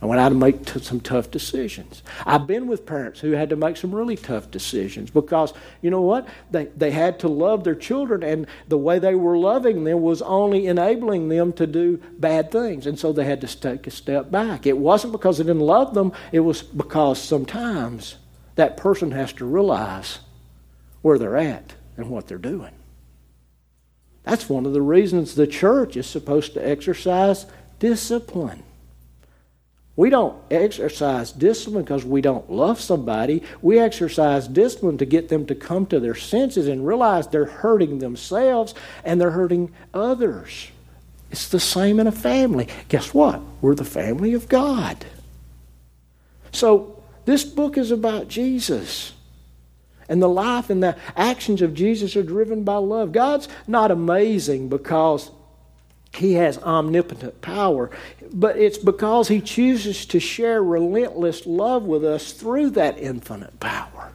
I 0.00 0.06
went 0.06 0.20
out 0.20 0.28
to 0.28 0.36
make 0.36 0.64
t- 0.64 0.78
some 0.78 1.00
tough 1.00 1.32
decisions. 1.32 2.04
I've 2.24 2.46
been 2.46 2.68
with 2.68 2.86
parents 2.86 3.18
who 3.18 3.32
had 3.32 3.50
to 3.50 3.56
make 3.56 3.76
some 3.76 3.92
really 3.92 4.16
tough 4.16 4.52
decisions 4.52 5.10
because, 5.10 5.52
you 5.82 5.90
know 5.90 6.02
what? 6.02 6.28
They, 6.52 6.66
they 6.66 6.92
had 6.92 7.18
to 7.20 7.28
love 7.28 7.64
their 7.64 7.74
children, 7.74 8.22
and 8.22 8.46
the 8.68 8.78
way 8.78 9.00
they 9.00 9.16
were 9.16 9.36
loving 9.36 9.82
them 9.82 10.02
was 10.02 10.22
only 10.22 10.68
enabling 10.68 11.30
them 11.30 11.52
to 11.54 11.66
do 11.66 11.96
bad 12.18 12.52
things. 12.52 12.86
And 12.86 12.96
so 12.96 13.12
they 13.12 13.24
had 13.24 13.40
to 13.40 13.60
take 13.60 13.88
a 13.88 13.90
step 13.90 14.30
back. 14.30 14.66
It 14.66 14.78
wasn't 14.78 15.12
because 15.12 15.38
they 15.38 15.44
didn't 15.44 15.62
love 15.62 15.94
them, 15.94 16.12
it 16.30 16.40
was 16.40 16.62
because 16.62 17.20
sometimes 17.20 18.18
that 18.54 18.76
person 18.76 19.10
has 19.10 19.32
to 19.34 19.44
realize 19.44 20.20
where 21.02 21.18
they're 21.18 21.36
at 21.36 21.74
and 21.96 22.10
what 22.10 22.26
they're 22.26 22.38
doing. 22.38 22.72
That's 24.22 24.48
one 24.48 24.64
of 24.64 24.72
the 24.72 24.82
reasons 24.82 25.34
the 25.34 25.46
church 25.46 25.96
is 25.96 26.06
supposed 26.06 26.54
to 26.54 26.66
exercise 26.66 27.46
discipline. 27.78 28.62
We 29.96 30.10
don't 30.10 30.36
exercise 30.50 31.30
discipline 31.30 31.84
because 31.84 32.04
we 32.04 32.20
don't 32.20 32.50
love 32.50 32.80
somebody. 32.80 33.42
We 33.62 33.78
exercise 33.78 34.48
discipline 34.48 34.98
to 34.98 35.04
get 35.04 35.28
them 35.28 35.46
to 35.46 35.54
come 35.54 35.86
to 35.86 36.00
their 36.00 36.16
senses 36.16 36.66
and 36.66 36.86
realize 36.86 37.28
they're 37.28 37.44
hurting 37.44 38.00
themselves 38.00 38.74
and 39.04 39.20
they're 39.20 39.30
hurting 39.30 39.72
others. 39.92 40.68
It's 41.30 41.48
the 41.48 41.60
same 41.60 42.00
in 42.00 42.06
a 42.06 42.12
family. 42.12 42.68
Guess 42.88 43.14
what? 43.14 43.40
We're 43.60 43.74
the 43.74 43.84
family 43.84 44.34
of 44.34 44.48
God. 44.48 45.04
So 46.50 46.93
this 47.24 47.44
book 47.44 47.78
is 47.78 47.90
about 47.90 48.28
Jesus. 48.28 49.12
And 50.08 50.22
the 50.22 50.28
life 50.28 50.68
and 50.68 50.82
the 50.82 50.96
actions 51.16 51.62
of 51.62 51.72
Jesus 51.72 52.14
are 52.16 52.22
driven 52.22 52.62
by 52.62 52.76
love. 52.76 53.12
God's 53.12 53.48
not 53.66 53.90
amazing 53.90 54.68
because 54.68 55.30
he 56.14 56.34
has 56.34 56.58
omnipotent 56.58 57.40
power, 57.40 57.90
but 58.32 58.56
it's 58.56 58.78
because 58.78 59.28
he 59.28 59.40
chooses 59.40 60.04
to 60.06 60.20
share 60.20 60.62
relentless 60.62 61.46
love 61.46 61.84
with 61.84 62.04
us 62.04 62.32
through 62.32 62.70
that 62.70 62.98
infinite 62.98 63.58
power. 63.60 64.12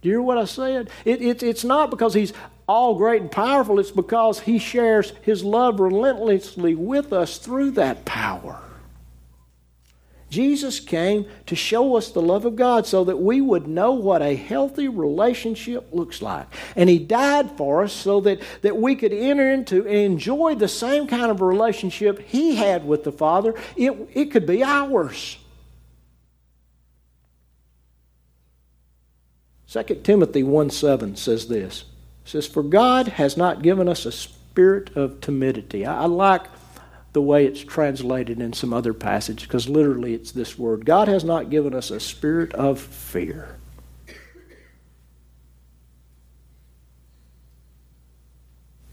Do 0.00 0.08
you 0.08 0.14
hear 0.14 0.22
what 0.22 0.38
I 0.38 0.44
said? 0.44 0.90
It, 1.04 1.20
it, 1.20 1.42
it's 1.42 1.64
not 1.64 1.90
because 1.90 2.14
he's 2.14 2.32
all 2.68 2.94
great 2.94 3.22
and 3.22 3.32
powerful, 3.32 3.78
it's 3.78 3.90
because 3.90 4.40
He 4.40 4.58
shares 4.58 5.14
His 5.22 5.42
love 5.42 5.80
relentlessly 5.80 6.74
with 6.74 7.12
us 7.12 7.38
through 7.38 7.72
that 7.72 8.04
power. 8.04 8.60
Jesus 10.30 10.78
came 10.78 11.26
to 11.46 11.56
show 11.56 11.96
us 11.96 12.10
the 12.10 12.20
love 12.20 12.44
of 12.44 12.54
God 12.54 12.86
so 12.86 13.04
that 13.04 13.16
we 13.16 13.40
would 13.40 13.66
know 13.66 13.92
what 13.92 14.20
a 14.20 14.36
healthy 14.36 14.86
relationship 14.86 15.88
looks 15.90 16.20
like. 16.20 16.46
And 16.76 16.90
He 16.90 16.98
died 16.98 17.50
for 17.52 17.82
us 17.82 17.92
so 17.92 18.20
that, 18.20 18.40
that 18.62 18.76
we 18.76 18.94
could 18.94 19.12
enter 19.12 19.50
into 19.50 19.86
and 19.86 19.96
enjoy 19.96 20.54
the 20.54 20.68
same 20.68 21.06
kind 21.06 21.30
of 21.30 21.40
relationship 21.40 22.18
He 22.20 22.56
had 22.56 22.86
with 22.86 23.04
the 23.04 23.12
Father. 23.12 23.54
It, 23.76 24.10
it 24.12 24.26
could 24.26 24.46
be 24.46 24.62
ours. 24.62 25.38
2 29.70 29.82
Timothy 30.02 30.42
1 30.42 30.70
7 30.70 31.16
says 31.16 31.48
this. 31.48 31.84
It 32.24 32.30
says, 32.30 32.46
For 32.46 32.62
God 32.62 33.08
has 33.08 33.36
not 33.36 33.62
given 33.62 33.88
us 33.88 34.06
a 34.06 34.12
spirit 34.12 34.94
of 34.96 35.20
timidity. 35.20 35.86
I, 35.86 36.02
I 36.02 36.06
like 36.06 36.46
the 37.18 37.22
way 37.22 37.46
it's 37.46 37.64
translated 37.64 38.40
in 38.40 38.52
some 38.52 38.72
other 38.72 38.94
passage 38.94 39.42
because 39.42 39.68
literally 39.68 40.14
it's 40.14 40.30
this 40.30 40.56
word 40.56 40.84
God 40.84 41.08
has 41.08 41.24
not 41.24 41.50
given 41.50 41.74
us 41.74 41.90
a 41.90 41.98
spirit 41.98 42.54
of 42.54 42.78
fear. 42.78 43.56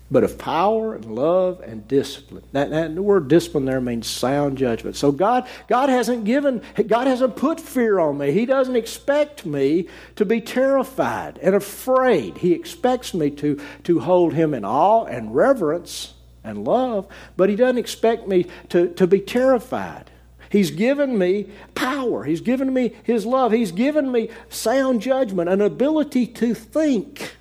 But 0.10 0.24
of 0.24 0.40
power 0.40 0.96
and 0.96 1.06
love 1.14 1.62
and 1.62 1.88
discipline. 1.88 2.44
That, 2.52 2.72
that, 2.72 2.96
the 2.96 3.04
word 3.04 3.28
discipline 3.28 3.66
there 3.66 3.80
means 3.80 4.08
sound 4.08 4.58
judgment. 4.58 4.96
So 4.96 5.12
God, 5.12 5.48
God 5.68 5.90
hasn't 5.90 6.26
given, 6.26 6.64
God 6.88 7.06
hasn't 7.06 7.36
put 7.36 7.62
fear 7.62 8.00
on 8.00 8.18
me. 8.18 8.32
He 8.32 8.48
doesn't 8.48 8.76
expect 8.76 9.46
me 9.46 9.88
to 10.16 10.26
be 10.26 10.42
terrified 10.42 11.38
and 11.44 11.54
afraid. 11.54 12.40
He 12.40 12.54
expects 12.54 13.14
me 13.14 13.30
to, 13.30 13.62
to 13.84 14.00
hold 14.00 14.34
Him 14.34 14.56
in 14.56 14.66
awe 14.66 15.06
and 15.06 15.36
reverence 15.36 16.15
and 16.46 16.64
love, 16.64 17.08
but 17.36 17.50
He 17.50 17.56
doesn't 17.56 17.78
expect 17.78 18.28
me 18.28 18.46
to, 18.70 18.90
to 18.94 19.08
be 19.08 19.20
terrified. 19.20 20.12
He's 20.50 20.72
given 20.72 21.18
me 21.18 21.50
power. 21.74 22.24
He's 22.24 22.42
given 22.42 22.74
me 22.74 22.94
His 23.04 23.26
love. 23.26 23.52
He's 23.52 23.72
given 23.72 24.12
me 24.12 24.30
sound 24.50 25.02
judgment, 25.02 25.50
an 25.50 25.62
ability 25.62 26.28
to 26.28 26.54
think. 26.54 27.36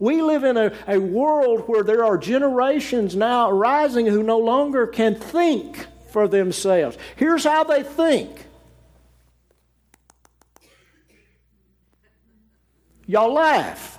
We 0.00 0.22
live 0.22 0.44
in 0.44 0.56
a, 0.56 0.72
a 0.86 0.98
world 0.98 1.62
where 1.66 1.82
there 1.82 2.04
are 2.04 2.18
generations 2.18 3.16
now 3.16 3.50
rising 3.50 4.06
who 4.06 4.22
no 4.22 4.38
longer 4.38 4.86
can 4.86 5.14
think 5.14 5.86
for 6.10 6.28
themselves. 6.28 6.96
Here's 7.16 7.44
how 7.44 7.64
they 7.64 7.82
think. 7.82 8.44
Y'all 13.06 13.32
laugh. 13.32 13.98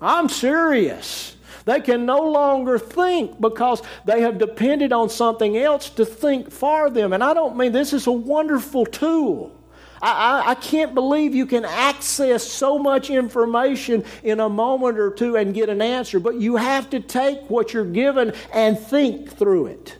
I'm 0.00 0.28
serious. 0.28 1.36
They 1.64 1.80
can 1.80 2.06
no 2.06 2.20
longer 2.20 2.78
think 2.78 3.40
because 3.40 3.82
they 4.04 4.22
have 4.22 4.38
depended 4.38 4.92
on 4.92 5.08
something 5.08 5.56
else 5.56 5.90
to 5.90 6.04
think 6.04 6.50
for 6.50 6.90
them. 6.90 7.12
And 7.12 7.22
I 7.22 7.34
don't 7.34 7.56
mean 7.56 7.72
this 7.72 7.92
is 7.92 8.06
a 8.06 8.12
wonderful 8.12 8.86
tool. 8.86 9.58
I, 10.00 10.42
I, 10.46 10.54
can't 10.56 10.94
believe 10.94 11.32
you 11.32 11.46
can 11.46 11.64
access 11.64 12.42
so 12.42 12.76
much 12.76 13.08
information 13.08 14.04
in 14.24 14.40
a 14.40 14.48
moment 14.48 14.98
or 14.98 15.12
two 15.12 15.36
and 15.36 15.54
get 15.54 15.68
an 15.68 15.80
answer, 15.80 16.18
but 16.18 16.40
you 16.40 16.56
have 16.56 16.90
to 16.90 16.98
take 16.98 17.48
what 17.48 17.72
you're 17.72 17.84
given 17.84 18.34
and 18.52 18.76
think 18.76 19.30
through 19.30 19.66
it. 19.66 19.96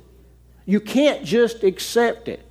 You 0.66 0.80
can't 0.80 1.24
just 1.24 1.62
accept 1.62 2.26
it. 2.26 2.44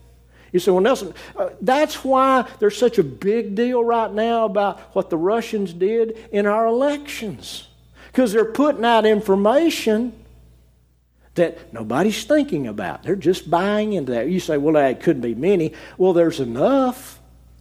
You 0.54 0.62
say, 0.62 0.72
well, 0.72 0.80
Nelson, 0.80 1.14
uh, 1.36 1.50
that's 1.62 2.06
why 2.06 2.48
there's 2.60 2.78
such 2.78 2.98
a 3.00 3.04
big 3.04 3.54
deal 3.56 3.84
right 3.84 4.12
now 4.14 4.46
about 4.46 4.80
what 4.96 5.10
the 5.10 5.18
Russians 5.18 5.74
did 5.74 6.18
in 6.32 6.46
our 6.46 6.68
elections 6.68 7.68
because 8.12 8.34
they're 8.34 8.46
putting 8.46 8.84
out 8.84 9.06
information 9.06 10.14
that 11.36 11.74
nobody's 11.74 12.26
thinking 12.26 12.68
about. 12.68 13.04
They're 13.04 13.16
just 13.16 13.50
buying 13.50 13.94
into 13.94 14.12
that. 14.12 14.30
You 14.30 14.40
say, 14.40 14.58
well, 14.58 14.74
that 14.74 15.02
couldn't 15.02 15.22
be 15.22 15.34
many. 15.34 15.74
Well, 15.98 16.12
there's 16.12 16.40
enough 16.40 17.20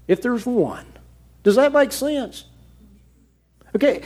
if 0.08 0.20
there's 0.22 0.44
one. 0.44 0.86
Does 1.44 1.54
that 1.56 1.72
make 1.72 1.92
sense? 1.92 2.44
Okay, 3.74 4.02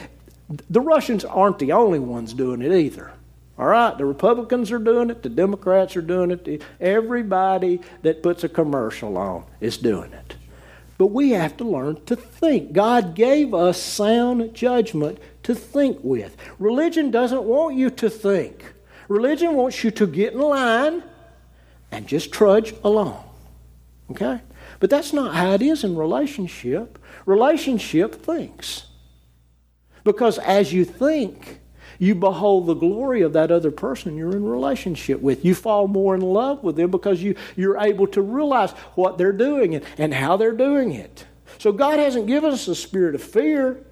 the 0.68 0.80
Russians 0.80 1.24
aren't 1.24 1.58
the 1.58 1.72
only 1.72 1.98
ones 1.98 2.34
doing 2.34 2.60
it 2.60 2.72
either. 2.72 3.12
All 3.58 3.66
right, 3.66 3.96
the 3.96 4.04
Republicans 4.04 4.70
are 4.72 4.78
doing 4.78 5.10
it, 5.10 5.22
the 5.22 5.28
Democrats 5.28 5.96
are 5.96 6.02
doing 6.02 6.32
it, 6.32 6.62
everybody 6.80 7.80
that 8.02 8.22
puts 8.22 8.42
a 8.44 8.48
commercial 8.48 9.16
on 9.16 9.44
is 9.60 9.78
doing 9.78 10.12
it. 10.12 10.34
But 10.98 11.06
we 11.06 11.30
have 11.30 11.56
to 11.58 11.64
learn 11.64 12.04
to 12.06 12.16
think. 12.16 12.72
God 12.72 13.14
gave 13.14 13.54
us 13.54 13.80
sound 13.80 14.54
judgment 14.54 15.18
to 15.44 15.54
think 15.54 15.98
with. 16.02 16.36
Religion 16.58 17.10
doesn't 17.10 17.44
want 17.44 17.76
you 17.76 17.90
to 17.90 18.10
think, 18.10 18.74
religion 19.08 19.54
wants 19.54 19.84
you 19.84 19.90
to 19.92 20.06
get 20.06 20.32
in 20.32 20.40
line 20.40 21.02
and 21.90 22.08
just 22.08 22.32
trudge 22.32 22.74
along. 22.82 23.22
Okay? 24.10 24.40
But 24.80 24.90
that's 24.90 25.12
not 25.12 25.34
how 25.34 25.52
it 25.52 25.62
is 25.62 25.84
in 25.84 25.96
relationship. 25.96 26.98
Relationship 27.24 28.14
thinks. 28.16 28.86
Because 30.02 30.38
as 30.38 30.72
you 30.72 30.84
think, 30.84 31.60
you 31.98 32.14
behold 32.14 32.66
the 32.66 32.74
glory 32.74 33.22
of 33.22 33.32
that 33.34 33.50
other 33.50 33.70
person 33.70 34.16
you're 34.16 34.36
in 34.36 34.44
relationship 34.44 35.20
with. 35.20 35.44
You 35.44 35.54
fall 35.54 35.88
more 35.88 36.14
in 36.14 36.20
love 36.20 36.62
with 36.62 36.76
them 36.76 36.90
because 36.90 37.22
you, 37.22 37.36
you're 37.56 37.78
able 37.78 38.06
to 38.08 38.20
realize 38.20 38.72
what 38.94 39.16
they're 39.16 39.32
doing 39.32 39.76
and, 39.76 39.84
and 39.96 40.12
how 40.12 40.36
they're 40.36 40.52
doing 40.52 40.92
it. 40.92 41.24
So 41.58 41.72
God 41.72 41.98
hasn't 41.98 42.26
given 42.26 42.50
us 42.50 42.68
a 42.68 42.74
spirit 42.74 43.14
of 43.14 43.22
fear. 43.22 43.84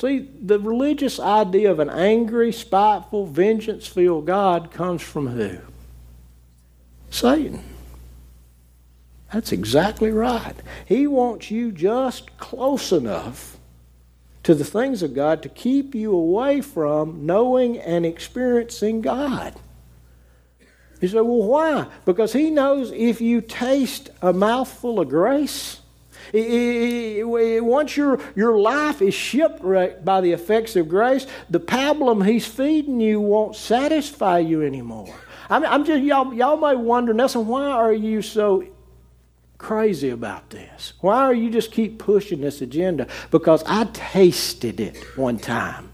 See, 0.00 0.30
the 0.40 0.58
religious 0.58 1.20
idea 1.20 1.70
of 1.70 1.78
an 1.78 1.90
angry, 1.90 2.52
spiteful, 2.52 3.26
vengeance 3.26 3.86
filled 3.86 4.24
God 4.24 4.70
comes 4.70 5.02
from 5.02 5.26
who? 5.26 5.58
Satan. 7.10 7.62
That's 9.30 9.52
exactly 9.52 10.10
right. 10.10 10.54
He 10.86 11.06
wants 11.06 11.50
you 11.50 11.70
just 11.70 12.34
close 12.38 12.92
enough 12.92 13.58
to 14.42 14.54
the 14.54 14.64
things 14.64 15.02
of 15.02 15.12
God 15.12 15.42
to 15.42 15.50
keep 15.50 15.94
you 15.94 16.12
away 16.14 16.62
from 16.62 17.26
knowing 17.26 17.78
and 17.78 18.06
experiencing 18.06 19.02
God. 19.02 19.54
You 21.02 21.08
say, 21.08 21.16
well, 21.16 21.42
why? 21.42 21.86
Because 22.06 22.32
he 22.32 22.48
knows 22.48 22.90
if 22.90 23.20
you 23.20 23.42
taste 23.42 24.08
a 24.22 24.32
mouthful 24.32 24.98
of 24.98 25.10
grace, 25.10 25.79
once 26.32 27.96
your, 27.96 28.20
your 28.36 28.58
life 28.58 29.02
is 29.02 29.14
shipwrecked 29.14 30.04
by 30.04 30.20
the 30.20 30.32
effects 30.32 30.76
of 30.76 30.88
grace, 30.88 31.26
the 31.48 31.60
pablum 31.60 32.26
he's 32.26 32.46
feeding 32.46 33.00
you 33.00 33.20
won't 33.20 33.56
satisfy 33.56 34.38
you 34.38 34.62
anymore. 34.62 35.14
I 35.48 35.58
mean, 35.58 35.70
I'm 35.70 35.84
just, 35.84 36.02
y'all, 36.02 36.32
y'all 36.32 36.56
may 36.56 36.76
wonder, 36.76 37.12
Nelson, 37.12 37.46
why 37.46 37.70
are 37.70 37.92
you 37.92 38.22
so 38.22 38.64
crazy 39.58 40.10
about 40.10 40.50
this? 40.50 40.92
Why 41.00 41.18
are 41.22 41.34
you 41.34 41.50
just 41.50 41.72
keep 41.72 41.98
pushing 41.98 42.40
this 42.40 42.60
agenda? 42.60 43.08
Because 43.30 43.64
I 43.66 43.84
tasted 43.92 44.80
it 44.80 44.96
one 45.16 45.38
time. 45.38 45.90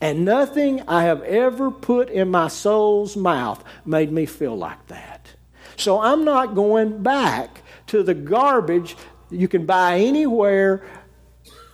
And 0.00 0.24
nothing 0.24 0.82
I 0.86 1.02
have 1.02 1.22
ever 1.22 1.72
put 1.72 2.08
in 2.08 2.30
my 2.30 2.46
soul's 2.46 3.16
mouth 3.16 3.64
made 3.84 4.12
me 4.12 4.26
feel 4.26 4.56
like 4.56 4.86
that. 4.86 5.34
So 5.76 6.00
I'm 6.00 6.24
not 6.24 6.54
going 6.54 7.02
back 7.02 7.62
to 7.88 8.02
the 8.02 8.14
garbage 8.14 8.96
you 9.30 9.48
can 9.48 9.66
buy 9.66 9.98
anywhere 9.98 10.84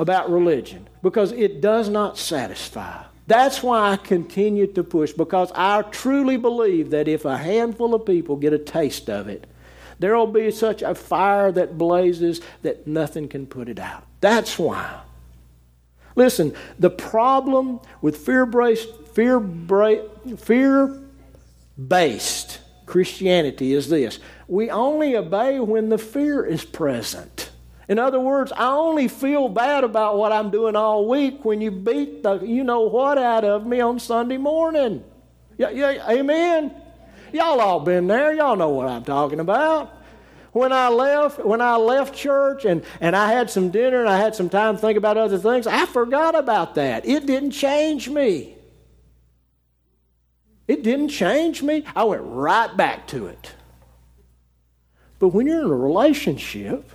about 0.01 0.31
religion 0.31 0.89
because 1.03 1.33
it 1.33 1.61
does 1.61 1.89
not 1.89 2.19
satisfy. 2.19 3.05
That's 3.27 3.63
why 3.63 3.93
I 3.93 3.97
continue 3.97 4.67
to 4.69 4.85
push 4.85 5.13
because 5.13 5.51
I 5.55 5.83
truly 5.83 6.37
believe 6.37 6.91
that 6.91 7.09
if 7.09 7.25
a 7.25 7.39
handful 7.39 7.95
of 7.95 8.05
people 8.05 8.37
get 8.37 8.53
a 8.53 8.59
taste 8.59 9.09
of 9.09 9.29
it, 9.29 9.47
there 9.99 10.17
will 10.17 10.27
be 10.27 10.51
such 10.51 10.83
a 10.83 10.95
fire 10.95 11.53
that 11.53 11.79
blazes 11.79 12.41
that 12.63 12.87
nothing 12.87 13.29
can 13.29 13.47
put 13.47 13.69
it 13.69 13.79
out. 13.79 14.05
That's 14.21 14.59
why. 14.59 15.01
Listen, 16.17 16.55
the 16.79 16.91
problem 16.91 17.81
with 18.03 18.17
fear 18.19 18.47
based 18.47 18.89
fear 19.15 19.41
based 21.89 22.61
Christianity 22.87 23.73
is 23.73 23.89
this. 23.89 24.19
We 24.47 24.71
only 24.71 25.17
obey 25.17 25.59
when 25.61 25.89
the 25.89 25.99
fear 25.99 26.45
is 26.45 26.65
present. 26.65 27.51
In 27.89 27.99
other 27.99 28.21
words, 28.21 28.53
I 28.53 28.69
only 28.69 29.09
feel 29.09 29.49
bad 29.49 29.85
about 29.85 30.17
what 30.17 30.33
I'm 30.33 30.51
doing 30.51 30.75
all 30.75 31.07
week 31.09 31.45
when 31.45 31.61
you 31.61 31.71
beat 31.71 32.23
the 32.23 32.41
you 32.41 32.65
know 32.65 32.83
what 32.83 33.19
out 33.19 33.45
of 33.45 33.67
me 33.67 33.81
on 33.81 33.99
Sunday 33.99 34.39
morning. 34.39 35.05
Yeah, 35.59 35.71
yeah, 35.71 36.11
amen. 36.11 36.75
Y'all 37.33 37.61
all 37.61 37.81
been 37.81 38.07
there. 38.07 38.33
Y'all 38.33 38.57
know 38.57 38.71
what 38.71 38.89
I'm 38.89 39.05
talking 39.05 39.41
about. 39.41 39.93
When 40.53 40.73
I 40.73 40.89
left, 40.89 41.45
when 41.45 41.61
I 41.61 41.77
left 41.77 42.15
church 42.15 42.65
and, 42.65 42.85
and 43.01 43.17
I 43.17 43.33
had 43.33 43.51
some 43.51 43.71
dinner 43.71 44.01
and 44.01 44.09
I 44.09 44.19
had 44.19 44.37
some 44.37 44.49
time 44.49 44.77
to 44.77 44.81
think 44.81 44.97
about 44.97 45.17
other 45.17 45.37
things, 45.37 45.67
I 45.67 45.85
forgot 45.87 46.37
about 46.37 46.77
that. 46.77 47.07
It 47.07 47.27
didn't 47.27 47.51
change 47.51 48.09
me. 48.09 48.55
It 50.67 50.83
didn't 50.83 51.09
change 51.09 51.63
me. 51.63 51.85
I 51.95 52.05
went 52.05 52.23
right 52.25 52.75
back 52.77 53.07
to 53.09 53.27
it. 53.27 53.53
But 55.19 55.29
when 55.29 55.47
you're 55.47 55.61
in 55.61 55.71
a 55.71 55.75
relationship, 55.75 56.91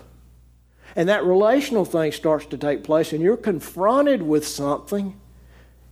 and 0.96 1.10
that 1.10 1.24
relational 1.24 1.86
thing 1.86 2.12
starts 2.12 2.46
to 2.48 2.58
take 2.58 2.84
place, 2.84 3.14
and 3.14 3.22
you're 3.22 3.38
confronted 3.38 4.22
with 4.22 4.48
something, 4.48 5.20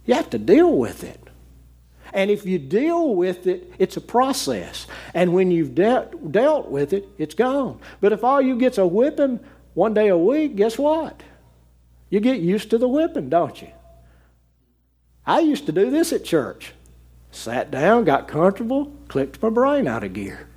you 0.06 0.14
have 0.14 0.30
to 0.32 0.38
deal 0.38 0.76
with 0.76 1.04
it. 1.04 1.20
And 2.14 2.32
if 2.32 2.46
you 2.46 2.58
deal 2.58 3.16
with 3.16 3.48
it, 3.48 3.72
it's 3.78 3.98
a 3.98 4.02
process. 4.02 4.88
And 5.14 5.34
when 5.34 5.52
you've 5.52 5.76
de- 5.76 6.10
dealt 6.32 6.70
with 6.70 6.94
it, 6.94 7.08
it's 7.18 7.36
gone. 7.36 7.80
But 8.02 8.14
if 8.14 8.24
all 8.24 8.42
you 8.42 8.58
get's 8.58 8.78
a 8.78 8.88
whipping 8.88 9.40
one 9.74 9.94
day 9.94 10.08
a 10.08 10.18
week, 10.18 10.56
guess 10.56 10.78
what? 10.78 11.22
You 12.10 12.20
get 12.20 12.40
used 12.40 12.70
to 12.70 12.78
the 12.78 12.88
whipping, 12.88 13.30
don't 13.30 13.62
you? 13.62 13.70
I 15.26 15.42
used 15.42 15.66
to 15.66 15.74
do 15.74 15.92
this 15.92 16.14
at 16.14 16.24
church. 16.24 16.74
Sat 17.32 17.70
down, 17.72 18.04
got 18.04 18.28
comfortable, 18.28 18.94
clicked 19.08 19.42
my 19.42 19.50
brain 19.50 19.88
out 19.88 20.04
of 20.04 20.14
gear. 20.14 20.48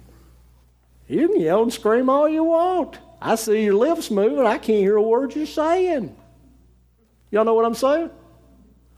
You 1.08 1.28
can 1.28 1.40
yell 1.40 1.62
and 1.62 1.72
scream 1.72 2.08
all 2.08 2.28
you 2.28 2.44
want. 2.44 2.98
I 3.20 3.34
see 3.34 3.64
your 3.64 3.74
lips 3.74 4.10
moving. 4.10 4.46
I 4.46 4.58
can't 4.58 4.78
hear 4.78 4.96
a 4.96 5.02
word 5.02 5.34
you're 5.34 5.46
saying. 5.46 6.16
Y'all 7.30 7.44
know 7.44 7.54
what 7.54 7.64
I'm 7.64 7.74
saying? 7.74 8.10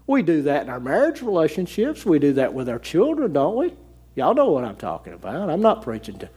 We 0.06 0.22
do 0.22 0.42
that 0.42 0.62
in 0.62 0.68
our 0.68 0.80
marriage 0.80 1.22
relationships. 1.22 2.04
We 2.04 2.18
do 2.18 2.34
that 2.34 2.54
with 2.54 2.68
our 2.68 2.78
children, 2.78 3.32
don't 3.32 3.56
we? 3.56 3.74
Y'all 4.14 4.34
know 4.34 4.50
what 4.50 4.64
I'm 4.64 4.76
talking 4.76 5.14
about. 5.14 5.48
I'm 5.48 5.62
not 5.62 5.82
preaching 5.82 6.18
to, 6.18 6.28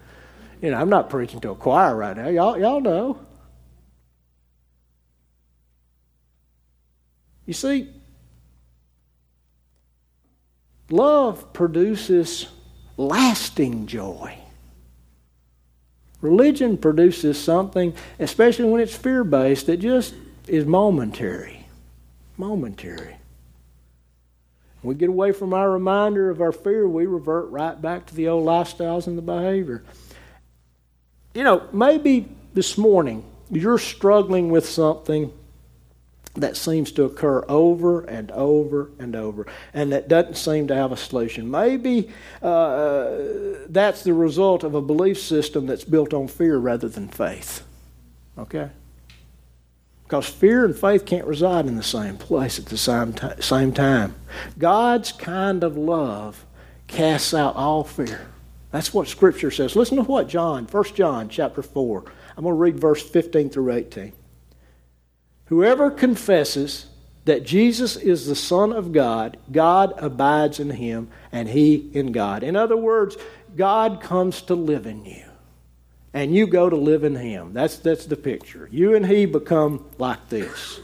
you 0.62 0.72
know, 0.72 0.78
I'm 0.78 0.90
not 0.90 1.10
preaching 1.10 1.42
to 1.42 1.52
a 1.52 1.56
choir 1.56 1.96
right 1.96 2.16
now. 2.16 2.30
Y'all, 2.30 2.58
y'all 2.58 2.80
know. 2.80 3.20
You 7.46 7.54
see, 7.54 7.90
love 10.90 11.54
produces 11.54 12.48
lasting 12.98 13.88
joy. 13.88 14.38
Religion 16.22 16.78
produces 16.78 17.40
something, 17.40 17.94
especially 18.20 18.66
when 18.66 18.82
it's 18.82 18.96
fear 18.96 19.24
based, 19.24 19.68
that 19.68 19.78
just 19.78 20.14
is 20.48 20.66
momentary. 20.66 21.68
Momentary. 22.38 23.16
We 24.82 24.96
get 24.96 25.10
away 25.10 25.32
from 25.32 25.54
our 25.54 25.72
reminder 25.72 26.30
of 26.30 26.42
our 26.42 26.52
fear, 26.52 26.88
we 26.88 27.06
revert 27.06 27.50
right 27.50 27.80
back 27.80 28.06
to 28.08 28.16
the 28.16 28.28
old 28.28 28.46
lifestyles 28.46 29.08
and 29.08 29.18
the 29.18 29.22
behavior. 29.22 29.84
You 31.34 31.44
know, 31.44 31.68
maybe 31.74 32.30
this 32.54 32.78
morning 32.78 33.24
you're 33.50 33.80
struggling 33.80 34.50
with 34.50 34.68
something 34.68 35.32
that 36.36 36.58
seems 36.58 36.92
to 36.94 37.04
occur 37.04 37.44
over 37.48 38.02
and 38.02 38.32
over 38.32 38.92
and 39.00 39.16
over, 39.16 39.48
and 39.74 39.92
that 39.92 40.08
doesn't 40.08 40.36
seem 40.36 40.68
to 40.68 40.76
have 40.76 40.92
a 40.92 40.98
solution. 40.98 41.50
Maybe 41.50 42.10
uh, 42.42 43.18
that's 43.68 44.04
the 44.04 44.14
result 44.14 44.64
of 44.64 44.76
a 44.76 44.82
belief 44.82 45.20
system 45.20 45.66
that's 45.66 45.84
built 45.84 46.14
on 46.14 46.28
fear 46.28 46.58
rather 46.58 46.90
than 46.90 47.08
faith. 47.08 47.64
Okay? 48.38 48.70
Because 50.04 50.28
fear 50.28 50.66
and 50.66 50.78
faith 50.78 51.06
can't 51.06 51.26
reside 51.26 51.66
in 51.66 51.76
the 51.76 51.84
same 51.84 52.18
place 52.18 52.60
at 52.60 52.68
the 52.68 52.78
same, 52.78 53.14
t- 53.14 53.28
same 53.42 53.72
time. 53.72 54.16
God's 54.58 55.12
kind 55.12 55.64
of 55.64 55.78
love 55.78 56.46
casts 56.88 57.34
out 57.34 57.56
all 57.56 57.84
fear. 57.84 58.28
That's 58.72 58.94
what 58.94 59.08
Scripture 59.08 59.52
says. 59.52 59.76
Listen 59.76 59.98
to 59.98 60.04
what 60.04 60.28
John, 60.28 60.66
1 60.66 60.84
John 60.94 61.30
chapter 61.30 61.64
4. 61.64 62.04
I'm 62.38 62.44
going 62.44 62.54
to 62.54 62.60
read 62.60 62.80
verse 62.80 63.02
15 63.02 63.50
through 63.50 63.72
18. 63.72 64.12
Whoever 65.46 65.92
confesses 65.92 66.88
that 67.26 67.46
Jesus 67.46 67.96
is 67.96 68.28
the 68.28 68.36
Son 68.36 68.72
of 68.72 68.92
God, 68.92 69.38
God 69.52 69.94
abides 69.98 70.60
in 70.60 70.72
him 70.72 71.10
and 71.32 71.50
he 71.50 71.90
in 71.94 72.12
God. 72.12 72.44
In 72.44 72.56
other 72.56 72.78
words, 72.78 73.18
God 73.56 74.02
comes 74.02 74.42
to 74.44 74.56
live 74.56 74.86
in 74.86 75.06
you 75.06 75.24
and 76.14 76.34
you 76.34 76.48
go 76.48 76.70
to 76.70 76.76
live 76.76 77.04
in 77.04 77.16
him. 77.16 77.54
That's, 77.54 77.78
that's 77.78 78.06
the 78.06 78.16
picture. 78.16 78.70
You 78.72 78.96
and 78.96 79.06
he 79.06 79.26
become 79.26 79.86
like 79.98 80.30
this. 80.30 80.80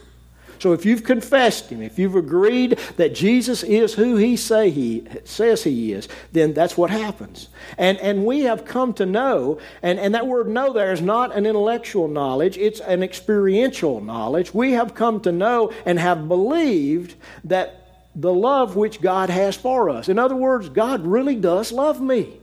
So 0.62 0.74
if 0.74 0.86
you've 0.86 1.04
confessed 1.04 1.72
him, 1.72 1.82
if 1.82 1.98
you've 1.98 2.16
agreed 2.16 2.78
that 2.98 3.16
Jesus 3.16 3.64
is 3.64 3.96
who 3.96 4.18
he 4.18 4.38
say 4.38 4.70
he 4.70 5.08
says 5.24 5.64
he 5.64 5.92
is, 5.92 6.08
then 6.34 6.54
that's 6.54 6.78
what 6.78 6.92
happens. 6.92 7.48
And 7.80 7.98
and 7.98 8.28
we 8.28 8.42
have 8.42 8.64
come 8.64 8.94
to 8.94 9.08
know, 9.08 9.58
and, 9.82 10.00
and 10.00 10.14
that 10.14 10.28
word 10.28 10.48
know 10.48 10.72
there 10.72 10.94
is 10.94 11.02
not 11.02 11.36
an 11.36 11.48
intellectual 11.48 12.08
knowledge, 12.08 12.60
it's 12.60 12.80
an 12.80 13.02
experiential 13.02 14.02
knowledge. 14.02 14.54
We 14.54 14.74
have 14.74 14.94
come 14.94 15.20
to 15.22 15.32
know 15.32 15.74
and 15.84 15.98
have 15.98 16.28
believed 16.28 17.16
that 17.46 18.12
the 18.14 18.32
love 18.32 18.76
which 18.76 19.02
God 19.02 19.32
has 19.32 19.56
for 19.56 19.90
us. 19.90 20.10
In 20.10 20.20
other 20.20 20.36
words, 20.36 20.70
God 20.70 21.08
really 21.08 21.38
does 21.38 21.72
love 21.72 22.00
me. 22.00 22.38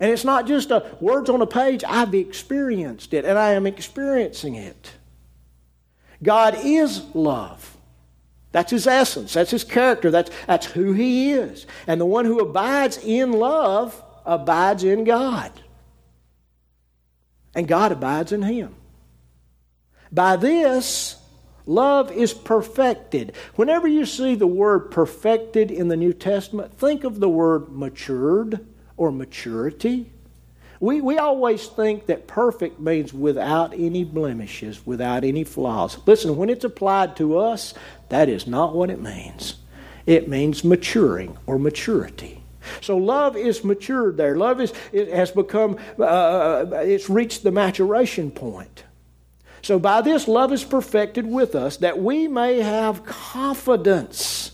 And 0.00 0.10
it's 0.10 0.24
not 0.24 0.48
just 0.48 0.72
a 0.72 0.96
words 1.00 1.30
on 1.30 1.40
a 1.40 1.46
page, 1.46 1.84
I've 1.86 2.16
experienced 2.16 3.14
it, 3.14 3.24
and 3.24 3.38
I 3.38 3.52
am 3.52 3.64
experiencing 3.64 4.56
it. 4.56 4.95
God 6.22 6.56
is 6.62 7.02
love. 7.14 7.76
That's 8.52 8.70
his 8.70 8.86
essence. 8.86 9.34
That's 9.34 9.50
his 9.50 9.64
character. 9.64 10.10
That's, 10.10 10.30
that's 10.46 10.66
who 10.66 10.92
he 10.92 11.32
is. 11.32 11.66
And 11.86 12.00
the 12.00 12.06
one 12.06 12.24
who 12.24 12.40
abides 12.40 12.96
in 12.96 13.32
love 13.32 14.02
abides 14.24 14.82
in 14.82 15.04
God. 15.04 15.52
And 17.54 17.68
God 17.68 17.92
abides 17.92 18.32
in 18.32 18.42
him. 18.42 18.74
By 20.10 20.36
this, 20.36 21.16
love 21.66 22.12
is 22.12 22.32
perfected. 22.32 23.34
Whenever 23.56 23.88
you 23.88 24.06
see 24.06 24.34
the 24.34 24.46
word 24.46 24.90
perfected 24.90 25.70
in 25.70 25.88
the 25.88 25.96
New 25.96 26.12
Testament, 26.12 26.78
think 26.78 27.04
of 27.04 27.20
the 27.20 27.28
word 27.28 27.70
matured 27.70 28.66
or 28.96 29.12
maturity. 29.12 30.10
We, 30.80 31.00
we 31.00 31.18
always 31.18 31.66
think 31.66 32.06
that 32.06 32.26
perfect 32.26 32.78
means 32.78 33.12
without 33.12 33.72
any 33.72 34.04
blemishes, 34.04 34.86
without 34.86 35.24
any 35.24 35.44
flaws. 35.44 35.98
Listen, 36.06 36.36
when 36.36 36.50
it's 36.50 36.64
applied 36.64 37.16
to 37.16 37.38
us, 37.38 37.74
that 38.08 38.28
is 38.28 38.46
not 38.46 38.74
what 38.74 38.90
it 38.90 39.00
means. 39.00 39.56
It 40.06 40.28
means 40.28 40.64
maturing 40.64 41.36
or 41.46 41.58
maturity. 41.58 42.42
So 42.80 42.96
love 42.96 43.36
is 43.36 43.64
matured 43.64 44.16
there. 44.16 44.36
Love 44.36 44.60
is 44.60 44.72
it 44.92 45.08
has 45.08 45.30
become 45.30 45.78
uh, 45.98 46.64
it's 46.72 47.08
reached 47.08 47.42
the 47.42 47.52
maturation 47.52 48.30
point. 48.30 48.84
So 49.62 49.78
by 49.78 50.00
this 50.00 50.28
love 50.28 50.52
is 50.52 50.64
perfected 50.64 51.26
with 51.26 51.54
us 51.54 51.78
that 51.78 51.98
we 51.98 52.28
may 52.28 52.60
have 52.60 53.04
confidence 53.04 54.52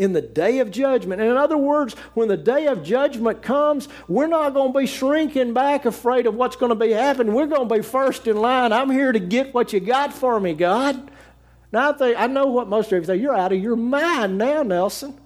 in 0.00 0.14
the 0.14 0.22
day 0.22 0.60
of 0.60 0.70
judgment. 0.70 1.20
And 1.20 1.30
in 1.30 1.36
other 1.36 1.58
words, 1.58 1.92
when 2.14 2.28
the 2.28 2.36
day 2.38 2.66
of 2.68 2.82
judgment 2.82 3.42
comes, 3.42 3.86
we're 4.08 4.26
not 4.26 4.54
going 4.54 4.72
to 4.72 4.78
be 4.78 4.86
shrinking 4.86 5.52
back 5.52 5.84
afraid 5.84 6.26
of 6.26 6.34
what's 6.34 6.56
going 6.56 6.70
to 6.70 6.74
be 6.74 6.92
happening. 6.92 7.34
We're 7.34 7.46
going 7.46 7.68
to 7.68 7.74
be 7.74 7.82
first 7.82 8.26
in 8.26 8.38
line. 8.38 8.72
I'm 8.72 8.90
here 8.90 9.12
to 9.12 9.20
get 9.20 9.52
what 9.52 9.74
you 9.74 9.78
got 9.78 10.14
for 10.14 10.40
me, 10.40 10.54
God. 10.54 11.10
Now 11.70 11.90
I 11.90 11.92
think 11.92 12.18
I 12.18 12.28
know 12.28 12.46
what 12.46 12.66
most 12.66 12.90
of 12.90 12.98
you 12.98 13.04
say. 13.04 13.16
You're 13.16 13.36
out 13.36 13.52
of 13.52 13.60
your 13.60 13.76
mind 13.76 14.38
now, 14.38 14.62
Nelson. 14.62 15.20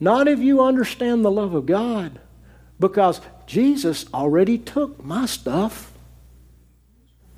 Not 0.00 0.28
if 0.28 0.38
you 0.38 0.62
understand 0.62 1.22
the 1.22 1.30
love 1.30 1.52
of 1.52 1.66
God, 1.66 2.18
because 2.80 3.20
Jesus 3.46 4.06
already 4.14 4.56
took 4.56 5.04
my 5.04 5.26
stuff. 5.26 5.92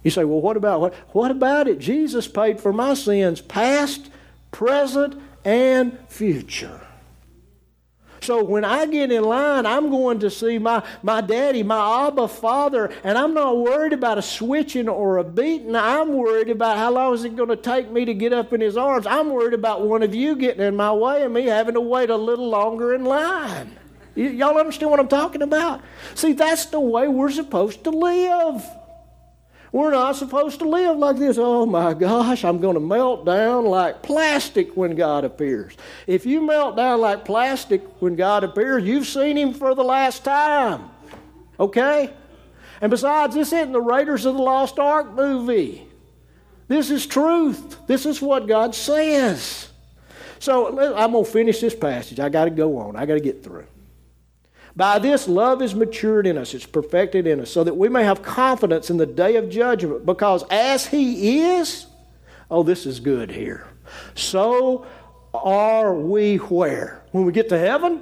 You 0.05 0.13
say, 0.13 0.25
well, 0.25 0.41
what 0.41 0.57
about 0.57 0.81
what? 0.81 0.95
What 1.13 1.33
about 1.33 1.67
it? 1.67 1.81
Jesus 1.81 2.29
paid 2.29 2.61
for 2.61 2.73
my 2.73 2.95
sins, 2.95 3.41
past, 3.41 4.11
present, 4.53 5.21
and 5.45 5.99
future. 6.09 6.81
So 8.23 8.45
when 8.45 8.65
I 8.65 8.87
get 8.87 9.11
in 9.11 9.25
line, 9.25 9.65
I'm 9.65 9.91
going 9.91 10.19
to 10.21 10.31
see 10.31 10.59
my, 10.59 10.83
my 11.03 11.21
daddy, 11.21 11.63
my 11.63 12.07
Abba 12.07 12.29
Father, 12.29 12.93
and 13.03 13.17
I'm 13.17 13.33
not 13.33 13.57
worried 13.57 13.93
about 13.93 14.19
a 14.19 14.23
switching 14.23 14.89
or 14.89 15.19
a 15.19 15.25
beating. 15.25 15.75
I'm 15.75 16.13
worried 16.13 16.51
about 16.51 16.77
how 16.77 16.93
long 16.93 17.15
is 17.15 17.25
it 17.25 17.35
going 17.35 17.49
to 17.49 17.57
take 17.57 17.91
me 17.91 18.05
to 18.05 18.13
get 18.13 18.33
up 18.33 18.53
in 18.53 18.61
his 18.61 18.77
arms. 18.77 19.07
I'm 19.07 19.31
worried 19.31 19.55
about 19.55 19.87
one 19.87 20.03
of 20.03 20.15
you 20.15 20.37
getting 20.37 20.63
in 20.63 20.77
my 20.77 20.93
way 20.93 21.25
and 21.25 21.33
me 21.33 21.47
having 21.47 21.75
to 21.75 21.81
wait 21.81 22.11
a 22.11 22.17
little 22.17 22.49
longer 22.49 22.95
in 22.95 23.05
line. 23.05 23.77
y'all 24.15 24.59
understand 24.59 24.91
what 24.91 25.01
I'm 25.01 25.09
talking 25.09 25.43
about? 25.43 25.81
See, 26.15 26.35
that's 26.35 26.67
the 26.67 26.81
way 26.81 27.09
we're 27.09 27.31
supposed 27.31 27.85
to 27.85 27.91
live. 27.91 28.63
We're 29.73 29.93
not 29.93 30.17
supposed 30.17 30.59
to 30.59 30.69
live 30.69 30.97
like 30.99 31.17
this. 31.17 31.39
Oh 31.39 31.65
my 31.65 31.95
gosh, 31.95 32.45
I'm 32.45 32.59
going 32.59 32.75
to 32.75 32.81
melt 32.81 33.25
down 33.25 33.67
like 33.67 34.03
plastic 34.03 34.77
when 34.77 34.97
God 34.97 35.25
appears. 35.25 35.77
If 36.09 36.27
you 36.27 36.41
melt 36.41 36.77
down 36.77 37.01
like 37.01 37.25
plastic 37.25 37.83
when 38.01 38.17
God 38.17 38.43
appears, 38.43 38.83
you've 38.83 39.07
seen 39.07 39.39
Him 39.39 39.55
for 39.55 39.75
the 39.77 39.85
last 39.85 40.25
time. 40.25 40.91
Okay? 41.59 42.13
And 42.81 42.91
besides, 42.91 43.35
this 43.35 43.53
isn't 43.53 43.73
the 43.73 43.81
Raiders 43.81 44.27
of 44.27 44.35
the 44.35 44.43
Lost 44.43 44.79
Ark 44.79 45.13
movie. 45.13 45.87
This 46.67 46.91
is 46.91 47.07
truth. 47.07 47.77
This 47.87 48.07
is 48.07 48.21
what 48.21 48.49
God 48.49 48.75
says. 48.75 49.69
So 50.41 50.69
I'm 50.97 51.13
going 51.13 51.25
to 51.25 51.31
finish 51.31 51.61
this 51.61 51.77
passage. 51.77 52.19
I 52.19 52.29
got 52.29 52.47
to 52.47 52.51
go 52.51 52.79
on, 52.79 52.97
I 52.97 53.07
got 53.07 53.15
to 53.15 53.21
get 53.21 53.45
through. 53.45 53.67
By 54.77 54.99
this, 54.99 55.27
love 55.27 55.63
is 55.63 55.75
matured 55.75 56.27
in 56.27 56.39
us, 56.39 56.55
it's 56.55 56.67
perfected 56.67 57.27
in 57.27 57.41
us, 57.41 57.51
so 57.51 57.65
that 57.65 57.75
we 57.75 57.89
may 57.89 58.05
have 58.05 58.23
confidence 58.23 58.91
in 58.91 58.97
the 58.97 59.07
day 59.07 59.37
of 59.37 59.51
judgment. 59.51 60.07
Because 60.07 60.45
as 60.51 60.87
He 60.87 61.41
is, 61.41 61.87
oh, 62.51 62.63
this 62.63 62.87
is 62.87 63.01
good 63.01 63.31
here. 63.31 63.67
So 64.15 64.87
are 65.35 65.95
we 65.95 66.37
where? 66.37 67.03
When 67.11 67.25
we 67.25 67.33
get 67.33 67.49
to 67.49 67.59
heaven? 67.59 68.01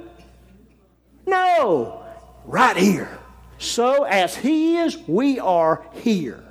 No, 1.25 2.03
right 2.45 2.77
here. 2.77 3.17
So 3.57 4.03
as 4.03 4.35
He 4.35 4.77
is, 4.77 4.97
we 5.07 5.39
are 5.39 5.85
here. 5.93 6.43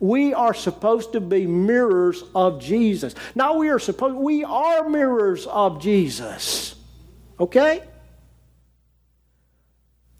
We 0.00 0.34
are 0.34 0.54
supposed 0.54 1.12
to 1.12 1.20
be 1.20 1.46
mirrors 1.46 2.24
of 2.34 2.60
Jesus. 2.60 3.14
Now 3.34 3.54
we 3.54 3.70
are 3.70 3.78
supposed 3.78 4.16
we 4.16 4.44
are 4.44 4.88
mirrors 4.88 5.46
of 5.46 5.80
Jesus. 5.80 6.74
Okay? 7.40 7.82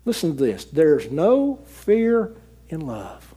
Listen 0.04 0.36
to 0.36 0.44
this. 0.44 0.64
There's 0.64 1.10
no 1.10 1.60
fear 1.66 2.34
in 2.68 2.80
love. 2.80 3.34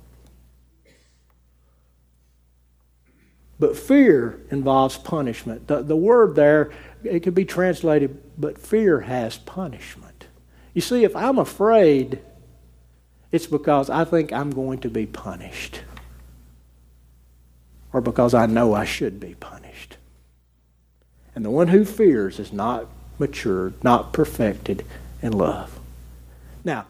But 3.60 3.76
fear 3.76 4.40
involves 4.52 4.98
punishment. 4.98 5.68
The, 5.68 5.82
the 5.82 5.96
word 5.96 6.36
there, 6.36 6.72
it 7.04 7.22
could 7.22 7.34
be 7.34 7.46
translated, 7.46 8.22
but 8.38 8.58
fear 8.58 9.02
has 9.02 9.38
punishment. 9.38 10.28
You 10.74 10.82
see, 10.82 11.04
if 11.04 11.16
I'm 11.16 11.40
afraid, 11.40 12.20
it's 13.32 13.48
because 13.48 13.90
I 13.90 14.06
think 14.06 14.32
I'm 14.32 14.52
going 14.52 14.80
to 14.80 14.90
be 14.90 15.06
punished. 15.06 15.82
Or 17.92 18.02
because 18.02 18.34
I 18.34 18.46
know 18.46 18.74
I 18.74 18.86
should 18.86 19.20
be 19.20 19.34
punished. 19.36 19.98
And 21.34 21.44
the 21.44 21.50
one 21.50 21.70
who 21.70 21.84
fears 21.84 22.40
is 22.40 22.54
not 22.54 22.88
matured, 23.18 23.84
not 23.84 24.14
perfected 24.14 24.86
in 25.22 25.34
love. 25.34 25.80
Now, 26.68 26.86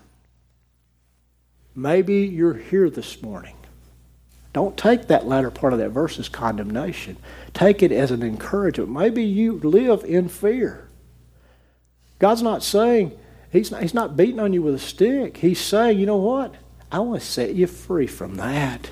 maybe 1.73 2.25
you're 2.25 2.55
here 2.55 2.89
this 2.89 3.21
morning 3.21 3.55
don't 4.57 4.75
take 4.75 5.05
that 5.09 5.27
latter 5.27 5.51
part 5.51 5.73
of 5.73 5.77
that 5.77 5.91
verse 5.91 6.17
as 6.17 6.29
condemnation. 6.29 7.15
Take 7.53 7.83
it 7.83 7.91
as 7.91 8.09
an 8.09 8.23
encouragement. 8.23 8.89
Maybe 8.89 9.23
you 9.23 9.59
live 9.59 10.03
in 10.03 10.29
fear. 10.29 10.89
God's 12.17 12.41
not 12.41 12.63
saying, 12.63 13.11
He's 13.51 13.69
not, 13.69 13.83
he's 13.83 13.93
not 13.93 14.17
beating 14.17 14.39
on 14.39 14.53
you 14.53 14.63
with 14.63 14.73
a 14.73 14.79
stick. 14.79 15.37
He's 15.37 15.59
saying, 15.59 15.99
you 15.99 16.07
know 16.07 16.17
what? 16.17 16.55
I 16.91 16.97
want 17.01 17.21
to 17.21 17.27
set 17.27 17.53
you 17.53 17.67
free 17.67 18.07
from 18.07 18.37
that. 18.37 18.89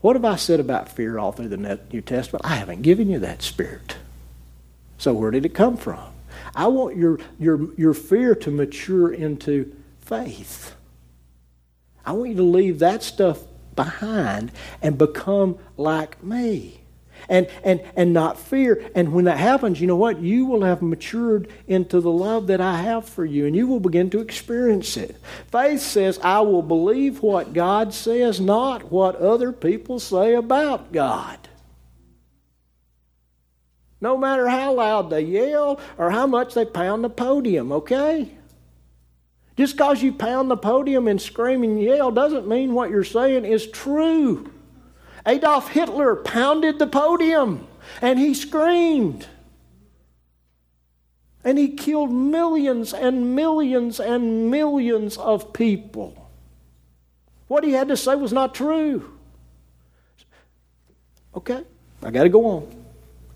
What 0.00 0.14
have 0.14 0.24
I 0.24 0.36
said 0.36 0.60
about 0.60 0.88
fear 0.88 1.18
all 1.18 1.32
through 1.32 1.48
the 1.48 1.80
New 1.92 2.00
Testament? 2.00 2.44
I 2.44 2.54
haven't 2.54 2.82
given 2.82 3.10
you 3.10 3.18
that 3.18 3.42
spirit. 3.42 3.96
So 4.96 5.12
where 5.12 5.32
did 5.32 5.44
it 5.44 5.54
come 5.54 5.76
from? 5.76 6.12
I 6.54 6.66
want 6.68 6.96
your, 6.96 7.18
your, 7.38 7.74
your 7.74 7.94
fear 7.94 8.34
to 8.36 8.50
mature 8.50 9.12
into 9.12 9.74
faith. 10.00 10.74
I 12.04 12.12
want 12.12 12.30
you 12.30 12.36
to 12.36 12.42
leave 12.42 12.78
that 12.78 13.02
stuff 13.02 13.42
behind 13.76 14.50
and 14.82 14.96
become 14.96 15.58
like 15.76 16.22
me. 16.22 16.80
And, 17.28 17.48
and, 17.64 17.82
and 17.96 18.12
not 18.12 18.38
fear. 18.38 18.90
And 18.94 19.12
when 19.12 19.24
that 19.24 19.38
happens, 19.38 19.80
you 19.80 19.88
know 19.88 19.96
what? 19.96 20.20
You 20.20 20.46
will 20.46 20.62
have 20.62 20.80
matured 20.82 21.48
into 21.66 22.00
the 22.00 22.12
love 22.12 22.46
that 22.46 22.60
I 22.60 22.80
have 22.82 23.08
for 23.08 23.24
you, 23.24 23.44
and 23.44 23.56
you 23.56 23.66
will 23.66 23.80
begin 23.80 24.08
to 24.10 24.20
experience 24.20 24.96
it. 24.96 25.16
Faith 25.50 25.80
says, 25.80 26.20
I 26.22 26.40
will 26.40 26.62
believe 26.62 27.20
what 27.20 27.52
God 27.52 27.92
says, 27.92 28.40
not 28.40 28.92
what 28.92 29.16
other 29.16 29.52
people 29.52 29.98
say 29.98 30.34
about 30.34 30.92
God. 30.92 31.47
No 34.00 34.16
matter 34.16 34.48
how 34.48 34.74
loud 34.74 35.10
they 35.10 35.22
yell 35.22 35.80
or 35.96 36.10
how 36.10 36.26
much 36.26 36.54
they 36.54 36.64
pound 36.64 37.02
the 37.02 37.10
podium, 37.10 37.72
okay? 37.72 38.32
Just 39.56 39.76
because 39.76 40.02
you 40.02 40.12
pound 40.12 40.50
the 40.50 40.56
podium 40.56 41.08
and 41.08 41.20
scream 41.20 41.64
and 41.64 41.82
yell 41.82 42.12
doesn't 42.12 42.46
mean 42.46 42.74
what 42.74 42.90
you're 42.90 43.02
saying 43.02 43.44
is 43.44 43.66
true. 43.66 44.52
Adolf 45.26 45.70
Hitler 45.70 46.14
pounded 46.14 46.78
the 46.78 46.86
podium 46.86 47.66
and 48.00 48.20
he 48.20 48.34
screamed. 48.34 49.26
And 51.42 51.58
he 51.58 51.70
killed 51.74 52.12
millions 52.12 52.94
and 52.94 53.34
millions 53.34 53.98
and 53.98 54.50
millions 54.50 55.16
of 55.16 55.52
people. 55.52 56.30
What 57.48 57.64
he 57.64 57.72
had 57.72 57.88
to 57.88 57.96
say 57.96 58.14
was 58.14 58.32
not 58.32 58.54
true. 58.54 59.18
Okay, 61.34 61.64
I 62.02 62.10
got 62.10 62.24
to 62.24 62.28
go 62.28 62.46
on. 62.46 62.77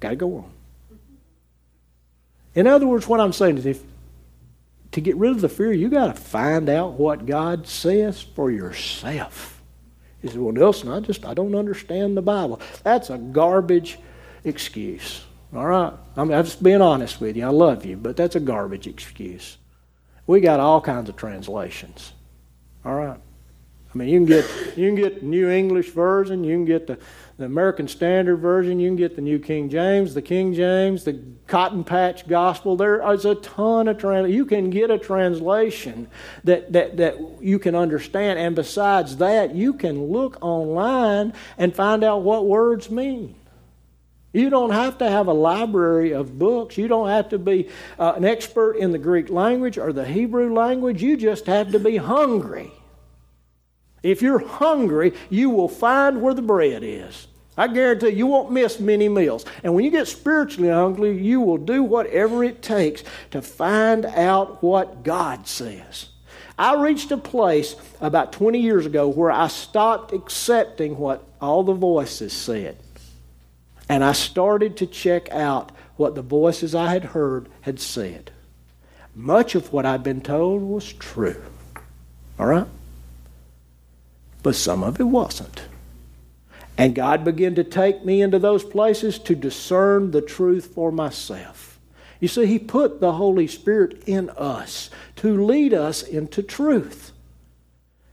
Got 0.03 0.11
to 0.11 0.17
go 0.17 0.37
on. 0.39 0.51
In 2.57 2.67
other 2.67 2.89
words, 2.89 3.07
what 3.07 3.21
I'm 3.21 3.33
saying 3.33 3.59
is 3.59 3.67
if 3.67 3.81
to 4.91 5.01
get 5.01 5.15
rid 5.17 5.31
of 5.31 5.41
the 5.41 5.49
fear, 5.49 5.73
you 5.73 5.89
got 5.89 6.09
to 6.09 6.21
find 6.21 6.69
out 6.69 6.95
what 6.95 7.25
God 7.25 7.69
says 7.69 8.21
for 8.21 8.51
yourself. 8.51 9.63
He 10.21 10.27
said, 10.27 10.39
Well, 10.39 10.53
Nelson, 10.53 10.89
I 10.89 10.99
just 10.99 11.25
I 11.25 11.35
don't 11.35 11.55
understand 11.55 12.17
the 12.17 12.23
Bible. 12.23 12.61
That's 12.83 13.11
a 13.11 13.17
garbage 13.17 14.01
excuse. 14.43 15.25
All 15.55 15.67
right. 15.67 15.93
I'm, 16.17 16.33
I'm 16.33 16.45
just 16.45 16.65
being 16.65 16.83
honest 16.83 17.21
with 17.21 17.37
you. 17.37 17.47
I 17.47 17.51
love 17.51 17.85
you, 17.85 17.97
but 17.97 18.17
that's 18.17 18.35
a 18.35 18.41
garbage 18.41 18.89
excuse. 18.89 19.57
We 20.27 20.41
got 20.41 20.59
all 20.59 20.81
kinds 20.81 21.11
of 21.11 21.17
translations. 21.17 22.13
All 22.85 22.97
right. 22.97 23.21
I 23.95 23.99
mean, 23.99 24.09
you 24.09 24.18
can 24.20 24.26
get 24.26 24.76
you 24.76 24.88
can 24.88 24.95
get 24.95 25.22
New 25.22 25.51
English 25.51 25.90
version, 25.90 26.45
you 26.45 26.55
can 26.55 26.64
get 26.64 26.86
the 26.86 26.99
the 27.43 27.47
American 27.47 27.88
Standard 27.88 28.36
Version, 28.36 28.78
you 28.78 28.88
can 28.88 28.97
get 28.97 29.16
the 29.16 29.20
New 29.22 29.40
King 29.40 29.68
James, 29.68 30.14
the 30.14 30.22
King 30.22 30.55
James, 30.55 31.03
the 31.03 31.20
Cotton 31.49 31.82
Patch 31.82 32.28
Gospel. 32.28 32.76
There 32.76 33.03
is 33.12 33.24
a 33.24 33.34
ton 33.34 33.88
of 33.88 33.99
trans. 33.99 34.30
You 34.30 34.45
can 34.45 34.70
get 34.70 34.90
a 34.90 34.99
translation 34.99 36.09
that, 36.45 36.72
that, 36.72 36.99
that 36.99 37.43
you 37.43 37.59
can 37.59 37.74
understand. 37.74 38.38
And 38.38 38.55
besides 38.55 39.16
that, 39.16 39.55
you 39.57 39.74
can 39.74 40.07
look 40.07 40.38
online 40.40 41.32
and 41.59 41.74
find 41.74 42.05
out 42.05 42.22
what 42.22 42.47
words 42.47 42.90
mean. 42.90 43.34
You 44.32 44.49
don't 44.49 44.70
have 44.70 44.99
to 44.99 45.11
have 45.11 45.26
a 45.26 45.34
library 45.34 46.12
of 46.12 46.38
books. 46.38 46.78
You 46.78 46.86
don't 46.86 47.09
have 47.09 47.30
to 47.30 47.38
be 47.38 47.68
uh, 47.99 48.12
an 48.16 48.24
expert 48.24 48.76
in 48.76 48.93
the 48.93 48.99
Greek 48.99 49.30
language 49.30 49.78
or 49.78 49.93
the 49.93 50.05
Hebrew 50.05 50.55
language. 50.55 51.03
You 51.03 51.16
just 51.16 51.47
have 51.47 51.72
to 51.72 51.78
be 51.78 51.97
hungry 51.97 52.72
if 54.03 54.23
you're 54.23 54.47
hungry, 54.47 55.15
you 55.31 55.51
will 55.51 55.69
find 55.69 56.21
where 56.21 56.35
the 56.35 56.43
bread 56.43 56.83
is. 56.83 57.27
I 57.57 57.69
guarantee 57.69 58.11
you, 58.11 58.27
won't 58.27 58.51
miss 58.51 58.81
many 58.81 59.09
meals. 59.09 59.45
And 59.63 59.75
when 59.75 59.85
you 59.85 59.91
get 59.91 60.09
spiritually 60.09 60.71
hungry, 60.71 61.17
you 61.17 61.41
will 61.41 61.59
do 61.59 61.83
whatever 61.83 62.43
it 62.43 62.63
takes 62.63 63.05
to 63.31 63.43
find 63.43 64.07
out 64.07 64.63
what 64.63 65.03
God 65.03 65.47
says. 65.47 66.09
I 66.59 66.81
reached 66.83 67.11
a 67.11 67.17
place 67.17 67.77
about 68.01 68.33
20 68.33 68.59
years 68.59 68.87
ago 68.87 69.09
where 69.09 69.31
I 69.31 69.49
stopped 69.49 70.13
accepting 70.13 70.97
what 70.97 71.25
all 71.41 71.63
the 71.63 71.75
voices 71.75 72.33
said. 72.33 72.79
And 73.89 74.03
I 74.03 74.13
started 74.13 74.77
to 74.79 74.87
check 74.87 75.31
out 75.31 75.73
what 75.97 76.15
the 76.15 76.23
voices 76.23 76.75
I 76.75 76.91
had 76.91 77.05
heard 77.05 77.49
had 77.63 77.81
said. 77.81 78.31
Much 79.15 79.55
of 79.55 79.73
what 79.73 79.85
I'd 79.85 80.03
been 80.03 80.23
told 80.23 80.63
was 80.63 80.91
true. 80.93 81.43
All 82.39 82.47
right? 82.47 82.67
But 84.43 84.55
some 84.55 84.82
of 84.82 85.01
it 85.01 85.05
wasn't. 85.05 85.62
And 86.78 86.95
God 86.95 87.24
began 87.24 87.55
to 87.57 87.64
take 87.64 88.05
me 88.05 88.22
into 88.22 88.38
those 88.38 88.64
places 88.64 89.18
to 89.20 89.34
discern 89.34 90.11
the 90.11 90.22
truth 90.22 90.72
for 90.74 90.90
myself. 90.90 91.78
You 92.18 92.28
see, 92.28 92.47
He 92.47 92.59
put 92.59 93.01
the 93.01 93.12
Holy 93.12 93.47
Spirit 93.47 94.03
in 94.07 94.30
us 94.30 94.90
to 95.16 95.45
lead 95.45 95.74
us 95.74 96.03
into 96.03 96.43
truth. 96.43 97.12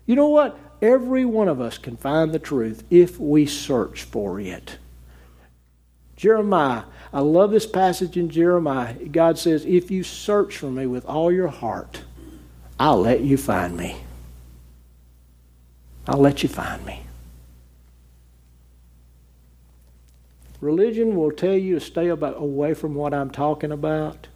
You 0.05 0.15
know 0.15 0.29
what? 0.29 0.57
Every 0.81 1.25
one 1.25 1.47
of 1.47 1.61
us 1.61 1.77
can 1.77 1.97
find 1.97 2.33
the 2.33 2.39
truth 2.39 2.83
if 2.89 3.19
we 3.19 3.45
search 3.45 4.03
for 4.03 4.39
it. 4.39 4.77
Jeremiah, 6.15 6.83
I 7.13 7.21
love 7.21 7.51
this 7.51 7.65
passage 7.65 8.17
in 8.17 8.29
Jeremiah. 8.29 8.93
God 8.93 9.37
says, 9.37 9.65
If 9.65 9.89
you 9.89 10.03
search 10.03 10.57
for 10.57 10.69
me 10.69 10.85
with 10.85 11.05
all 11.05 11.31
your 11.31 11.47
heart, 11.47 12.01
I'll 12.79 12.99
let 13.01 13.21
you 13.21 13.37
find 13.37 13.77
me. 13.77 13.97
I'll 16.07 16.19
let 16.19 16.43
you 16.43 16.49
find 16.49 16.85
me. 16.85 17.03
Religion 20.61 21.15
will 21.15 21.31
tell 21.31 21.55
you 21.55 21.75
to 21.75 21.81
stay 21.81 22.09
about, 22.09 22.35
away 22.37 22.73
from 22.73 22.95
what 22.95 23.13
I'm 23.13 23.29
talking 23.29 23.71
about 23.71 24.27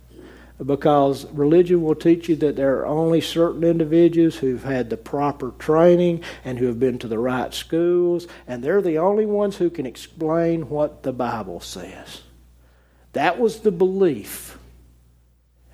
because 0.63 1.25
religion 1.31 1.81
will 1.81 1.95
teach 1.95 2.29
you 2.29 2.35
that 2.37 2.55
there 2.55 2.77
are 2.77 2.85
only 2.85 3.21
certain 3.21 3.63
individuals 3.63 4.37
who've 4.37 4.63
had 4.63 4.89
the 4.89 4.97
proper 4.97 5.51
training 5.59 6.21
and 6.45 6.59
who 6.59 6.67
have 6.67 6.79
been 6.79 6.99
to 6.99 7.07
the 7.07 7.19
right 7.19 7.53
schools, 7.53 8.27
and 8.47 8.63
they're 8.63 8.81
the 8.81 8.97
only 8.97 9.25
ones 9.25 9.57
who 9.57 9.69
can 9.69 9.85
explain 9.85 10.69
what 10.69 11.03
the 11.03 11.11
Bible 11.11 11.59
says. 11.59 12.21
That 13.13 13.39
was 13.39 13.59
the 13.59 13.71
belief 13.71 14.57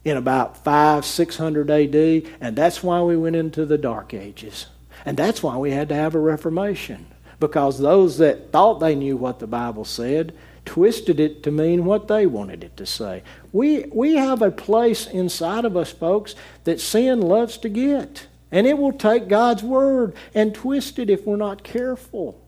in 0.04 0.18
about 0.18 0.64
5, 0.64 1.06
600 1.06 1.70
AD, 1.70 2.32
and 2.42 2.56
that's 2.56 2.82
why 2.82 3.02
we 3.02 3.18
went 3.18 3.36
into 3.36 3.66
the 3.66 3.78
Dark 3.78 4.14
Ages. 4.14 4.68
And 5.06 5.18
that's 5.18 5.42
why 5.42 5.58
we 5.58 5.72
had 5.72 5.90
to 5.90 5.96
have 5.96 6.16
a 6.16 6.20
Reformation. 6.20 7.08
Because 7.40 7.80
those 7.80 8.18
that 8.18 8.52
thought 8.52 8.80
they 8.80 8.96
knew 8.96 9.16
what 9.16 9.40
the 9.40 9.48
Bible 9.48 9.86
said 9.86 10.36
twisted 10.66 11.20
it 11.20 11.42
to 11.44 11.52
mean 11.52 11.86
what 11.86 12.08
they 12.08 12.28
wanted 12.28 12.64
it 12.64 12.78
to 12.78 12.86
say. 12.86 13.24
We, 13.52 13.86
we 13.94 14.16
have 14.16 14.42
a 14.42 14.52
place 14.52 15.08
inside 15.08 15.66
of 15.66 15.76
us, 15.76 15.92
folks, 15.92 16.36
that 16.66 16.80
sin 16.80 17.22
loves 17.22 17.58
to 17.60 17.70
get. 17.70 18.28
And 18.52 18.68
it 18.68 18.78
will 18.78 18.94
take 18.94 19.28
God's 19.28 19.64
Word 19.64 20.14
and 20.34 20.54
twist 20.54 21.00
it 21.00 21.10
if 21.10 21.26
we're 21.26 21.38
not 21.38 21.64
careful. 21.64 22.40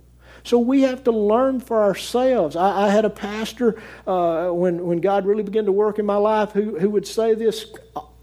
So 0.44 0.58
we 0.60 0.82
have 0.82 1.04
to 1.04 1.12
learn 1.12 1.60
for 1.60 1.82
ourselves. 1.82 2.56
I, 2.56 2.88
I 2.88 2.90
had 2.90 3.06
a 3.06 3.10
pastor 3.10 3.82
uh, 4.08 4.50
when, 4.50 4.86
when 4.86 5.00
God 5.00 5.26
really 5.26 5.44
began 5.44 5.66
to 5.66 5.72
work 5.72 6.00
in 6.00 6.06
my 6.06 6.16
life 6.16 6.52
who, 6.52 6.80
who 6.80 6.90
would 6.90 7.08
say 7.08 7.36
this 7.36 7.72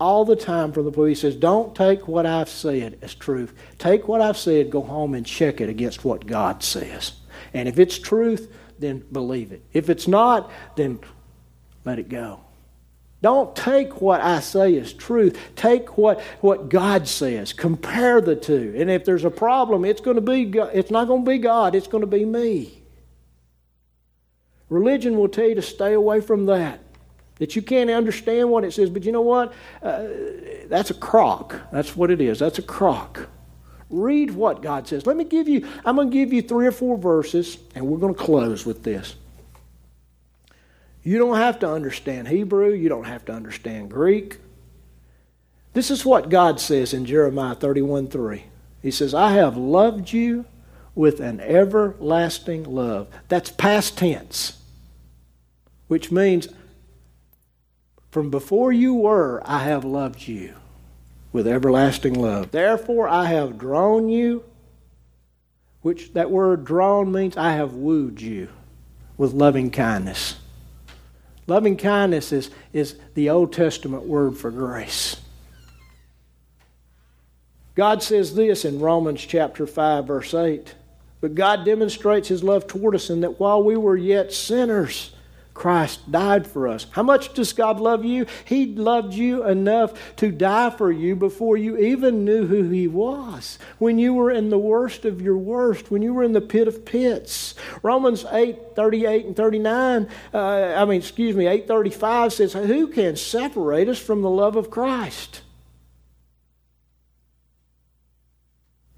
all 0.00 0.24
the 0.24 0.36
time 0.36 0.72
from 0.72 0.90
the. 0.90 1.02
He 1.02 1.14
says, 1.14 1.36
Don't 1.36 1.74
take 1.74 2.08
what 2.08 2.26
I've 2.26 2.48
said 2.48 2.98
as 3.02 3.14
truth. 3.14 3.54
Take 3.78 4.08
what 4.08 4.20
I've 4.20 4.38
said, 4.38 4.70
go 4.70 4.82
home 4.82 5.14
and 5.14 5.26
check 5.26 5.60
it 5.60 5.68
against 5.68 6.04
what 6.04 6.26
God 6.26 6.62
says. 6.62 7.12
And 7.54 7.68
if 7.68 7.78
it's 7.78 7.98
truth, 7.98 8.52
then 8.78 9.04
believe 9.12 9.52
it. 9.52 9.62
If 9.72 9.90
it's 9.90 10.08
not, 10.08 10.50
then 10.76 11.00
let 11.84 11.98
it 11.98 12.08
go. 12.08 12.40
Don't 13.20 13.54
take 13.56 14.00
what 14.00 14.20
I 14.20 14.38
say 14.40 14.78
as 14.78 14.92
truth. 14.92 15.36
Take 15.56 15.98
what, 15.98 16.20
what 16.40 16.68
God 16.68 17.08
says. 17.08 17.52
Compare 17.52 18.20
the 18.20 18.36
two. 18.36 18.74
And 18.76 18.88
if 18.88 19.04
there's 19.04 19.24
a 19.24 19.30
problem, 19.30 19.84
it's 19.84 20.00
going 20.00 20.14
to 20.14 20.20
be 20.20 20.42
it's 20.72 20.90
not 20.90 21.08
going 21.08 21.24
to 21.24 21.30
be 21.30 21.38
God, 21.38 21.74
it's 21.74 21.88
going 21.88 22.02
to 22.02 22.06
be 22.06 22.24
me. 22.24 22.80
Religion 24.68 25.16
will 25.16 25.28
tell 25.28 25.48
you 25.48 25.56
to 25.56 25.62
stay 25.62 25.94
away 25.94 26.20
from 26.20 26.46
that. 26.46 26.80
That 27.38 27.54
you 27.54 27.62
can't 27.62 27.90
understand 27.90 28.50
what 28.50 28.64
it 28.64 28.72
says, 28.72 28.90
but 28.90 29.04
you 29.04 29.12
know 29.12 29.20
what? 29.20 29.52
Uh, 29.82 30.06
that's 30.66 30.90
a 30.90 30.94
crock. 30.94 31.54
That's 31.72 31.96
what 31.96 32.10
it 32.10 32.20
is. 32.20 32.38
That's 32.40 32.58
a 32.58 32.62
crock. 32.62 33.28
Read 33.90 34.32
what 34.32 34.60
God 34.60 34.86
says. 34.86 35.06
Let 35.06 35.16
me 35.16 35.24
give 35.24 35.48
you, 35.48 35.66
I'm 35.84 35.96
going 35.96 36.10
to 36.10 36.14
give 36.14 36.32
you 36.32 36.42
three 36.42 36.66
or 36.66 36.72
four 36.72 36.98
verses, 36.98 37.58
and 37.74 37.86
we're 37.86 37.98
going 37.98 38.14
to 38.14 38.20
close 38.20 38.66
with 38.66 38.82
this. 38.82 39.14
You 41.02 41.18
don't 41.18 41.36
have 41.36 41.60
to 41.60 41.70
understand 41.70 42.28
Hebrew, 42.28 42.72
you 42.72 42.88
don't 42.88 43.04
have 43.04 43.24
to 43.26 43.32
understand 43.32 43.90
Greek. 43.90 44.38
This 45.72 45.90
is 45.90 46.04
what 46.04 46.28
God 46.28 46.60
says 46.60 46.92
in 46.92 47.06
Jeremiah 47.06 47.54
31 47.54 48.08
3. 48.08 48.44
He 48.82 48.90
says, 48.90 49.14
I 49.14 49.32
have 49.32 49.56
loved 49.56 50.12
you 50.12 50.44
with 50.94 51.20
an 51.20 51.40
everlasting 51.40 52.64
love. 52.64 53.08
That's 53.28 53.50
past 53.50 53.96
tense, 53.96 54.60
which 55.86 56.10
means 56.10 56.48
from 58.10 58.30
before 58.30 58.72
you 58.72 58.94
were, 58.94 59.42
I 59.44 59.64
have 59.64 59.84
loved 59.84 60.26
you 60.26 60.54
with 61.32 61.46
everlasting 61.46 62.14
love. 62.14 62.50
Therefore, 62.50 63.08
I 63.08 63.26
have 63.26 63.58
drawn 63.58 64.08
you, 64.08 64.44
which 65.82 66.14
that 66.14 66.30
word 66.30 66.64
drawn 66.64 67.12
means 67.12 67.36
I 67.36 67.52
have 67.52 67.74
wooed 67.74 68.20
you 68.20 68.48
with 69.16 69.32
loving 69.32 69.70
kindness. 69.70 70.36
Loving 71.46 71.76
kindness 71.76 72.32
is, 72.32 72.50
is 72.72 72.96
the 73.14 73.30
Old 73.30 73.52
Testament 73.52 74.04
word 74.04 74.36
for 74.36 74.50
grace. 74.50 75.16
God 77.74 78.02
says 78.02 78.34
this 78.34 78.64
in 78.64 78.80
Romans 78.80 79.24
chapter 79.24 79.66
5, 79.66 80.06
verse 80.06 80.34
8. 80.34 80.74
But 81.20 81.34
God 81.34 81.64
demonstrates 81.64 82.28
his 82.28 82.42
love 82.42 82.66
toward 82.66 82.94
us 82.94 83.10
in 83.10 83.20
that 83.20 83.40
while 83.40 83.62
we 83.62 83.76
were 83.76 83.96
yet 83.96 84.32
sinners, 84.32 85.12
Christ 85.58 86.10
died 86.12 86.46
for 86.46 86.68
us. 86.68 86.86
How 86.92 87.02
much 87.02 87.34
does 87.34 87.52
God 87.52 87.80
love 87.80 88.04
you? 88.04 88.26
He 88.44 88.66
loved 88.66 89.12
you 89.12 89.44
enough 89.44 89.92
to 90.16 90.30
die 90.30 90.70
for 90.70 90.92
you 90.92 91.16
before 91.16 91.56
you 91.56 91.76
even 91.76 92.24
knew 92.24 92.46
who 92.46 92.70
He 92.70 92.86
was. 92.86 93.58
When 93.78 93.98
you 93.98 94.14
were 94.14 94.30
in 94.30 94.50
the 94.50 94.58
worst 94.58 95.04
of 95.04 95.20
your 95.20 95.36
worst, 95.36 95.90
when 95.90 96.00
you 96.00 96.14
were 96.14 96.22
in 96.22 96.32
the 96.32 96.40
pit 96.40 96.68
of 96.68 96.84
pits. 96.84 97.56
Romans 97.82 98.24
8 98.30 98.76
38 98.76 99.26
and 99.26 99.36
39, 99.36 100.08
uh, 100.32 100.38
I 100.38 100.84
mean, 100.84 101.00
excuse 101.00 101.34
me, 101.34 101.48
8 101.48 101.66
35 101.66 102.32
says, 102.32 102.52
Who 102.52 102.86
can 102.86 103.16
separate 103.16 103.88
us 103.88 103.98
from 103.98 104.22
the 104.22 104.30
love 104.30 104.54
of 104.54 104.70
Christ? 104.70 105.42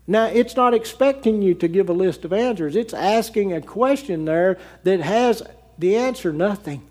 Now, 0.07 0.27
it's 0.27 0.57
not 0.57 0.75
expecting 0.75 1.41
you 1.41 1.55
to 1.55 1.69
give 1.69 1.89
a 1.89 1.95
list 1.95 2.27
of 2.27 2.35
answers. 2.35 2.77
It's 2.77 2.93
asking 2.93 3.55
a 3.55 3.63
question 3.63 4.27
there 4.27 4.59
that 4.83 5.01
has 5.01 5.43
the 5.81 5.97
answer, 5.97 6.33
nothing. 6.33 6.83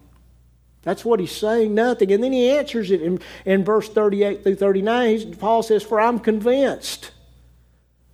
That's 0.82 1.04
what 1.04 1.20
he's 1.20 1.36
saying, 1.36 1.76
nothing. 1.76 2.12
And 2.12 2.24
then 2.24 2.32
he 2.32 2.50
answers 2.50 2.90
it 2.92 3.02
in, 3.02 3.20
in 3.46 3.64
verse 3.64 3.90
38 3.90 4.44
through 4.44 4.56
39. 4.56 5.36
Paul 5.36 5.62
says, 5.62 5.84
For 5.84 6.00
I'm 6.00 6.20
convinced 6.20 7.12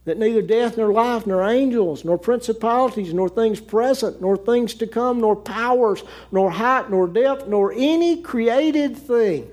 that 0.06 0.18
neither 0.18 0.42
death 0.42 0.78
nor 0.78 0.92
life, 0.92 1.26
nor 1.26 1.44
angels, 1.44 2.04
nor 2.04 2.18
principalities, 2.18 3.14
nor 3.14 3.30
things 3.30 3.60
present, 3.60 4.22
nor 4.22 4.38
things 4.38 4.74
to 4.76 4.88
come, 4.88 5.20
nor 5.20 5.36
powers, 5.36 6.04
nor 6.32 6.52
height, 6.52 6.90
nor 6.90 7.08
depth, 7.08 7.48
nor 7.48 7.74
any 7.76 8.22
created 8.22 8.98
thing. 8.98 9.52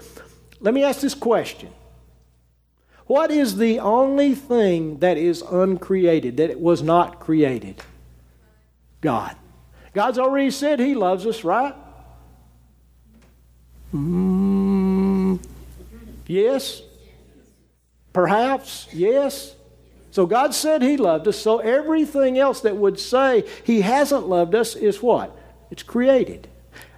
Let 0.61 0.75
me 0.75 0.85
ask 0.85 1.01
this 1.01 1.14
question. 1.14 1.70
What 3.07 3.31
is 3.31 3.57
the 3.57 3.79
only 3.79 4.35
thing 4.35 4.99
that 5.01 5.18
is 5.18 5.43
uncreated, 5.43 6.37
that 6.39 6.51
it 6.51 6.61
was 6.61 6.83
not 6.83 7.20
created? 7.20 7.83
God. 9.01 9.37
God's 9.93 10.18
already 10.18 10.51
said 10.51 10.80
He 10.80 10.95
loves 10.95 11.26
us, 11.26 11.45
right? 11.45 11.74
Mm, 13.95 15.38
yes. 16.26 16.82
Perhaps. 18.12 18.88
Yes. 18.93 19.55
So 20.11 20.26
God 20.26 20.55
said 20.55 20.82
He 20.82 20.97
loved 20.97 21.28
us. 21.28 21.38
So 21.38 21.59
everything 21.59 22.38
else 22.38 22.61
that 22.61 22.76
would 22.76 22.99
say 22.99 23.45
He 23.64 23.82
hasn't 23.82 24.28
loved 24.28 24.55
us 24.55 24.74
is 24.74 25.03
what? 25.03 25.36
It's 25.70 25.82
created. 25.82 26.49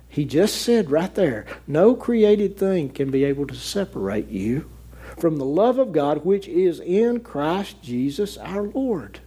He 0.09 0.25
just 0.25 0.63
said 0.63 0.93
right 0.93 1.13
there 1.13 1.45
no 1.67 1.97
created 1.97 2.57
thing 2.57 2.89
can 2.89 3.11
be 3.11 3.25
able 3.25 3.49
to 3.49 3.55
separate 3.55 4.29
you 4.29 4.71
from 5.19 5.39
the 5.39 5.45
love 5.45 5.79
of 5.79 5.93
God 5.93 6.25
which 6.25 6.47
is 6.47 6.79
in 6.79 7.21
Christ 7.21 7.83
Jesus 7.83 8.39
our 8.39 8.63
Lord. 8.63 9.19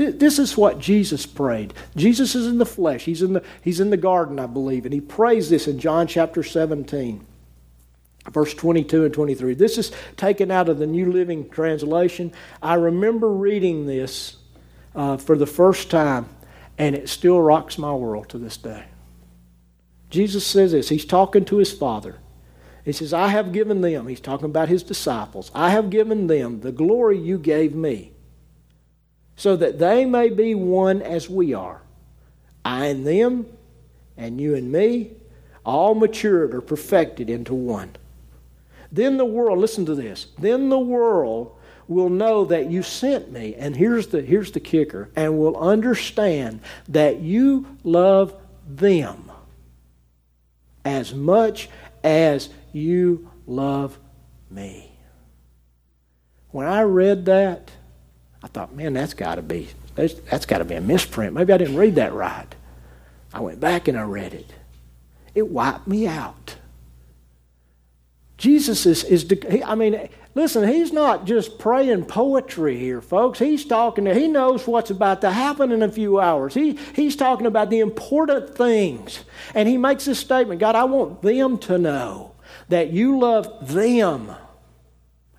This 0.00 0.38
is 0.38 0.56
what 0.56 0.78
Jesus 0.78 1.26
prayed. 1.26 1.74
Jesus 1.94 2.34
is 2.34 2.46
in 2.46 2.56
the 2.56 2.64
flesh. 2.64 3.04
He's 3.04 3.20
in 3.20 3.34
the, 3.34 3.44
he's 3.60 3.80
in 3.80 3.90
the 3.90 3.98
garden, 3.98 4.38
I 4.38 4.46
believe. 4.46 4.86
And 4.86 4.94
he 4.94 5.00
prays 5.00 5.50
this 5.50 5.68
in 5.68 5.78
John 5.78 6.06
chapter 6.06 6.42
17, 6.42 7.26
verse 8.30 8.54
22 8.54 9.04
and 9.04 9.12
23. 9.12 9.52
This 9.52 9.76
is 9.76 9.92
taken 10.16 10.50
out 10.50 10.70
of 10.70 10.78
the 10.78 10.86
New 10.86 11.12
Living 11.12 11.50
Translation. 11.50 12.32
I 12.62 12.74
remember 12.74 13.28
reading 13.28 13.84
this 13.84 14.36
uh, 14.94 15.18
for 15.18 15.36
the 15.36 15.46
first 15.46 15.90
time, 15.90 16.30
and 16.78 16.96
it 16.96 17.10
still 17.10 17.40
rocks 17.42 17.76
my 17.76 17.92
world 17.92 18.30
to 18.30 18.38
this 18.38 18.56
day. 18.56 18.84
Jesus 20.08 20.46
says 20.46 20.72
this. 20.72 20.88
He's 20.88 21.04
talking 21.04 21.44
to 21.44 21.58
his 21.58 21.74
Father. 21.74 22.16
He 22.86 22.92
says, 22.92 23.12
I 23.12 23.28
have 23.28 23.52
given 23.52 23.82
them, 23.82 24.06
he's 24.06 24.18
talking 24.18 24.46
about 24.46 24.70
his 24.70 24.82
disciples, 24.82 25.50
I 25.54 25.68
have 25.70 25.90
given 25.90 26.26
them 26.26 26.60
the 26.60 26.72
glory 26.72 27.18
you 27.18 27.38
gave 27.38 27.74
me 27.74 28.12
so 29.40 29.56
that 29.56 29.78
they 29.78 30.04
may 30.04 30.28
be 30.28 30.54
one 30.54 31.00
as 31.00 31.30
we 31.30 31.54
are. 31.54 31.80
I 32.62 32.88
and 32.88 33.06
them, 33.06 33.46
and 34.14 34.38
you 34.38 34.54
and 34.54 34.70
me, 34.70 35.12
all 35.64 35.94
matured 35.94 36.54
or 36.54 36.60
perfected 36.60 37.30
into 37.30 37.54
one. 37.54 37.96
Then 38.92 39.16
the 39.16 39.24
world, 39.24 39.58
listen 39.58 39.86
to 39.86 39.94
this, 39.94 40.26
then 40.38 40.68
the 40.68 40.78
world 40.78 41.56
will 41.88 42.10
know 42.10 42.44
that 42.44 42.70
you 42.70 42.82
sent 42.82 43.32
me. 43.32 43.54
And 43.54 43.74
here's 43.74 44.08
the, 44.08 44.20
here's 44.20 44.52
the 44.52 44.60
kicker, 44.60 45.08
and 45.16 45.38
will 45.38 45.56
understand 45.56 46.60
that 46.90 47.20
you 47.20 47.78
love 47.82 48.34
them 48.68 49.32
as 50.84 51.14
much 51.14 51.70
as 52.04 52.50
you 52.74 53.30
love 53.46 53.98
me. 54.50 54.92
When 56.50 56.66
I 56.66 56.82
read 56.82 57.24
that, 57.24 57.70
I 58.42 58.48
thought, 58.48 58.74
man, 58.74 58.94
that's 58.94 59.14
got 59.14 59.36
to 59.36 59.42
be 59.42 59.68
that's, 59.94 60.14
that's 60.30 60.46
got 60.46 60.58
to 60.58 60.64
be 60.64 60.74
a 60.74 60.80
misprint. 60.80 61.34
Maybe 61.34 61.52
I 61.52 61.58
didn't 61.58 61.76
read 61.76 61.96
that 61.96 62.12
right. 62.12 62.46
I 63.32 63.40
went 63.40 63.60
back 63.60 63.88
and 63.88 63.98
I 63.98 64.02
read 64.02 64.34
it. 64.34 64.50
It 65.34 65.48
wiped 65.48 65.86
me 65.86 66.06
out. 66.06 66.56
Jesus 68.38 68.86
is, 68.86 69.04
is 69.04 69.30
I 69.64 69.74
mean, 69.74 70.08
listen, 70.34 70.66
he's 70.66 70.92
not 70.92 71.26
just 71.26 71.58
praying 71.58 72.06
poetry 72.06 72.78
here, 72.78 73.02
folks. 73.02 73.38
He's 73.38 73.64
talking, 73.64 74.06
he 74.06 74.26
knows 74.28 74.66
what's 74.66 74.90
about 74.90 75.20
to 75.20 75.30
happen 75.30 75.70
in 75.70 75.82
a 75.82 75.92
few 75.92 76.18
hours. 76.18 76.54
He, 76.54 76.78
he's 76.94 77.16
talking 77.16 77.46
about 77.46 77.68
the 77.68 77.80
important 77.80 78.56
things. 78.56 79.24
And 79.54 79.68
he 79.68 79.76
makes 79.76 80.06
this 80.06 80.18
statement 80.18 80.60
God, 80.60 80.74
I 80.74 80.84
want 80.84 81.20
them 81.20 81.58
to 81.58 81.76
know 81.78 82.32
that 82.70 82.90
you 82.90 83.18
love 83.18 83.74
them 83.74 84.32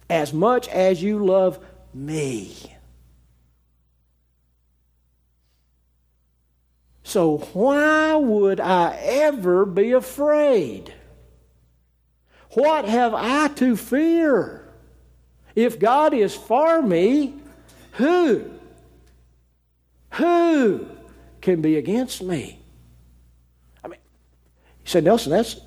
as 0.09 0.31
much 0.31 0.67
as 0.67 1.01
you 1.01 1.25
love 1.25 1.57
me. 1.93 2.71
So 7.03 7.37
why 7.53 8.15
would 8.15 8.59
I 8.59 8.97
ever 9.01 9.65
be 9.65 9.91
afraid? 9.91 10.93
What 12.51 12.85
have 12.85 13.13
I 13.13 13.47
to 13.55 13.75
fear? 13.75 14.67
If 15.55 15.79
God 15.79 16.13
is 16.13 16.35
for 16.35 16.81
me, 16.81 17.33
who? 17.93 18.51
Who 20.11 20.85
can 21.41 21.61
be 21.61 21.77
against 21.77 22.21
me? 22.21 22.59
I 23.83 23.87
mean, 23.87 23.99
you 24.83 24.91
said, 24.91 25.03
Nelson, 25.03 25.31
that's, 25.31 25.59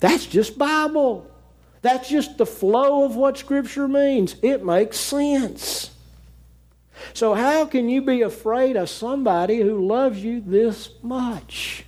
that's 0.00 0.26
just 0.26 0.58
Bible. 0.58 1.30
That's 1.82 2.08
just 2.08 2.36
the 2.36 2.46
flow 2.46 3.04
of 3.04 3.16
what 3.16 3.38
Scripture 3.38 3.88
means. 3.88 4.36
It 4.42 4.64
makes 4.64 4.98
sense. 4.98 5.89
So, 7.14 7.34
how 7.34 7.66
can 7.66 7.88
you 7.88 8.02
be 8.02 8.22
afraid 8.22 8.76
of 8.76 8.88
somebody 8.88 9.60
who 9.60 9.86
loves 9.86 10.22
you 10.22 10.40
this 10.40 10.90
much? 11.02 11.84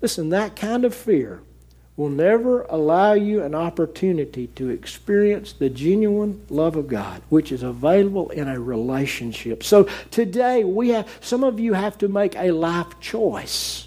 Listen, 0.00 0.30
that 0.30 0.56
kind 0.56 0.84
of 0.84 0.94
fear 0.94 1.42
will 1.96 2.08
never 2.08 2.62
allow 2.62 3.12
you 3.12 3.42
an 3.42 3.54
opportunity 3.54 4.46
to 4.46 4.70
experience 4.70 5.52
the 5.52 5.68
genuine 5.68 6.42
love 6.48 6.74
of 6.76 6.88
God, 6.88 7.20
which 7.28 7.52
is 7.52 7.62
available 7.62 8.30
in 8.30 8.48
a 8.48 8.58
relationship. 8.58 9.62
So 9.62 9.86
today, 10.10 10.64
we 10.64 10.88
have, 10.90 11.06
some 11.20 11.44
of 11.44 11.60
you 11.60 11.74
have 11.74 11.98
to 11.98 12.08
make 12.08 12.34
a 12.36 12.52
life 12.52 12.98
choice. 13.00 13.86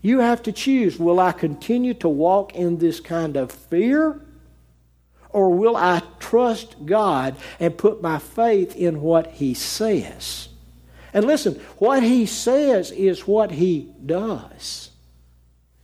You 0.00 0.20
have 0.20 0.42
to 0.44 0.52
choose 0.52 0.98
will 0.98 1.20
I 1.20 1.32
continue 1.32 1.94
to 1.94 2.08
walk 2.08 2.54
in 2.54 2.78
this 2.78 3.00
kind 3.00 3.36
of 3.36 3.52
fear? 3.52 4.20
Or 5.32 5.50
will 5.50 5.76
I 5.76 6.02
trust 6.20 6.84
God 6.84 7.36
and 7.58 7.76
put 7.76 8.02
my 8.02 8.18
faith 8.18 8.76
in 8.76 9.00
what 9.00 9.28
He 9.32 9.54
says? 9.54 10.48
And 11.14 11.26
listen, 11.26 11.54
what 11.78 12.02
He 12.02 12.26
says 12.26 12.90
is 12.90 13.26
what 13.26 13.50
He 13.50 13.92
does. 14.04 14.90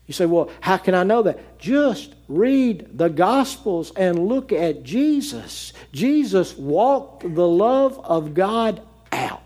You 0.06 0.14
say, 0.14 0.24
well, 0.24 0.50
how 0.60 0.78
can 0.78 0.94
I 0.94 1.02
know 1.02 1.22
that? 1.22 1.58
Just 1.58 2.14
read 2.28 2.96
the 2.96 3.08
Gospels 3.08 3.92
and 3.94 4.26
look 4.26 4.52
at 4.52 4.82
Jesus. 4.82 5.74
Jesus 5.92 6.56
walked 6.56 7.22
the 7.34 7.46
love 7.46 8.00
of 8.04 8.32
God 8.32 8.80
out. 9.12 9.42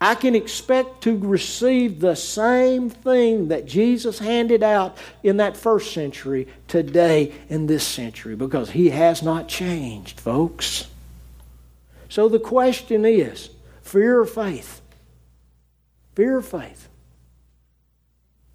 I 0.00 0.14
can 0.14 0.34
expect 0.34 1.02
to 1.02 1.18
receive 1.18 2.00
the 2.00 2.14
same 2.14 2.88
thing 2.88 3.48
that 3.48 3.66
Jesus 3.66 4.18
handed 4.18 4.62
out 4.62 4.96
in 5.22 5.36
that 5.36 5.58
first 5.58 5.92
century 5.92 6.48
today 6.68 7.34
in 7.50 7.66
this 7.66 7.86
century 7.86 8.34
because 8.34 8.70
he 8.70 8.88
has 8.90 9.22
not 9.22 9.46
changed, 9.46 10.18
folks. 10.18 10.86
So 12.08 12.30
the 12.30 12.38
question 12.38 13.04
is 13.04 13.50
fear 13.82 14.20
or 14.20 14.24
faith? 14.24 14.80
Fear 16.14 16.38
or 16.38 16.42
faith? 16.42 16.88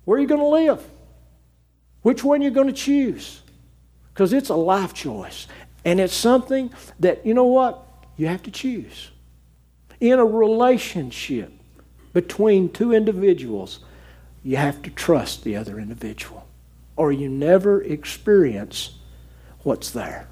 Where 0.05 0.17
are 0.17 0.21
you 0.21 0.27
going 0.27 0.41
to 0.41 0.47
live? 0.47 0.83
Which 2.01 2.23
one 2.23 2.41
are 2.41 2.43
you 2.43 2.51
going 2.51 2.67
to 2.67 2.73
choose? 2.73 3.41
Because 4.13 4.33
it's 4.33 4.49
a 4.49 4.55
life 4.55 4.93
choice. 4.93 5.47
And 5.83 5.99
it's 5.99 6.13
something 6.13 6.71
that, 6.99 7.25
you 7.25 7.35
know 7.35 7.45
what? 7.45 7.85
You 8.17 8.27
have 8.27 8.41
to 8.43 8.51
choose. 8.51 9.11
In 10.05 10.19
a 10.19 10.25
relationship 10.25 11.51
between 12.13 12.69
two 12.69 12.93
individuals, 12.93 13.79
you 14.43 14.55
have 14.55 14.83
to 14.83 14.91
trust 14.91 15.43
the 15.43 15.55
other 15.55 15.79
individual, 15.79 16.45
or 16.95 17.11
you 17.11 17.27
never 17.27 17.81
experience 17.81 18.99
what's 19.63 19.89
there. 19.89 20.27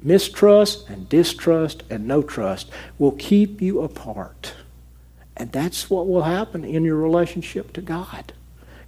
Mistrust 0.00 0.88
and 0.90 1.08
distrust 1.08 1.82
and 1.90 2.06
no 2.06 2.22
trust 2.22 2.70
will 3.00 3.16
keep 3.18 3.60
you 3.60 3.80
apart. 3.82 4.54
And 5.36 5.50
that's 5.50 5.90
what 5.90 6.06
will 6.06 6.22
happen 6.22 6.64
in 6.64 6.84
your 6.84 6.98
relationship 6.98 7.72
to 7.72 7.82
God. 7.82 8.32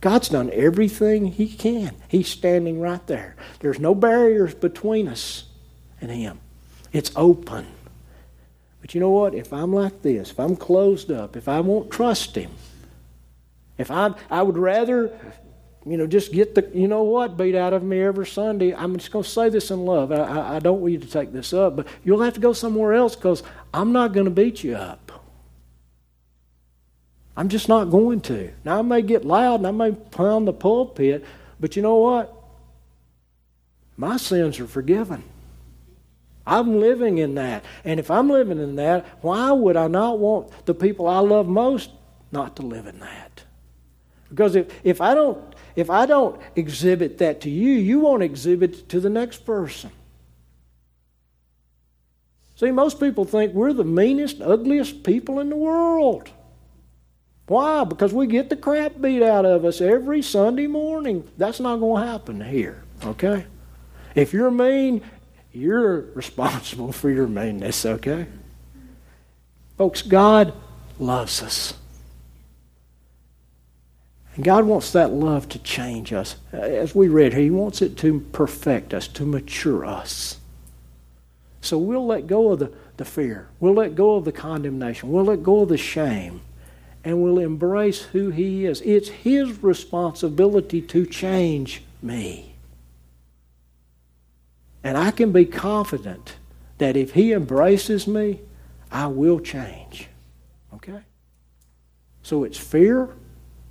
God's 0.01 0.28
done 0.28 0.51
everything 0.53 1.32
He 1.32 1.49
can. 1.49 1.97
He's 2.07 2.28
standing 2.28 2.78
right 2.78 3.05
there. 3.09 3.34
There's 3.59 3.80
no 3.80 3.92
barriers 3.92 4.55
between 4.55 5.09
us 5.09 5.47
and 6.01 6.12
Him. 6.12 6.38
It's 6.92 7.11
open. 7.16 7.74
But 8.85 8.95
you 8.95 9.01
know 9.01 9.09
what? 9.09 9.35
If 9.35 9.51
I'm 9.51 9.72
like 9.72 10.03
this, 10.03 10.30
if 10.30 10.39
I'm 10.39 10.57
closed 10.57 11.11
up, 11.11 11.39
if 11.39 11.49
I 11.49 11.61
won't 11.61 11.91
trust 11.91 12.37
Him, 12.37 12.51
if 13.78 13.91
I 13.91 14.12
I 14.28 14.43
would 14.43 14.59
rather, 14.59 15.18
you 15.87 15.97
know, 15.97 16.07
just 16.07 16.32
get 16.32 16.55
the 16.55 16.70
you 16.74 16.87
know 16.87 17.03
what 17.03 17.39
beat 17.39 17.55
out 17.55 17.72
of 17.72 17.82
me 17.82 18.03
every 18.03 18.26
Sunday. 18.26 18.74
I'm 18.74 18.99
just 18.99 19.11
going 19.11 19.22
to 19.22 19.30
say 19.30 19.49
this 19.49 19.70
in 19.70 19.87
love. 19.87 20.12
I, 20.12 20.16
I, 20.16 20.57
I 20.57 20.59
don't 20.59 20.82
want 20.82 20.93
you 20.93 20.99
to 20.99 21.07
take 21.07 21.32
this 21.32 21.55
up, 21.55 21.76
but 21.76 21.87
you'll 22.05 22.20
have 22.20 22.35
to 22.35 22.41
go 22.41 22.53
somewhere 22.53 22.93
else 22.93 23.16
because 23.16 23.43
I'm 23.72 23.93
not 23.93 24.12
going 24.12 24.26
to 24.26 24.30
beat 24.30 24.62
you 24.62 24.76
up. 24.76 25.12
I'm 27.39 27.49
just 27.49 27.70
not 27.70 27.85
going 27.87 28.20
to. 28.20 28.53
Now, 28.66 28.80
I 28.80 28.82
may 28.82 29.01
get 29.01 29.24
loud 29.24 29.61
and 29.61 29.66
I 29.66 29.70
may 29.70 29.93
pound 29.93 30.47
the 30.47 30.53
pulpit, 30.53 31.24
but 31.59 31.74
you 31.74 31.80
know 31.80 31.97
what? 31.97 32.35
My 33.97 34.18
sins 34.18 34.61
are 34.61 34.66
forgiven. 34.66 35.24
I'm 36.47 36.78
living 36.80 37.18
in 37.18 37.34
that. 37.36 37.64
And 37.84 37.99
if 37.99 38.11
I'm 38.11 38.28
living 38.28 38.59
in 38.59 38.76
that, 38.76 39.07
why 39.22 39.51
would 39.53 39.76
I 39.76 39.88
not 39.88 40.18
want 40.18 40.66
the 40.66 40.74
people 40.74 41.07
I 41.07 41.18
love 41.20 41.49
most 41.49 41.90
not 42.30 42.57
to 42.57 42.62
live 42.62 42.86
in 42.86 42.99
that? 43.01 43.45
Because 44.28 44.57
if, 44.57 44.68
if 44.84 45.01
I 45.01 45.14
don't 45.14 45.55
if 45.76 45.90
I 45.90 46.07
don't 46.07 46.40
exhibit 46.55 47.18
that 47.18 47.40
to 47.42 47.51
you, 47.51 47.72
you 47.72 48.01
won't 48.01 48.22
exhibit 48.22 48.74
it 48.74 48.88
to 48.90 49.01
the 49.01 49.11
next 49.11 49.45
person. 49.45 49.90
See, 52.57 52.70
most 52.70 53.01
people 53.01 53.24
think 53.24 53.53
we're 53.53 53.72
the 53.72 53.84
meanest, 53.84 54.40
ugliest 54.40 55.03
people 55.03 55.40
in 55.40 55.49
the 55.49 55.57
world. 55.57 56.30
Why? 57.47 57.84
Because 57.84 58.12
we 58.12 58.26
get 58.26 58.49
the 58.49 58.57
crap 58.57 59.01
beat 59.01 59.22
out 59.22 59.45
of 59.45 59.64
us 59.64 59.80
every 59.80 60.22
Sunday 60.22 60.68
morning. 60.68 61.28
That's 61.36 61.59
not 61.59 61.80
going 61.80 62.03
to 62.03 62.09
happen 62.09 62.40
here, 62.40 62.84
okay? 63.05 63.47
If 64.14 64.32
you're 64.32 64.53
mean, 64.53 65.03
you're 65.55 66.00
responsible 66.14 66.92
for 66.92 67.11
your 67.11 67.26
meanness, 67.26 67.86
okay? 67.86 68.26
Folks, 69.76 70.02
God 70.02 70.52
loves 70.98 71.42
us. 71.42 71.74
And 74.34 74.44
God 74.44 74.64
wants 74.64 74.92
that 74.92 75.12
love 75.12 75.48
to 75.50 75.59
change 75.61 76.12
us. 76.12 76.36
As 76.52 76.94
we 76.94 77.09
read 77.09 77.34
He 77.34 77.50
wants 77.50 77.82
it 77.82 77.96
to 77.98 78.20
perfect 78.32 78.92
us, 78.92 79.07
to 79.09 79.24
mature 79.24 79.84
us. 79.84 80.38
So 81.61 81.78
we'll 81.78 82.07
let 82.07 82.26
go 82.26 82.52
of 82.52 82.59
the, 82.59 82.72
the 82.96 83.05
fear. 83.05 83.48
We'll 83.61 83.74
let 83.74 83.94
go 83.94 84.16
of 84.16 84.24
the 84.24 84.32
condemnation. 84.32 85.11
We'll 85.11 85.24
let 85.24 85.42
go 85.42 85.61
of 85.61 85.68
the 85.68 85.78
shame 85.78 86.40
and 87.05 87.22
we'll 87.22 87.38
embrace 87.38 88.02
who 88.02 88.30
He 88.30 88.64
is. 88.64 88.80
It's 88.80 89.09
His 89.09 89.62
responsibility 89.62 90.82
to 90.82 91.07
change 91.07 91.82
me. 92.02 92.53
And 94.85 94.97
I 94.97 95.11
can 95.11 95.32
be 95.32 95.47
confident 95.47 96.37
that 96.78 96.97
if 96.97 97.14
He 97.14 97.32
embraces 97.32 98.07
me, 98.07 98.41
I 98.93 99.09
will 99.09 99.41
change. 99.41 100.09
Okay? 100.74 101.01
So 102.22 102.45
it's 102.45 102.59
fear 102.59 103.16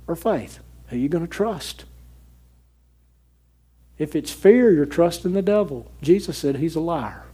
or 0.06 0.16
faith. 0.16 0.58
Who 0.88 0.96
are 0.96 0.98
you 0.98 1.08
going 1.08 1.24
to 1.24 1.30
trust? 1.30 1.84
If 3.96 4.16
it's 4.16 4.32
fear, 4.32 4.72
you're 4.72 4.86
trusting 4.86 5.32
the 5.32 5.42
devil. 5.42 5.90
Jesus 6.02 6.36
said 6.36 6.56
he's 6.56 6.74
a 6.74 6.80
liar 6.80 7.24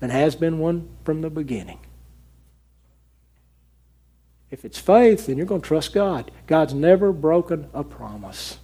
and 0.00 0.10
has 0.10 0.34
been 0.34 0.58
one 0.58 0.88
from 1.04 1.20
the 1.20 1.30
beginning. 1.30 1.78
If 4.50 4.64
it's 4.64 4.78
faith, 4.78 5.26
then 5.26 5.36
you're 5.36 5.46
going 5.46 5.60
to 5.60 5.66
trust 5.66 5.92
God. 5.92 6.30
God's 6.46 6.72
never 6.72 7.12
broken 7.12 7.68
a 7.74 7.84
promise. 7.84 8.58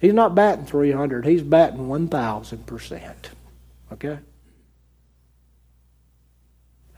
He's 0.00 0.14
not 0.14 0.34
batting 0.34 0.66
300, 0.66 1.26
he's 1.26 1.42
batting 1.42 1.88
1,000%. 1.88 3.14
Okay? 3.92 4.18